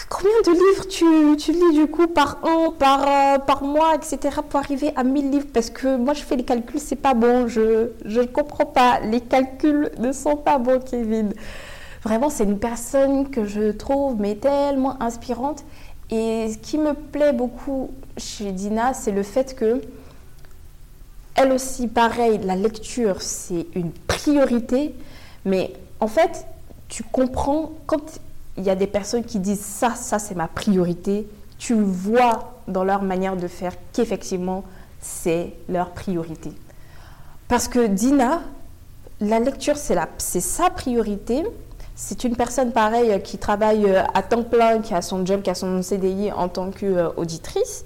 combien 0.08 0.40
de 0.44 0.52
livres 0.52 0.86
tu, 0.88 1.36
tu, 1.36 1.52
lis 1.52 1.74
du 1.74 1.86
coup 1.88 2.06
par 2.06 2.38
an, 2.44 2.70
par, 2.70 3.02
euh, 3.02 3.38
par 3.38 3.64
mois, 3.64 3.94
etc. 3.94 4.36
pour 4.48 4.60
arriver 4.60 4.92
à 4.94 5.02
1000 5.02 5.30
livres? 5.30 5.46
Parce 5.52 5.70
que 5.70 5.96
moi, 5.96 6.14
je 6.14 6.22
fais 6.22 6.36
les 6.36 6.44
calculs, 6.44 6.80
c'est 6.80 6.96
pas 6.96 7.14
bon. 7.14 7.48
Je 7.48 7.90
ne 8.04 8.24
comprends 8.24 8.66
pas. 8.66 9.00
Les 9.00 9.20
calculs 9.20 9.90
ne 9.98 10.12
sont 10.12 10.36
pas 10.36 10.58
bons, 10.58 10.80
Kevin. 10.80 11.32
Vraiment, 12.04 12.30
c'est 12.30 12.44
une 12.44 12.58
personne 12.58 13.30
que 13.30 13.44
je 13.46 13.72
trouve 13.72 14.20
mais 14.20 14.36
tellement 14.36 15.02
inspirante. 15.02 15.64
Et 16.10 16.52
ce 16.52 16.58
qui 16.58 16.78
me 16.78 16.92
plaît 16.92 17.32
beaucoup 17.32 17.90
chez 18.16 18.52
Dina, 18.52 18.92
c'est 18.94 19.10
le 19.10 19.22
fait 19.22 19.56
que 19.56 19.80
elle 21.34 21.50
aussi, 21.50 21.88
pareil, 21.88 22.38
la 22.44 22.54
lecture, 22.54 23.20
c'est 23.20 23.66
une 23.74 23.90
priorité. 23.90 24.94
Mais 25.44 25.72
en 25.98 26.06
fait, 26.06 26.46
tu 26.94 27.02
comprends 27.02 27.72
quand 27.86 28.20
il 28.56 28.62
y 28.62 28.70
a 28.70 28.76
des 28.76 28.86
personnes 28.86 29.24
qui 29.24 29.40
disent 29.40 29.64
ça, 29.64 29.96
ça 29.96 30.20
c'est 30.20 30.36
ma 30.36 30.46
priorité. 30.46 31.26
Tu 31.58 31.74
vois 31.74 32.52
dans 32.68 32.84
leur 32.84 33.02
manière 33.02 33.36
de 33.36 33.48
faire 33.48 33.72
qu'effectivement, 33.92 34.62
c'est 35.00 35.54
leur 35.68 35.90
priorité. 35.90 36.52
Parce 37.48 37.66
que 37.66 37.88
Dina, 37.88 38.42
la 39.20 39.40
lecture, 39.40 39.76
c'est 39.76 40.40
sa 40.40 40.70
priorité, 40.70 41.42
c'est 41.96 42.22
une 42.22 42.36
personne 42.36 42.70
pareille 42.70 43.20
qui 43.24 43.38
travaille 43.38 43.92
à 44.14 44.22
temps 44.22 44.44
plein, 44.44 44.78
qui 44.78 44.94
a 44.94 45.02
son 45.02 45.26
job, 45.26 45.42
qui 45.42 45.50
a 45.50 45.56
son 45.56 45.82
CDI 45.82 46.30
en 46.30 46.48
tant 46.48 46.70
qu'auditrice. 46.70 47.84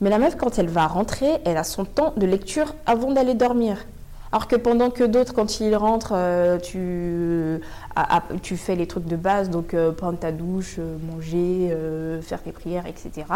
Mais 0.00 0.10
la 0.10 0.18
meuf, 0.18 0.36
quand 0.36 0.58
elle 0.58 0.68
va 0.68 0.88
rentrer, 0.88 1.30
elle 1.44 1.58
a 1.58 1.64
son 1.64 1.84
temps 1.84 2.12
de 2.16 2.26
lecture 2.26 2.74
avant 2.86 3.12
d'aller 3.12 3.34
dormir. 3.34 3.84
Alors 4.32 4.48
que 4.48 4.56
pendant 4.56 4.90
que 4.90 5.04
d'autres, 5.04 5.34
quand 5.34 5.60
ils 5.60 5.76
rentrent, 5.76 6.14
euh, 6.16 6.58
tu, 6.58 8.56
fais 8.56 8.74
les 8.74 8.86
trucs 8.86 9.04
de 9.04 9.16
base, 9.16 9.50
donc 9.50 9.74
euh, 9.74 9.92
prendre 9.92 10.18
ta 10.18 10.32
douche, 10.32 10.78
manger, 11.10 11.76
faire 12.22 12.42
tes 12.42 12.52
prières, 12.52 12.86
etc. 12.86 13.26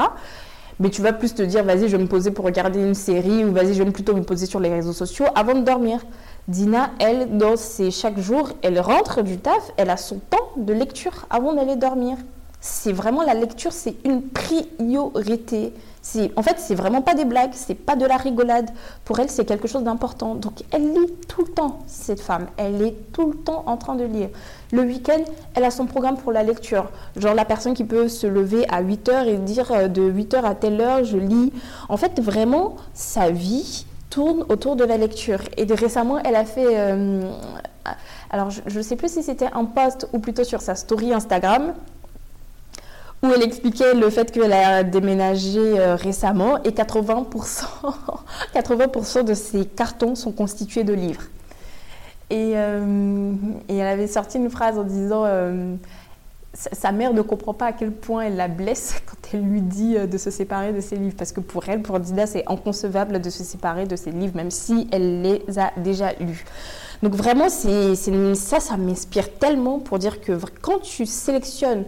Mais 0.79 0.91
tu 0.91 1.01
vas 1.01 1.13
plus 1.13 1.35
te 1.35 1.43
dire, 1.43 1.65
vas-y, 1.65 1.89
je 1.89 1.97
vais 1.97 2.03
me 2.03 2.09
poser 2.09 2.31
pour 2.31 2.45
regarder 2.45 2.81
une 2.81 2.95
série, 2.95 3.45
ou 3.45 3.53
vas-y, 3.53 3.73
je 3.73 3.83
vais 3.83 3.91
plutôt 3.91 4.15
me 4.15 4.23
poser 4.23 4.45
sur 4.45 4.61
les 4.61 4.69
réseaux 4.69 4.93
sociaux 4.93 5.25
avant 5.35 5.55
de 5.55 5.63
dormir. 5.63 6.01
Dina, 6.49 6.91
elle, 6.99 7.39
dans 7.39 7.57
ses 7.57 7.91
chaque 7.91 8.19
jour, 8.19 8.51
elle 8.63 8.79
rentre 8.81 9.23
du 9.23 9.39
taf, 9.39 9.73
elle 9.79 9.89
a 9.89 9.97
son 9.97 10.19
temps 10.19 10.51
de 10.57 10.73
lecture 10.75 11.27
avant 11.31 11.55
d'aller 11.55 11.77
dormir. 11.77 12.19
C'est 12.61 12.93
vraiment 12.93 13.23
la 13.23 13.35
lecture, 13.35 13.73
c'est 13.73 13.97
une 14.05 14.23
priorité. 14.23 15.73
En 16.37 16.43
fait, 16.43 16.57
c'est 16.59 16.75
vraiment 16.75 17.03
pas 17.03 17.15
des 17.15 17.25
blagues, 17.25 17.51
c'est 17.53 17.75
pas 17.75 17.97
de 17.97 18.07
la 18.07 18.17
rigolade. 18.17 18.71
Pour 19.05 19.19
elle, 19.19 19.29
c'est 19.29 19.45
quelque 19.45 19.69
chose 19.69 19.83
d'important. 19.83 20.35
Donc, 20.35 20.63
elle 20.71 20.93
lit 20.93 21.13
tout 21.29 21.43
le 21.45 21.53
temps, 21.53 21.81
cette 21.87 22.21
femme. 22.21 22.47
Elle 22.57 22.81
est 22.83 23.13
tout 23.13 23.27
le 23.27 23.37
temps 23.37 23.65
en 23.67 23.77
train 23.77 23.97
de 23.97 24.05
lire. 24.05 24.29
Le 24.73 24.83
week-end, 24.83 25.23
elle 25.55 25.65
a 25.65 25.71
son 25.71 25.87
programme 25.87 26.17
pour 26.17 26.33
la 26.33 26.43
lecture. 26.43 26.91
Genre 27.17 27.35
la 27.35 27.45
personne 27.45 27.75
qui 27.75 27.85
peut 27.85 28.09
se 28.09 28.27
lever 28.27 28.67
à 28.69 28.81
8 28.81 29.09
heures 29.09 29.27
et 29.27 29.37
dire 29.37 29.71
euh, 29.73 29.89
de 29.89 30.03
8 30.03 30.35
heures 30.35 30.47
à 30.47 30.55
telle 30.55 30.81
heure, 30.81 31.05
je 31.05 31.19
lis. 31.19 31.53
En 31.89 31.97
fait, 31.97 32.21
vraiment, 32.21 32.77
sa 32.95 33.31
vie, 33.31 33.87
tourne 34.09 34.45
autour 34.49 34.77
de 34.77 34.85
la 34.85 34.97
lecture. 34.97 35.41
Et 35.57 35.65
récemment, 35.65 36.19
elle 36.25 36.37
a 36.37 36.45
fait... 36.45 36.79
Euh, 36.79 37.31
alors, 38.31 38.51
je 38.51 38.79
ne 38.79 38.83
sais 38.83 38.97
plus 38.97 39.13
si 39.13 39.23
c'était 39.23 39.49
un 39.53 39.65
post 39.65 40.09
ou 40.13 40.19
plutôt 40.19 40.43
sur 40.43 40.61
sa 40.61 40.75
story 40.75 41.13
Instagram, 41.13 41.75
où 43.23 43.33
elle 43.35 43.43
expliquait 43.43 43.95
le 43.95 44.11
fait 44.11 44.31
qu'elle 44.31 44.53
a 44.53 44.83
déménagé 44.83 45.79
euh, 45.79 45.97
récemment 45.97 46.63
et 46.63 46.71
80%, 46.71 47.65
80 48.53 49.23
de 49.23 49.35
ses 49.35 49.65
cartons 49.65 50.15
sont 50.15 50.33
constitués 50.33 50.85
de 50.85 50.93
livres. 50.93 51.23
Et, 52.31 52.53
euh, 52.57 53.33
elle 53.69 53.81
avait 53.81 54.07
sorti 54.07 54.39
une 54.39 54.51
phrase 54.51 54.79
en 54.79 54.85
disant 54.85 55.25
sa 56.57 56.93
mère 56.93 57.13
ne 57.13 57.23
comprend 57.23 57.55
pas 57.55 57.67
à 57.67 57.73
quel 57.73 57.93
point 57.93 58.23
elle 58.23 58.37
la 58.37 58.49
blesse 58.49 59.03
quand 59.07 59.17
elle 59.33 59.43
lui 59.43 59.61
dit 59.61 59.97
euh, 59.97 60.07
de 60.07 60.19
se 60.19 60.31
séparer 60.31 60.73
de 60.73 60.81
ses 60.81 60.97
livres. 60.97 61.17
Parce 61.17 61.33
que 61.33 61.41
pour 61.41 61.69
elle, 61.69 61.83
pour 61.83 62.01
Dina, 62.01 62.27
c'est 62.27 62.45
inconcevable 62.47 63.21
de 63.21 63.31
se 63.31 63.45
séparer 63.45 63.87
de 63.87 63.97
ses 63.97 64.11
livres, 64.11 64.37
même 64.37 64.51
si 64.51 64.89
elle 64.93 65.23
les 65.23 65.43
a 65.59 65.73
déjà 65.77 66.13
lus. 66.15 66.45
Donc 67.03 67.15
vraiment, 67.15 67.49
ça, 67.49 68.61
ça 68.61 68.77
m'inspire 68.77 69.35
tellement 69.35 69.79
pour 69.79 69.99
dire 69.99 70.21
que 70.21 70.39
quand 70.63 70.81
tu 70.81 71.05
sélectionnes 71.05 71.85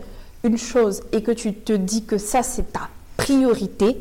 une 0.49 0.59
chose 0.59 1.03
et 1.12 1.22
que 1.22 1.30
tu 1.30 1.55
te 1.55 1.72
dis 1.72 2.05
que 2.05 2.18
ça, 2.18 2.42
c'est 2.42 2.72
ta 2.72 2.88
priorité, 3.16 4.01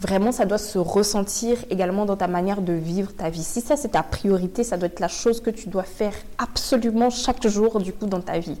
vraiment, 0.00 0.32
ça 0.32 0.44
doit 0.44 0.58
se 0.58 0.78
ressentir 0.78 1.58
également 1.70 2.04
dans 2.04 2.16
ta 2.16 2.26
manière 2.28 2.60
de 2.60 2.72
vivre 2.72 3.12
ta 3.12 3.30
vie. 3.30 3.42
Si 3.42 3.60
ça, 3.60 3.76
c'est 3.76 3.90
ta 3.90 4.02
priorité, 4.02 4.64
ça 4.64 4.76
doit 4.76 4.88
être 4.88 5.00
la 5.00 5.08
chose 5.08 5.40
que 5.40 5.50
tu 5.50 5.68
dois 5.68 5.84
faire 5.84 6.14
absolument 6.38 7.10
chaque 7.10 7.46
jour, 7.46 7.80
du 7.80 7.92
coup, 7.92 8.06
dans 8.06 8.20
ta 8.20 8.38
vie. 8.38 8.58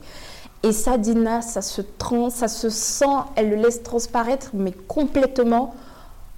Et 0.62 0.72
ça, 0.72 0.98
Dina, 0.98 1.42
ça 1.42 1.62
se 1.62 1.82
trans, 1.82 2.30
ça 2.30 2.48
se 2.48 2.70
sent, 2.70 3.04
elle 3.34 3.50
le 3.50 3.56
laisse 3.56 3.82
transparaître, 3.82 4.50
mais 4.54 4.72
complètement 4.72 5.74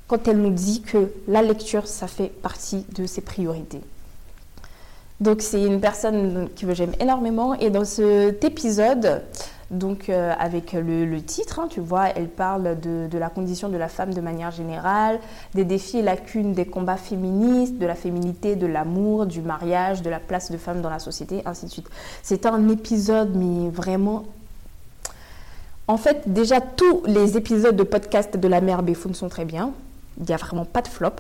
quand 0.07 0.27
elle 0.27 0.39
nous 0.39 0.51
dit 0.51 0.81
que 0.81 1.13
la 1.29 1.43
lecture, 1.43 1.87
ça 1.87 2.07
fait 2.07 2.29
partie 2.29 2.87
de 2.97 3.07
ses 3.07 3.21
priorités. 3.21 3.83
Donc 5.21 5.43
c'est 5.43 5.63
une 5.63 5.81
personne 5.81 6.49
que 6.59 6.73
j'aime 6.75 6.93
énormément 7.01 7.55
et 7.55 7.71
dans 7.71 7.85
cet 7.85 8.45
épisode, 8.45 9.23
donc 9.71 10.09
euh, 10.09 10.33
avec 10.39 10.73
le, 10.73 11.21
titre, 11.21 11.61
hein, 11.61 11.69
tu 11.69 11.81
vois, 11.81 12.09
elle 12.09 12.29
parle 12.29 12.81
de, 12.81 13.19
la 13.19 13.29
condition 13.29 13.69
de 13.69 13.77
la 13.77 13.89
femme 13.89 14.15
de 14.15 14.21
manière 14.21 14.51
générale, 14.51 15.21
des 15.55 15.65
défis 15.65 15.99
et 15.99 16.03
lacunes 16.03 16.55
des 16.55 16.65
combats 16.65 16.97
féministes, 16.97 17.79
de 17.79 17.85
la 17.85 17.95
féminité, 17.95 18.57
de 18.57 18.67
l'amour, 18.67 19.27
du 19.27 19.43
mariage, 19.43 20.01
de 20.01 20.09
la 20.09 20.21
place 20.21 20.51
de 20.51 20.57
femme 20.57 20.81
dans 20.81 20.91
la 20.91 20.99
société, 20.99 21.43
ainsi 21.45 21.67
de 21.67 21.71
suite. 21.71 21.89
C'est 22.23 22.47
un 22.47 22.69
épisode, 22.69 23.35
mais 23.35 23.69
vraiment... 23.69 24.25
En 25.87 25.97
fait, 25.97 26.23
déjà, 26.27 26.61
tous 26.61 27.03
les 27.07 27.37
épisodes 27.37 27.77
de 27.77 27.83
podcast 27.83 28.37
de 28.37 28.49
la 28.49 28.61
mère 28.61 28.83
Béfoun 28.83 29.15
sont 29.15 29.31
très 29.31 29.47
bien. 29.47 29.73
Il 30.19 30.25
n'y 30.27 30.35
a 30.35 30.37
vraiment 30.37 30.67
pas 30.67 30.83
de 30.83 30.89
flop. 30.89 31.13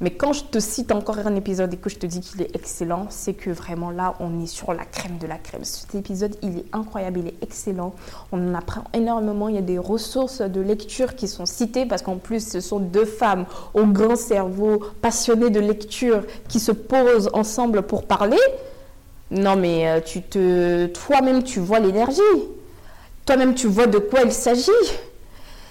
Mais 0.00 0.10
quand 0.12 0.32
je 0.32 0.44
te 0.44 0.60
cite 0.60 0.92
encore 0.92 1.18
un 1.18 1.34
épisode 1.34 1.74
et 1.74 1.76
que 1.76 1.90
je 1.90 1.96
te 1.96 2.06
dis 2.06 2.20
qu'il 2.20 2.40
est 2.40 2.54
excellent, 2.54 3.06
c'est 3.10 3.34
que 3.34 3.50
vraiment 3.50 3.90
là, 3.90 4.14
on 4.20 4.40
est 4.40 4.46
sur 4.46 4.72
la 4.72 4.84
crème 4.84 5.18
de 5.18 5.26
la 5.26 5.38
crème. 5.38 5.64
Cet 5.64 5.92
épisode, 5.96 6.36
il 6.40 6.58
est 6.58 6.64
incroyable, 6.72 7.18
il 7.18 7.26
est 7.26 7.42
excellent. 7.42 7.94
On 8.30 8.50
en 8.50 8.54
apprend 8.54 8.84
énormément. 8.94 9.48
Il 9.48 9.56
y 9.56 9.58
a 9.58 9.62
des 9.62 9.78
ressources 9.78 10.40
de 10.40 10.60
lecture 10.60 11.16
qui 11.16 11.26
sont 11.26 11.46
citées 11.46 11.84
parce 11.84 12.02
qu'en 12.02 12.16
plus, 12.16 12.46
ce 12.46 12.60
sont 12.60 12.78
deux 12.78 13.06
femmes 13.06 13.44
au 13.74 13.86
grand 13.86 14.14
cerveau, 14.14 14.80
passionnées 15.02 15.50
de 15.50 15.58
lecture, 15.58 16.22
qui 16.48 16.60
se 16.60 16.70
posent 16.70 17.30
ensemble 17.32 17.82
pour 17.82 18.04
parler. 18.04 18.38
Non, 19.32 19.56
mais 19.56 19.88
euh, 19.88 20.00
tu 20.00 20.22
te, 20.22 20.86
toi-même, 20.86 21.42
tu 21.42 21.58
vois 21.58 21.80
l'énergie. 21.80 22.22
Toi-même, 23.26 23.54
tu 23.54 23.66
vois 23.66 23.88
de 23.88 23.98
quoi 23.98 24.20
il 24.24 24.32
s'agit. 24.32 24.70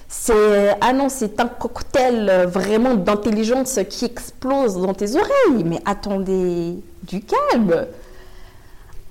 C'est 0.10 0.78
ah 0.80 0.94
non, 0.94 1.10
c'est 1.10 1.40
un 1.40 1.48
cocktail 1.48 2.30
euh, 2.30 2.46
vraiment 2.46 2.96
d'intelligence 2.96 3.80
qui 3.90 4.06
explose 4.06 4.76
dans 4.78 4.94
tes 4.94 5.16
oreilles. 5.16 5.64
Mais 5.66 5.80
attendez, 5.86 6.76
du 7.04 7.22
calme. 7.22 7.88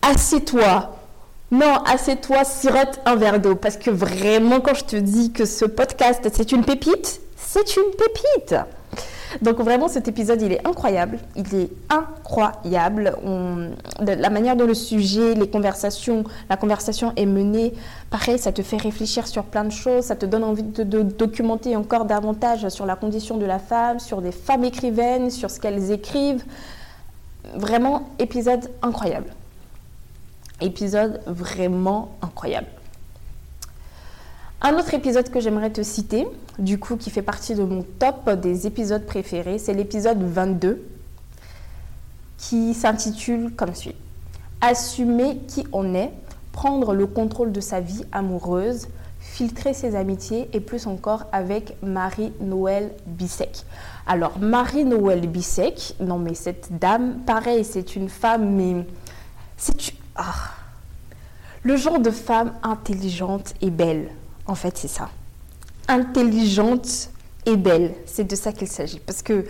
Assieds-toi. 0.03 0.97
Non, 1.51 1.83
assieds-toi, 1.85 2.45
sirote 2.45 3.01
un 3.05 3.17
verre 3.17 3.41
d'eau. 3.41 3.55
Parce 3.55 3.77
que 3.77 3.91
vraiment, 3.91 4.61
quand 4.61 4.75
je 4.75 4.85
te 4.85 4.97
dis 4.97 5.33
que 5.33 5.45
ce 5.45 5.65
podcast, 5.65 6.27
c'est 6.33 6.53
une 6.53 6.65
pépite, 6.65 7.21
c'est 7.37 7.77
une 7.77 7.91
pépite. 7.91 8.57
Donc 9.43 9.59
vraiment, 9.59 9.89
cet 9.89 10.09
épisode, 10.09 10.41
il 10.43 10.53
est 10.53 10.67
incroyable. 10.67 11.19
Il 11.37 11.55
est 11.55 11.71
incroyable. 11.89 13.17
la 14.01 14.31
manière 14.31 14.57
dont 14.57 14.67
le 14.67 14.75
sujet, 14.75 15.35
les 15.35 15.49
conversations, 15.49 16.25
la 16.49 16.57
conversation 16.57 17.13
est 17.17 17.27
menée, 17.27 17.75
pareil, 18.11 18.39
ça 18.39 18.53
te 18.53 18.63
fait 18.63 18.77
réfléchir 18.77 19.27
sur 19.27 19.45
plein 19.45 19.65
de 19.65 19.71
choses. 19.71 20.05
Ça 20.05 20.17
te 20.17 20.27
donne 20.27 20.45
envie 20.45 20.63
de, 20.63 20.83
de 20.83 21.03
documenter 21.03 21.77
encore 21.77 22.05
davantage 22.05 22.69
sur 22.69 22.87
la 22.87 22.97
condition 22.97 23.37
de 23.37 23.47
la 23.47 23.59
femme, 23.59 23.99
sur 23.99 24.23
des 24.23 24.33
femmes 24.33 24.65
écrivaines, 24.65 25.31
sur 25.31 25.51
ce 25.51 25.61
qu'elles 25.61 25.91
écrivent. 25.91 26.45
Vraiment, 27.55 28.09
épisode 28.19 28.71
incroyable. 28.83 29.33
Épisode 30.61 31.21
vraiment 31.27 32.17
incroyable. 32.23 32.69
Un 34.63 34.75
autre 34.79 34.95
épisode 34.95 35.31
que 35.31 35.39
j'aimerais 35.39 35.71
te 35.71 35.83
citer, 35.83 36.27
du 36.59 36.79
coup 36.79 36.97
qui 36.97 37.11
fait 37.11 37.23
partie 37.23 37.55
de 37.55 37.63
mon 37.63 37.83
top 37.83 38.31
des 38.41 38.67
épisodes 38.67 39.05
préférés, 39.05 39.59
c'est 39.59 39.75
l'épisode 39.75 40.23
22 40.23 40.83
qui 42.39 42.73
s'intitule 42.73 43.53
comme 43.55 43.75
suit. 43.75 43.95
Assumer 44.63 45.37
qui 45.47 45.67
on 45.73 45.95
est, 45.95 46.11
prendre 46.53 46.95
le 46.95 47.07
contrôle 47.07 47.53
de 47.53 47.61
sa 47.61 47.81
vie 47.81 48.05
amoureuse, 48.13 48.89
filtrer 49.21 49.75
ses 49.75 49.95
amitiés 49.95 50.49
et 50.55 50.61
plus 50.61 50.87
encore 50.87 51.25
avec 51.33 51.77
Marie-Noël 51.83 52.93
Bissec. 53.07 53.65
Alors 54.07 54.39
Marie-Noël 54.39 55.29
Bissec, 55.29 55.97
non 56.01 56.19
mais 56.19 56.35
cette 56.35 56.79
dame, 56.79 57.19
pareil, 57.27 57.63
c'est 57.63 57.95
une 57.95 58.09
femme, 58.09 58.55
mais 58.55 58.87
c'est 59.59 59.93
ah, 60.15 60.33
le 61.63 61.77
genre 61.77 62.01
de 62.01 62.11
femme 62.11 62.55
intelligente 62.63 63.53
et 63.61 63.71
belle. 63.71 64.09
En 64.47 64.55
fait, 64.55 64.77
c'est 64.77 64.89
ça. 64.89 65.09
Intelligente 65.89 67.11
et 67.47 67.57
belle. 67.57 67.95
C'est 68.07 68.25
de 68.25 68.37
ça 68.37 68.53
qu'il 68.53 68.69
s'agit. 68.69 69.01
Parce 69.01 69.23
que 69.23 69.45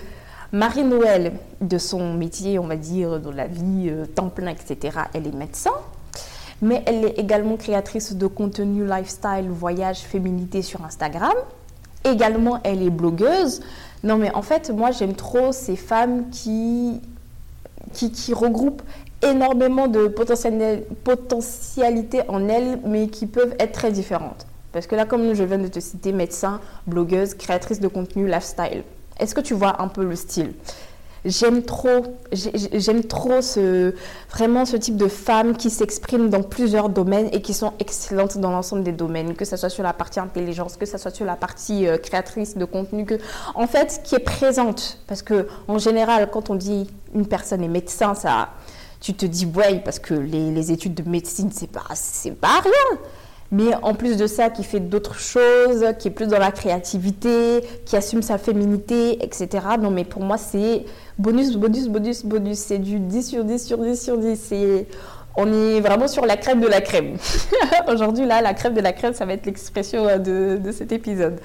Marie-Noël, 0.52 1.32
de 1.60 1.78
son 1.78 2.14
métier, 2.14 2.58
on 2.58 2.66
va 2.66 2.76
dire, 2.76 3.20
dans 3.20 3.32
la 3.32 3.46
vie, 3.46 3.88
euh, 3.88 4.06
temps 4.06 4.28
plein, 4.28 4.50
etc., 4.50 4.98
elle 5.12 5.26
est 5.26 5.34
médecin. 5.34 5.72
Mais 6.62 6.82
elle 6.86 7.04
est 7.04 7.18
également 7.18 7.56
créatrice 7.56 8.14
de 8.14 8.26
contenu 8.26 8.86
lifestyle, 8.86 9.48
voyage, 9.50 9.98
féminité 9.98 10.62
sur 10.62 10.84
Instagram. 10.84 11.34
Également, 12.04 12.60
elle 12.64 12.82
est 12.82 12.90
blogueuse. 12.90 13.60
Non, 14.04 14.16
mais 14.16 14.32
en 14.34 14.42
fait, 14.42 14.70
moi, 14.70 14.92
j'aime 14.92 15.14
trop 15.14 15.52
ces 15.52 15.76
femmes 15.76 16.30
qui, 16.30 17.00
qui, 17.92 18.12
qui 18.12 18.32
regroupent 18.32 18.82
énormément 19.22 19.88
de 19.88 20.06
potentialités 20.06 22.22
en 22.28 22.48
elles, 22.48 22.78
mais 22.84 23.08
qui 23.08 23.26
peuvent 23.26 23.56
être 23.58 23.72
très 23.72 23.90
différentes. 23.90 24.46
Parce 24.76 24.86
que 24.86 24.94
là, 24.94 25.06
comme 25.06 25.32
je 25.32 25.42
viens 25.42 25.56
de 25.56 25.68
te 25.68 25.80
citer, 25.80 26.12
médecin, 26.12 26.60
blogueuse, 26.86 27.32
créatrice 27.32 27.80
de 27.80 27.88
contenu, 27.88 28.26
lifestyle. 28.26 28.82
Est-ce 29.18 29.34
que 29.34 29.40
tu 29.40 29.54
vois 29.54 29.80
un 29.80 29.88
peu 29.88 30.04
le 30.04 30.14
style? 30.14 30.52
J'aime 31.24 31.62
trop, 31.62 32.04
j'aime 32.30 33.02
trop 33.04 33.40
ce, 33.40 33.94
vraiment 34.30 34.66
ce 34.66 34.76
type 34.76 34.98
de 34.98 35.08
femmes 35.08 35.56
qui 35.56 35.70
s'expriment 35.70 36.28
dans 36.28 36.42
plusieurs 36.42 36.90
domaines 36.90 37.30
et 37.32 37.40
qui 37.40 37.54
sont 37.54 37.72
excellentes 37.78 38.36
dans 38.36 38.50
l'ensemble 38.50 38.82
des 38.82 38.92
domaines, 38.92 39.34
que 39.34 39.46
ce 39.46 39.56
soit 39.56 39.70
sur 39.70 39.82
la 39.82 39.94
partie 39.94 40.20
intelligence, 40.20 40.76
que 40.76 40.84
ce 40.84 40.98
soit 40.98 41.10
sur 41.10 41.24
la 41.24 41.36
partie 41.36 41.86
euh, 41.86 41.96
créatrice 41.96 42.58
de 42.58 42.66
contenu, 42.66 43.06
que, 43.06 43.14
en 43.54 43.66
fait, 43.66 44.02
qui 44.04 44.14
est 44.14 44.18
présente. 44.18 44.98
Parce 45.06 45.22
que 45.22 45.48
en 45.68 45.78
général, 45.78 46.28
quand 46.30 46.50
on 46.50 46.54
dit 46.54 46.86
une 47.14 47.26
personne 47.26 47.64
est 47.64 47.68
médecin, 47.68 48.14
ça, 48.14 48.50
tu 49.00 49.14
te 49.14 49.24
dis 49.24 49.46
ouais, 49.46 49.80
parce 49.82 49.98
que 49.98 50.12
les, 50.12 50.50
les 50.50 50.70
études 50.70 50.92
de 50.92 51.08
médecine, 51.08 51.48
c'est 51.50 51.66
pas, 51.70 51.84
pas 52.42 52.60
rien 52.60 52.98
mais 53.52 53.74
en 53.82 53.94
plus 53.94 54.16
de 54.16 54.26
ça, 54.26 54.50
qui 54.50 54.64
fait 54.64 54.80
d'autres 54.80 55.18
choses, 55.18 55.84
qui 55.98 56.08
est 56.08 56.10
plus 56.10 56.26
dans 56.26 56.38
la 56.38 56.50
créativité, 56.50 57.62
qui 57.84 57.96
assume 57.96 58.22
sa 58.22 58.38
féminité, 58.38 59.24
etc. 59.24 59.48
Non, 59.80 59.90
mais 59.90 60.04
pour 60.04 60.22
moi, 60.22 60.36
c'est 60.38 60.84
bonus, 61.18 61.56
bonus, 61.56 61.88
bonus, 61.88 62.24
bonus. 62.24 62.58
C'est 62.58 62.78
du 62.78 62.98
10 62.98 63.22
sur 63.22 63.44
10 63.44 63.66
sur 63.66 63.78
10 63.78 64.02
sur 64.02 64.18
10. 64.18 64.52
On 65.36 65.52
est 65.52 65.80
vraiment 65.80 66.08
sur 66.08 66.24
la 66.24 66.36
crème 66.36 66.60
de 66.60 66.66
la 66.68 66.80
crème. 66.80 67.16
Aujourd'hui, 67.88 68.26
là, 68.26 68.40
la 68.40 68.54
crème 68.54 68.74
de 68.74 68.80
la 68.80 68.92
crème, 68.92 69.14
ça 69.14 69.26
va 69.26 69.34
être 69.34 69.46
l'expression 69.46 70.06
euh, 70.08 70.58
de 70.58 70.72
cet 70.72 70.92
épisode. 70.92 71.38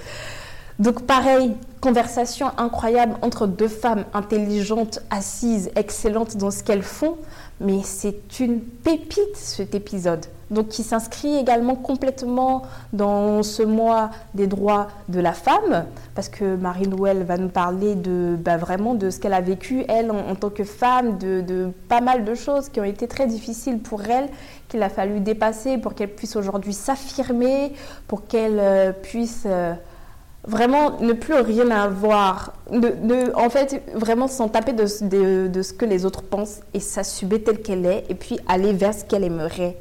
Donc 0.82 1.04
pareil, 1.04 1.52
conversation 1.80 2.48
incroyable 2.58 3.14
entre 3.22 3.46
deux 3.46 3.68
femmes 3.68 4.06
intelligentes, 4.16 5.00
assises, 5.12 5.70
excellentes 5.76 6.38
dans 6.38 6.50
ce 6.50 6.64
qu'elles 6.64 6.82
font, 6.82 7.18
mais 7.60 7.82
c'est 7.84 8.40
une 8.40 8.62
pépite 8.62 9.36
cet 9.36 9.76
épisode 9.76 10.26
donc 10.52 10.68
qui 10.68 10.84
s'inscrit 10.84 11.38
également 11.38 11.76
complètement 11.76 12.64
dans 12.94 13.42
ce 13.42 13.64
mois 13.64 14.12
des 14.36 14.48
droits 14.48 14.88
de 15.08 15.20
la 15.20 15.32
femme, 15.32 15.86
parce 16.14 16.30
que 16.30 16.56
Marie-Noël 16.56 17.24
va 17.24 17.38
nous 17.38 17.50
parler 17.50 17.96
de 17.96 18.36
bah, 18.38 18.58
vraiment 18.58 18.94
de 18.94 19.10
ce 19.10 19.20
qu'elle 19.20 19.34
a 19.34 19.42
vécu, 19.42 19.86
elle, 19.88 20.12
en, 20.12 20.36
tant 20.36 20.50
que 20.50 20.66
femme, 20.66 21.18
de, 21.18 21.72
pas 21.88 22.02
mal 22.02 22.26
de 22.26 22.36
choses 22.36 22.70
qui 22.70 22.80
ont 22.80 22.86
été 22.86 23.08
très 23.08 23.28
difficiles 23.28 23.80
pour 23.80 24.04
elle, 24.04 24.28
qu'il 24.68 24.84
a 24.84 24.90
fallu 24.90 25.22
dépasser 25.22 25.78
pour 25.78 25.96
qu'elle 25.96 26.14
puisse 26.14 26.36
aujourd'hui 26.36 26.74
s'affirmer, 26.74 27.74
pour 28.08 28.28
qu'elle 28.28 28.60
euh, 28.60 28.92
puisse... 28.92 29.44
Euh, 29.46 29.74
vraiment 30.44 31.00
ne 31.00 31.14
plus 31.14 31.36
rien 31.36 31.70
avoir, 31.70 32.54
en 32.72 33.50
fait 33.52 33.80
vraiment 33.94 34.28
s'en 34.28 34.48
taper 34.48 34.74
de, 34.74 35.48
de, 35.48 35.62
ce 35.62 35.72
que 35.72 35.86
les 35.86 36.04
autres 36.04 36.24
pensent 36.24 36.62
et 36.74 36.80
s'assumer 36.80 37.44
telle 37.44 37.62
qu'elle 37.62 37.86
est 37.86 38.06
et 38.10 38.16
puis 38.16 38.40
aller 38.48 38.74
vers 38.74 38.96
ce 38.96 39.06
qu'elle 39.06 39.24
aimerait 39.24 39.78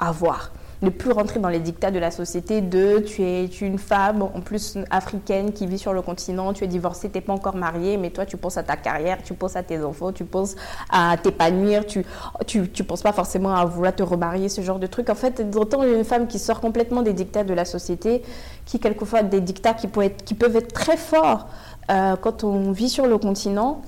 avoir. 0.00 0.50
Ne 0.82 0.88
plus 0.88 1.12
rentrer 1.12 1.38
dans 1.40 1.50
les 1.50 1.58
dictats 1.58 1.90
de 1.90 1.98
la 1.98 2.10
société 2.10 2.62
de 2.62 3.00
tu 3.00 3.22
es, 3.22 3.44
une 3.44 3.76
femme, 3.76 4.22
en 4.22 4.40
plus 4.40 4.78
africaine 4.90 5.52
qui 5.52 5.66
vit 5.66 5.78
sur 5.78 5.92
le 5.92 6.00
continent, 6.00 6.54
tu 6.54 6.64
es 6.64 6.66
divorcée, 6.66 7.10
tu 7.10 7.18
n'es 7.18 7.20
pas 7.20 7.34
encore 7.34 7.54
mariée, 7.54 7.98
mais 7.98 8.08
toi 8.08 8.24
tu 8.24 8.38
penses 8.38 8.56
à 8.56 8.62
ta 8.62 8.76
carrière, 8.76 9.18
tu 9.22 9.34
penses 9.34 9.56
à 9.56 9.62
tes 9.62 9.84
enfants, 9.84 10.10
tu 10.10 10.24
penses 10.24 10.56
à 10.88 11.18
t'épanouir, 11.22 11.84
tu, 11.84 12.06
tu, 12.46 12.70
tu 12.70 12.82
penses 12.82 13.02
pas 13.02 13.12
forcément 13.12 13.54
à 13.54 13.66
vouloir 13.66 13.94
te 13.94 14.02
remarier, 14.02 14.48
ce 14.48 14.62
genre 14.62 14.78
de 14.78 14.86
truc. 14.86 15.10
En 15.10 15.14
fait, 15.14 15.50
d'autant 15.50 15.82
une 15.82 16.04
femme 16.04 16.26
qui 16.26 16.38
sort 16.38 16.62
complètement 16.62 17.02
des 17.02 17.12
dictats 17.12 17.44
de 17.44 17.52
la 17.52 17.66
société, 17.66 18.22
qui 18.64 18.80
quelquefois 18.80 19.22
des 19.22 19.42
dictats 19.42 19.74
qui 19.74 19.86
peuvent 19.86 20.04
être, 20.04 20.24
qui 20.24 20.32
peuvent 20.32 20.56
être 20.56 20.72
très 20.72 20.96
forts 20.96 21.48
euh, 21.90 22.16
quand 22.16 22.42
on 22.42 22.72
vit 22.72 22.88
sur 22.88 23.06
le 23.06 23.18
continent 23.18 23.82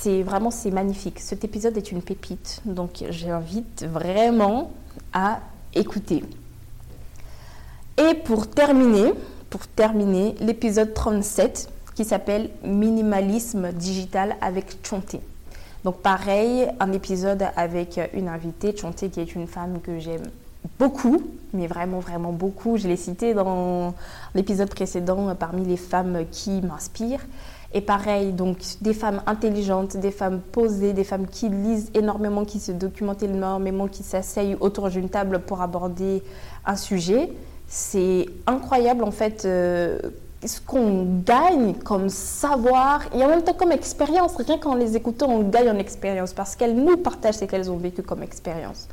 c'est 0.00 0.22
vraiment 0.22 0.50
magnifique. 0.72 1.20
Cet 1.20 1.44
épisode 1.44 1.76
est 1.76 1.92
une 1.92 2.02
pépite, 2.02 2.60
donc 2.64 3.04
j'invite 3.10 3.84
vraiment 3.84 4.72
à 5.12 5.40
écouter. 5.74 6.24
Et 7.98 8.14
pour 8.14 8.48
terminer, 8.48 9.12
pour 9.50 9.66
terminer, 9.66 10.34
l'épisode 10.40 10.94
37 10.94 11.68
qui 11.94 12.04
s'appelle 12.04 12.50
Minimalisme 12.64 13.70
digital 13.72 14.36
avec 14.40 14.78
Chonté. 14.82 15.20
Donc 15.84 15.98
pareil, 15.98 16.68
un 16.80 16.92
épisode 16.92 17.44
avec 17.54 18.00
une 18.14 18.28
invitée, 18.28 18.74
Chonté, 18.76 19.10
qui 19.10 19.20
est 19.20 19.34
une 19.34 19.46
femme 19.46 19.80
que 19.80 19.98
j'aime 19.98 20.24
beaucoup, 20.78 21.22
mais 21.52 21.66
vraiment, 21.66 22.00
vraiment 22.00 22.32
beaucoup. 22.32 22.76
Je 22.76 22.88
l'ai 22.88 22.96
citée 22.96 23.34
dans 23.34 23.94
l'épisode 24.34 24.70
précédent 24.70 25.34
parmi 25.34 25.64
les 25.64 25.76
femmes 25.76 26.24
qui 26.30 26.60
m'inspirent. 26.62 27.24
Et 27.74 27.80
pareil, 27.80 28.32
donc 28.32 28.58
des 28.82 28.92
femmes 28.92 29.22
intelligentes, 29.26 29.96
des 29.96 30.10
femmes 30.10 30.40
posées, 30.40 30.92
des 30.92 31.04
femmes 31.04 31.26
qui 31.26 31.48
lisent 31.48 31.90
énormément, 31.94 32.44
qui 32.44 32.60
se 32.60 32.70
documentent 32.72 33.22
énormément, 33.22 33.88
qui 33.88 34.02
s'asseyent 34.02 34.56
autour 34.60 34.90
d'une 34.90 35.08
table 35.08 35.38
pour 35.40 35.62
aborder 35.62 36.22
un 36.66 36.76
sujet. 36.76 37.32
C'est 37.66 38.26
incroyable 38.46 39.02
en 39.04 39.10
fait 39.10 39.46
euh, 39.46 39.98
ce 40.44 40.60
qu'on 40.60 41.20
gagne 41.24 41.74
comme 41.74 42.10
savoir 42.10 43.02
et 43.14 43.24
en 43.24 43.28
même 43.28 43.42
temps 43.42 43.54
comme 43.54 43.72
expérience. 43.72 44.36
Rien 44.36 44.58
qu'en 44.58 44.74
les 44.74 44.94
écoutant, 44.94 45.28
on 45.30 45.42
gagne 45.42 45.70
en 45.70 45.78
expérience 45.78 46.34
parce 46.34 46.56
qu'elles 46.56 46.76
nous 46.76 46.98
partagent 46.98 47.36
ce 47.36 47.46
qu'elles 47.46 47.70
ont 47.70 47.78
vécu 47.78 48.02
comme 48.02 48.22
expérience. 48.22 48.88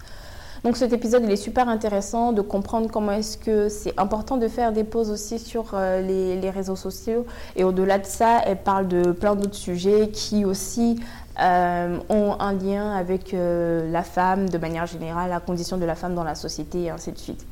Donc 0.64 0.76
cet 0.76 0.92
épisode, 0.92 1.24
il 1.24 1.32
est 1.32 1.38
super 1.38 1.70
intéressant 1.70 2.34
de 2.34 2.42
comprendre 2.42 2.90
comment 2.92 3.14
est-ce 3.14 3.38
que 3.38 3.70
c'est 3.70 3.98
important 3.98 4.36
de 4.36 4.48
faire 4.50 4.74
des 4.74 4.84
pauses 4.84 5.10
aussi 5.10 5.40
sur 5.40 5.72
euh, 5.74 6.02
les, 6.02 6.50
réseaux 6.50 6.76
sociaux. 6.76 7.26
Et 7.56 7.64
au-delà 7.64 7.98
de 7.98 8.06
ça, 8.06 8.42
elle 8.46 8.58
parle 8.58 8.88
de 8.88 9.12
plein 9.12 9.36
d'autres 9.36 9.56
sujets 9.56 10.10
qui 10.10 10.44
aussi 10.44 11.00
euh, 11.40 11.98
ont 12.10 12.36
un 12.40 12.54
lien 12.54 12.92
avec 12.94 13.34
euh, 13.34 13.90
la 13.90 14.04
femme 14.04 14.50
de 14.50 14.58
manière 14.58 14.86
générale, 14.86 15.30
la 15.30 15.40
condition 15.40 15.78
de 15.78 15.86
la 15.86 15.96
femme 15.96 16.14
dans 16.14 16.26
la 16.26 16.36
société 16.36 16.84
et 16.84 16.90
ainsi 16.90 17.14
de 17.14 17.18
suite. 17.18 17.46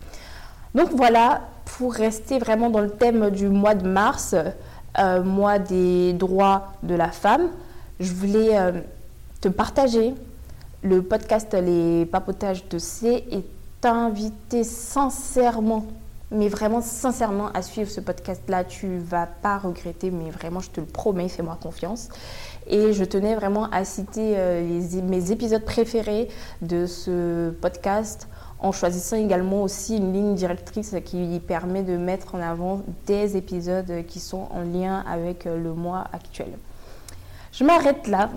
Donc 0.75 0.89
voilà, 0.91 1.41
pour 1.77 1.93
rester 1.93 2.39
vraiment 2.39 2.69
dans 2.69 2.81
le 2.81 2.89
thème 2.89 3.29
du 3.29 3.47
mois 3.47 3.73
de 3.73 3.87
mars, 3.87 4.35
mois 5.23 5.59
des 5.59 6.13
droits 6.13 6.73
de 6.81 6.95
la 6.95 7.09
femme, 7.09 7.49
je 7.99 8.11
voulais 8.13 8.57
te 9.39 9.47
partager 9.47 10.13
le 10.83 11.01
podcast 11.01 11.53
Les 11.53 12.05
Papotages 12.05 12.67
de 12.69 12.77
C 12.77 13.25
est 13.31 13.85
invité 13.85 14.63
sincèrement, 14.63 15.85
mais 16.31 16.49
vraiment 16.49 16.81
sincèrement 16.81 17.49
à 17.53 17.61
suivre 17.61 17.89
ce 17.89 18.01
podcast-là. 18.01 18.63
Tu 18.63 18.97
vas 18.97 19.27
pas 19.27 19.57
regretter, 19.57 20.11
mais 20.11 20.29
vraiment, 20.29 20.59
je 20.59 20.69
te 20.69 20.79
le 20.79 20.85
promets, 20.85 21.29
fais-moi 21.29 21.57
confiance. 21.61 22.09
Et 22.67 22.93
je 22.93 23.03
tenais 23.03 23.35
vraiment 23.35 23.69
à 23.71 23.85
citer 23.85 24.33
euh, 24.37 25.01
mes 25.03 25.31
épisodes 25.31 25.63
préférés 25.63 26.27
de 26.61 26.85
ce 26.85 27.49
podcast 27.51 28.27
en 28.59 28.71
choisissant 28.71 29.17
également 29.17 29.63
aussi 29.63 29.97
une 29.97 30.13
ligne 30.13 30.35
directrice 30.35 30.95
qui 31.05 31.39
permet 31.47 31.83
de 31.83 31.95
mettre 31.95 32.35
en 32.35 32.41
avant 32.41 32.81
des 33.05 33.37
épisodes 33.37 34.05
qui 34.07 34.19
sont 34.19 34.47
en 34.51 34.61
lien 34.61 35.03
avec 35.07 35.45
le 35.45 35.73
mois 35.73 36.05
actuel. 36.11 36.49
Je 37.57 37.63
m'arrête 37.63 38.05
là. 38.07 38.29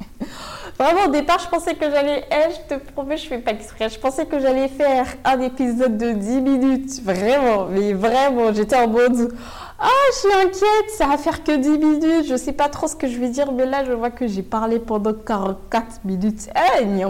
Vraiment, 0.78 1.04
au 1.06 1.10
départ, 1.10 1.38
je 1.38 1.48
pensais 1.48 1.74
que 1.74 1.88
j'allais. 1.88 2.24
Eh, 2.28 2.50
je 2.50 2.74
te 2.74 2.80
promets, 2.92 3.16
je 3.16 3.28
fais 3.28 3.38
pas 3.38 3.52
exprès. 3.52 3.88
Je 3.88 4.00
pensais 4.00 4.26
que 4.26 4.40
j'allais 4.40 4.66
faire 4.66 5.06
un 5.24 5.40
épisode 5.40 5.96
de 5.96 6.10
10 6.10 6.40
minutes. 6.40 7.02
Vraiment, 7.04 7.66
mais 7.66 7.92
vraiment, 7.92 8.52
j'étais 8.52 8.74
en 8.74 8.88
mode. 8.88 9.32
Ah, 9.78 9.86
je 10.12 10.18
suis 10.18 10.32
inquiète, 10.32 10.90
ça 10.98 11.06
va 11.06 11.18
faire 11.18 11.44
que 11.44 11.54
10 11.54 11.68
minutes. 11.78 12.26
Je 12.28 12.36
sais 12.36 12.52
pas 12.52 12.68
trop 12.68 12.88
ce 12.88 12.96
que 12.96 13.06
je 13.06 13.16
vais 13.18 13.28
dire, 13.28 13.52
mais 13.52 13.64
là, 13.64 13.84
je 13.84 13.92
vois 13.92 14.10
que 14.10 14.26
j'ai 14.26 14.42
parlé 14.42 14.80
pendant 14.80 15.12
44 15.12 16.04
minutes. 16.04 16.48
Eh, 16.80 16.82
hey. 16.82 17.04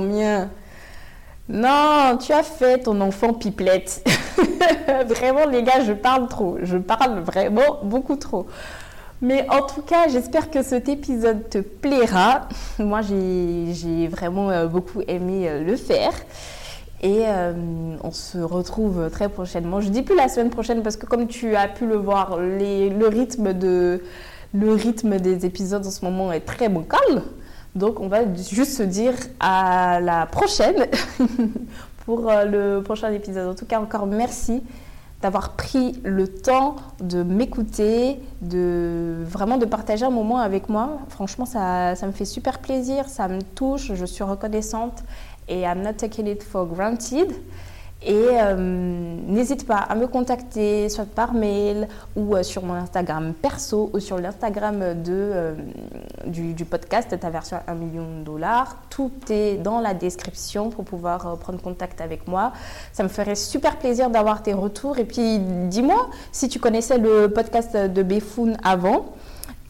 Non, 1.49 2.19
tu 2.21 2.33
as 2.33 2.43
fait 2.43 2.79
ton 2.79 3.01
enfant 3.01 3.33
pipelette. 3.33 4.07
vraiment, 5.07 5.47
les 5.47 5.63
gars, 5.63 5.83
je 5.83 5.95
parle 5.95 6.29
trop. 6.29 6.59
Je 6.63 6.77
parle 6.77 7.21
vraiment 7.21 7.79
beaucoup 7.83 8.17
trop. 8.17 8.47
Mais 9.23 9.47
en 9.49 9.63
tout 9.65 9.83
cas, 9.83 10.09
j'espère 10.09 10.51
que 10.51 10.65
cet 10.65 10.89
épisode 10.89 11.49
te 11.49 11.59
plaira. 11.59 12.49
Moi, 12.81 13.03
j'ai 13.03 14.09
vraiment 14.09 14.51
euh, 14.51 14.67
beaucoup 14.67 15.01
aimé 15.07 15.49
euh, 15.49 15.63
le 15.63 15.77
faire. 15.77 16.13
Et 17.03 17.23
euh, 17.27 17.53
on 18.03 18.11
se 18.11 18.39
retrouve 18.39 19.11
très 19.11 19.29
prochainement. 19.29 19.81
Je 19.81 19.91
dis 19.91 20.03
plus 20.03 20.17
la 20.17 20.29
semaine 20.29 20.51
prochaine 20.51 20.83
parce 20.83 20.97
que 20.97 21.07
comme 21.07 21.29
tu 21.29 21.55
as 21.55 21.69
pu 21.69 21.87
le 21.87 21.97
voir, 21.97 22.37
le, 22.39 23.07
rythme 23.07 23.53
le 24.55 24.73
rythme 24.73 25.19
des 25.19 25.47
épisodes 25.47 25.87
en 25.87 25.91
ce 25.91 26.05
moment 26.05 26.33
est 26.33 26.41
très 26.41 26.69
bancal. 26.69 27.23
Donc 27.77 28.01
on 28.01 28.09
va 28.09 28.21
juste 28.35 28.77
se 28.77 28.83
dire 28.83 29.15
à 29.41 30.01
la 30.01 30.27
prochaine 30.27 30.87
pour 32.07 32.31
le 32.31 32.81
prochain 32.83 33.13
épisode. 33.13 33.49
En 33.49 33.55
tout 33.55 33.67
cas, 33.67 33.81
encore 33.81 34.07
merci 34.07 34.63
d'avoir 35.23 35.51
pris 35.51 36.01
le 36.03 36.27
temps 36.27 36.77
de 37.01 37.23
m'écouter, 37.23 38.21
de 38.41 39.23
vraiment 39.25 39.57
de 39.57 39.65
partager 39.65 40.05
un 40.05 40.11
moment 40.11 40.39
avec 40.39 40.69
moi. 40.69 40.99
Franchement, 41.09 41.47
ça, 41.47 41.95
ça 41.95 42.07
me 42.07 42.13
fait 42.13 42.25
super 42.25 42.59
plaisir, 42.59 43.09
ça 43.09 43.29
me 43.29 43.41
touche, 43.41 43.93
je 43.95 44.05
suis 44.05 44.25
reconnaissante 44.25 45.05
et 45.49 45.61
I'm 45.61 45.83
not 45.83 45.95
taking 45.95 46.27
it 46.27 46.43
for 46.43 46.67
granted. 46.67 47.33
Et 48.05 48.15
euh, 48.15 48.57
n'hésite 48.57 49.65
pas 49.65 49.77
à 49.77 49.95
me 49.95 50.09
contacter 50.09 50.89
soit 50.89 51.07
par 51.07 51.35
mail 51.35 51.87
ou 52.17 52.35
euh, 52.35 52.43
sur 52.43 52.65
mon 52.65 52.75
Instagram 52.75 53.33
perso 53.33 53.91
ou 53.93 54.01
sur 54.01 54.19
l'Instagram 54.19 54.81
euh, 54.83 55.55
du, 56.27 56.53
du, 56.53 56.65
podcast 56.65 57.19
Ta 57.21 57.31
version 57.31 57.59
1 57.67 57.75
million 57.75 58.19
de 58.19 58.25
dollars. 58.25 58.77
Tout 58.91 59.13
est 59.31 59.57
dans 59.57 59.81
la 59.81 59.95
description 59.95 60.71
pour 60.71 60.85
pouvoir 60.85 61.39
prendre 61.39 61.61
contact 61.61 62.01
avec 62.01 62.27
moi. 62.27 62.53
Ça 62.93 63.05
me 63.05 63.09
ferait 63.09 63.37
super 63.37 63.79
plaisir 63.79 64.11
d'avoir 64.11 64.43
tes 64.43 64.53
retours. 64.53 64.99
Et 64.99 65.05
puis 65.05 65.39
dis-moi 65.39 66.11
si 66.33 66.49
tu 66.49 66.59
connaissais 66.59 66.99
le 66.99 67.29
podcast 67.29 67.77
de 67.77 68.03
Befoun 68.03 68.57
avant. 68.65 69.13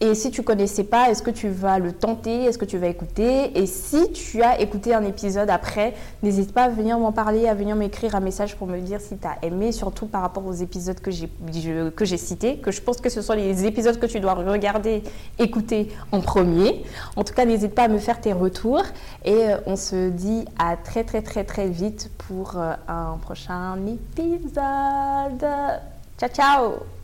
Et 0.03 0.15
si 0.15 0.31
tu 0.31 0.43
connaissais 0.43 0.83
pas, 0.83 1.09
est-ce 1.09 1.23
que 1.23 1.31
tu 1.31 1.47
vas 1.47 1.79
le 1.79 1.93
tenter? 1.93 2.43
Est-ce 2.43 2.57
que 2.57 2.65
tu 2.65 2.77
vas 2.77 2.87
écouter? 2.87 3.57
Et 3.57 3.65
si 3.65 4.11
tu 4.11 4.41
as 4.41 4.59
écouté 4.59 4.93
un 4.93 5.05
épisode 5.05 5.49
après, 5.49 5.93
n'hésite 6.21 6.51
pas 6.51 6.63
à 6.63 6.67
venir 6.67 6.99
m'en 6.99 7.13
parler, 7.13 7.47
à 7.47 7.53
venir 7.53 7.77
m'écrire 7.77 8.13
un 8.13 8.19
message 8.19 8.57
pour 8.57 8.67
me 8.67 8.81
dire 8.81 8.99
si 8.99 9.17
tu 9.17 9.25
as 9.25 9.37
aimé, 9.45 9.71
surtout 9.71 10.07
par 10.07 10.21
rapport 10.21 10.45
aux 10.45 10.51
épisodes 10.51 10.99
que 10.99 11.09
j'ai, 11.09 11.29
que 11.95 12.03
j'ai 12.03 12.17
cités, 12.17 12.57
que 12.57 12.69
je 12.69 12.81
pense 12.81 12.99
que 12.99 13.07
ce 13.07 13.21
sont 13.21 13.31
les 13.31 13.65
épisodes 13.65 13.97
que 13.97 14.05
tu 14.05 14.19
dois 14.19 14.33
regarder, 14.33 15.03
écouter 15.39 15.87
en 16.11 16.19
premier. 16.19 16.83
En 17.15 17.23
tout 17.23 17.33
cas, 17.33 17.45
n'hésite 17.45 17.73
pas 17.73 17.83
à 17.83 17.87
me 17.87 17.97
faire 17.97 18.19
tes 18.19 18.33
retours. 18.33 18.83
Et 19.23 19.31
euh, 19.31 19.57
on 19.67 19.77
se 19.77 20.09
dit 20.09 20.43
à 20.59 20.75
très 20.75 21.05
très 21.05 21.21
très 21.21 21.45
très 21.45 21.69
vite 21.69 22.11
pour 22.27 22.57
euh, 22.57 22.73
un 22.89 23.17
prochain 23.21 23.77
épisode. 24.17 25.45
Ciao 26.17 26.29
ciao 26.29 27.02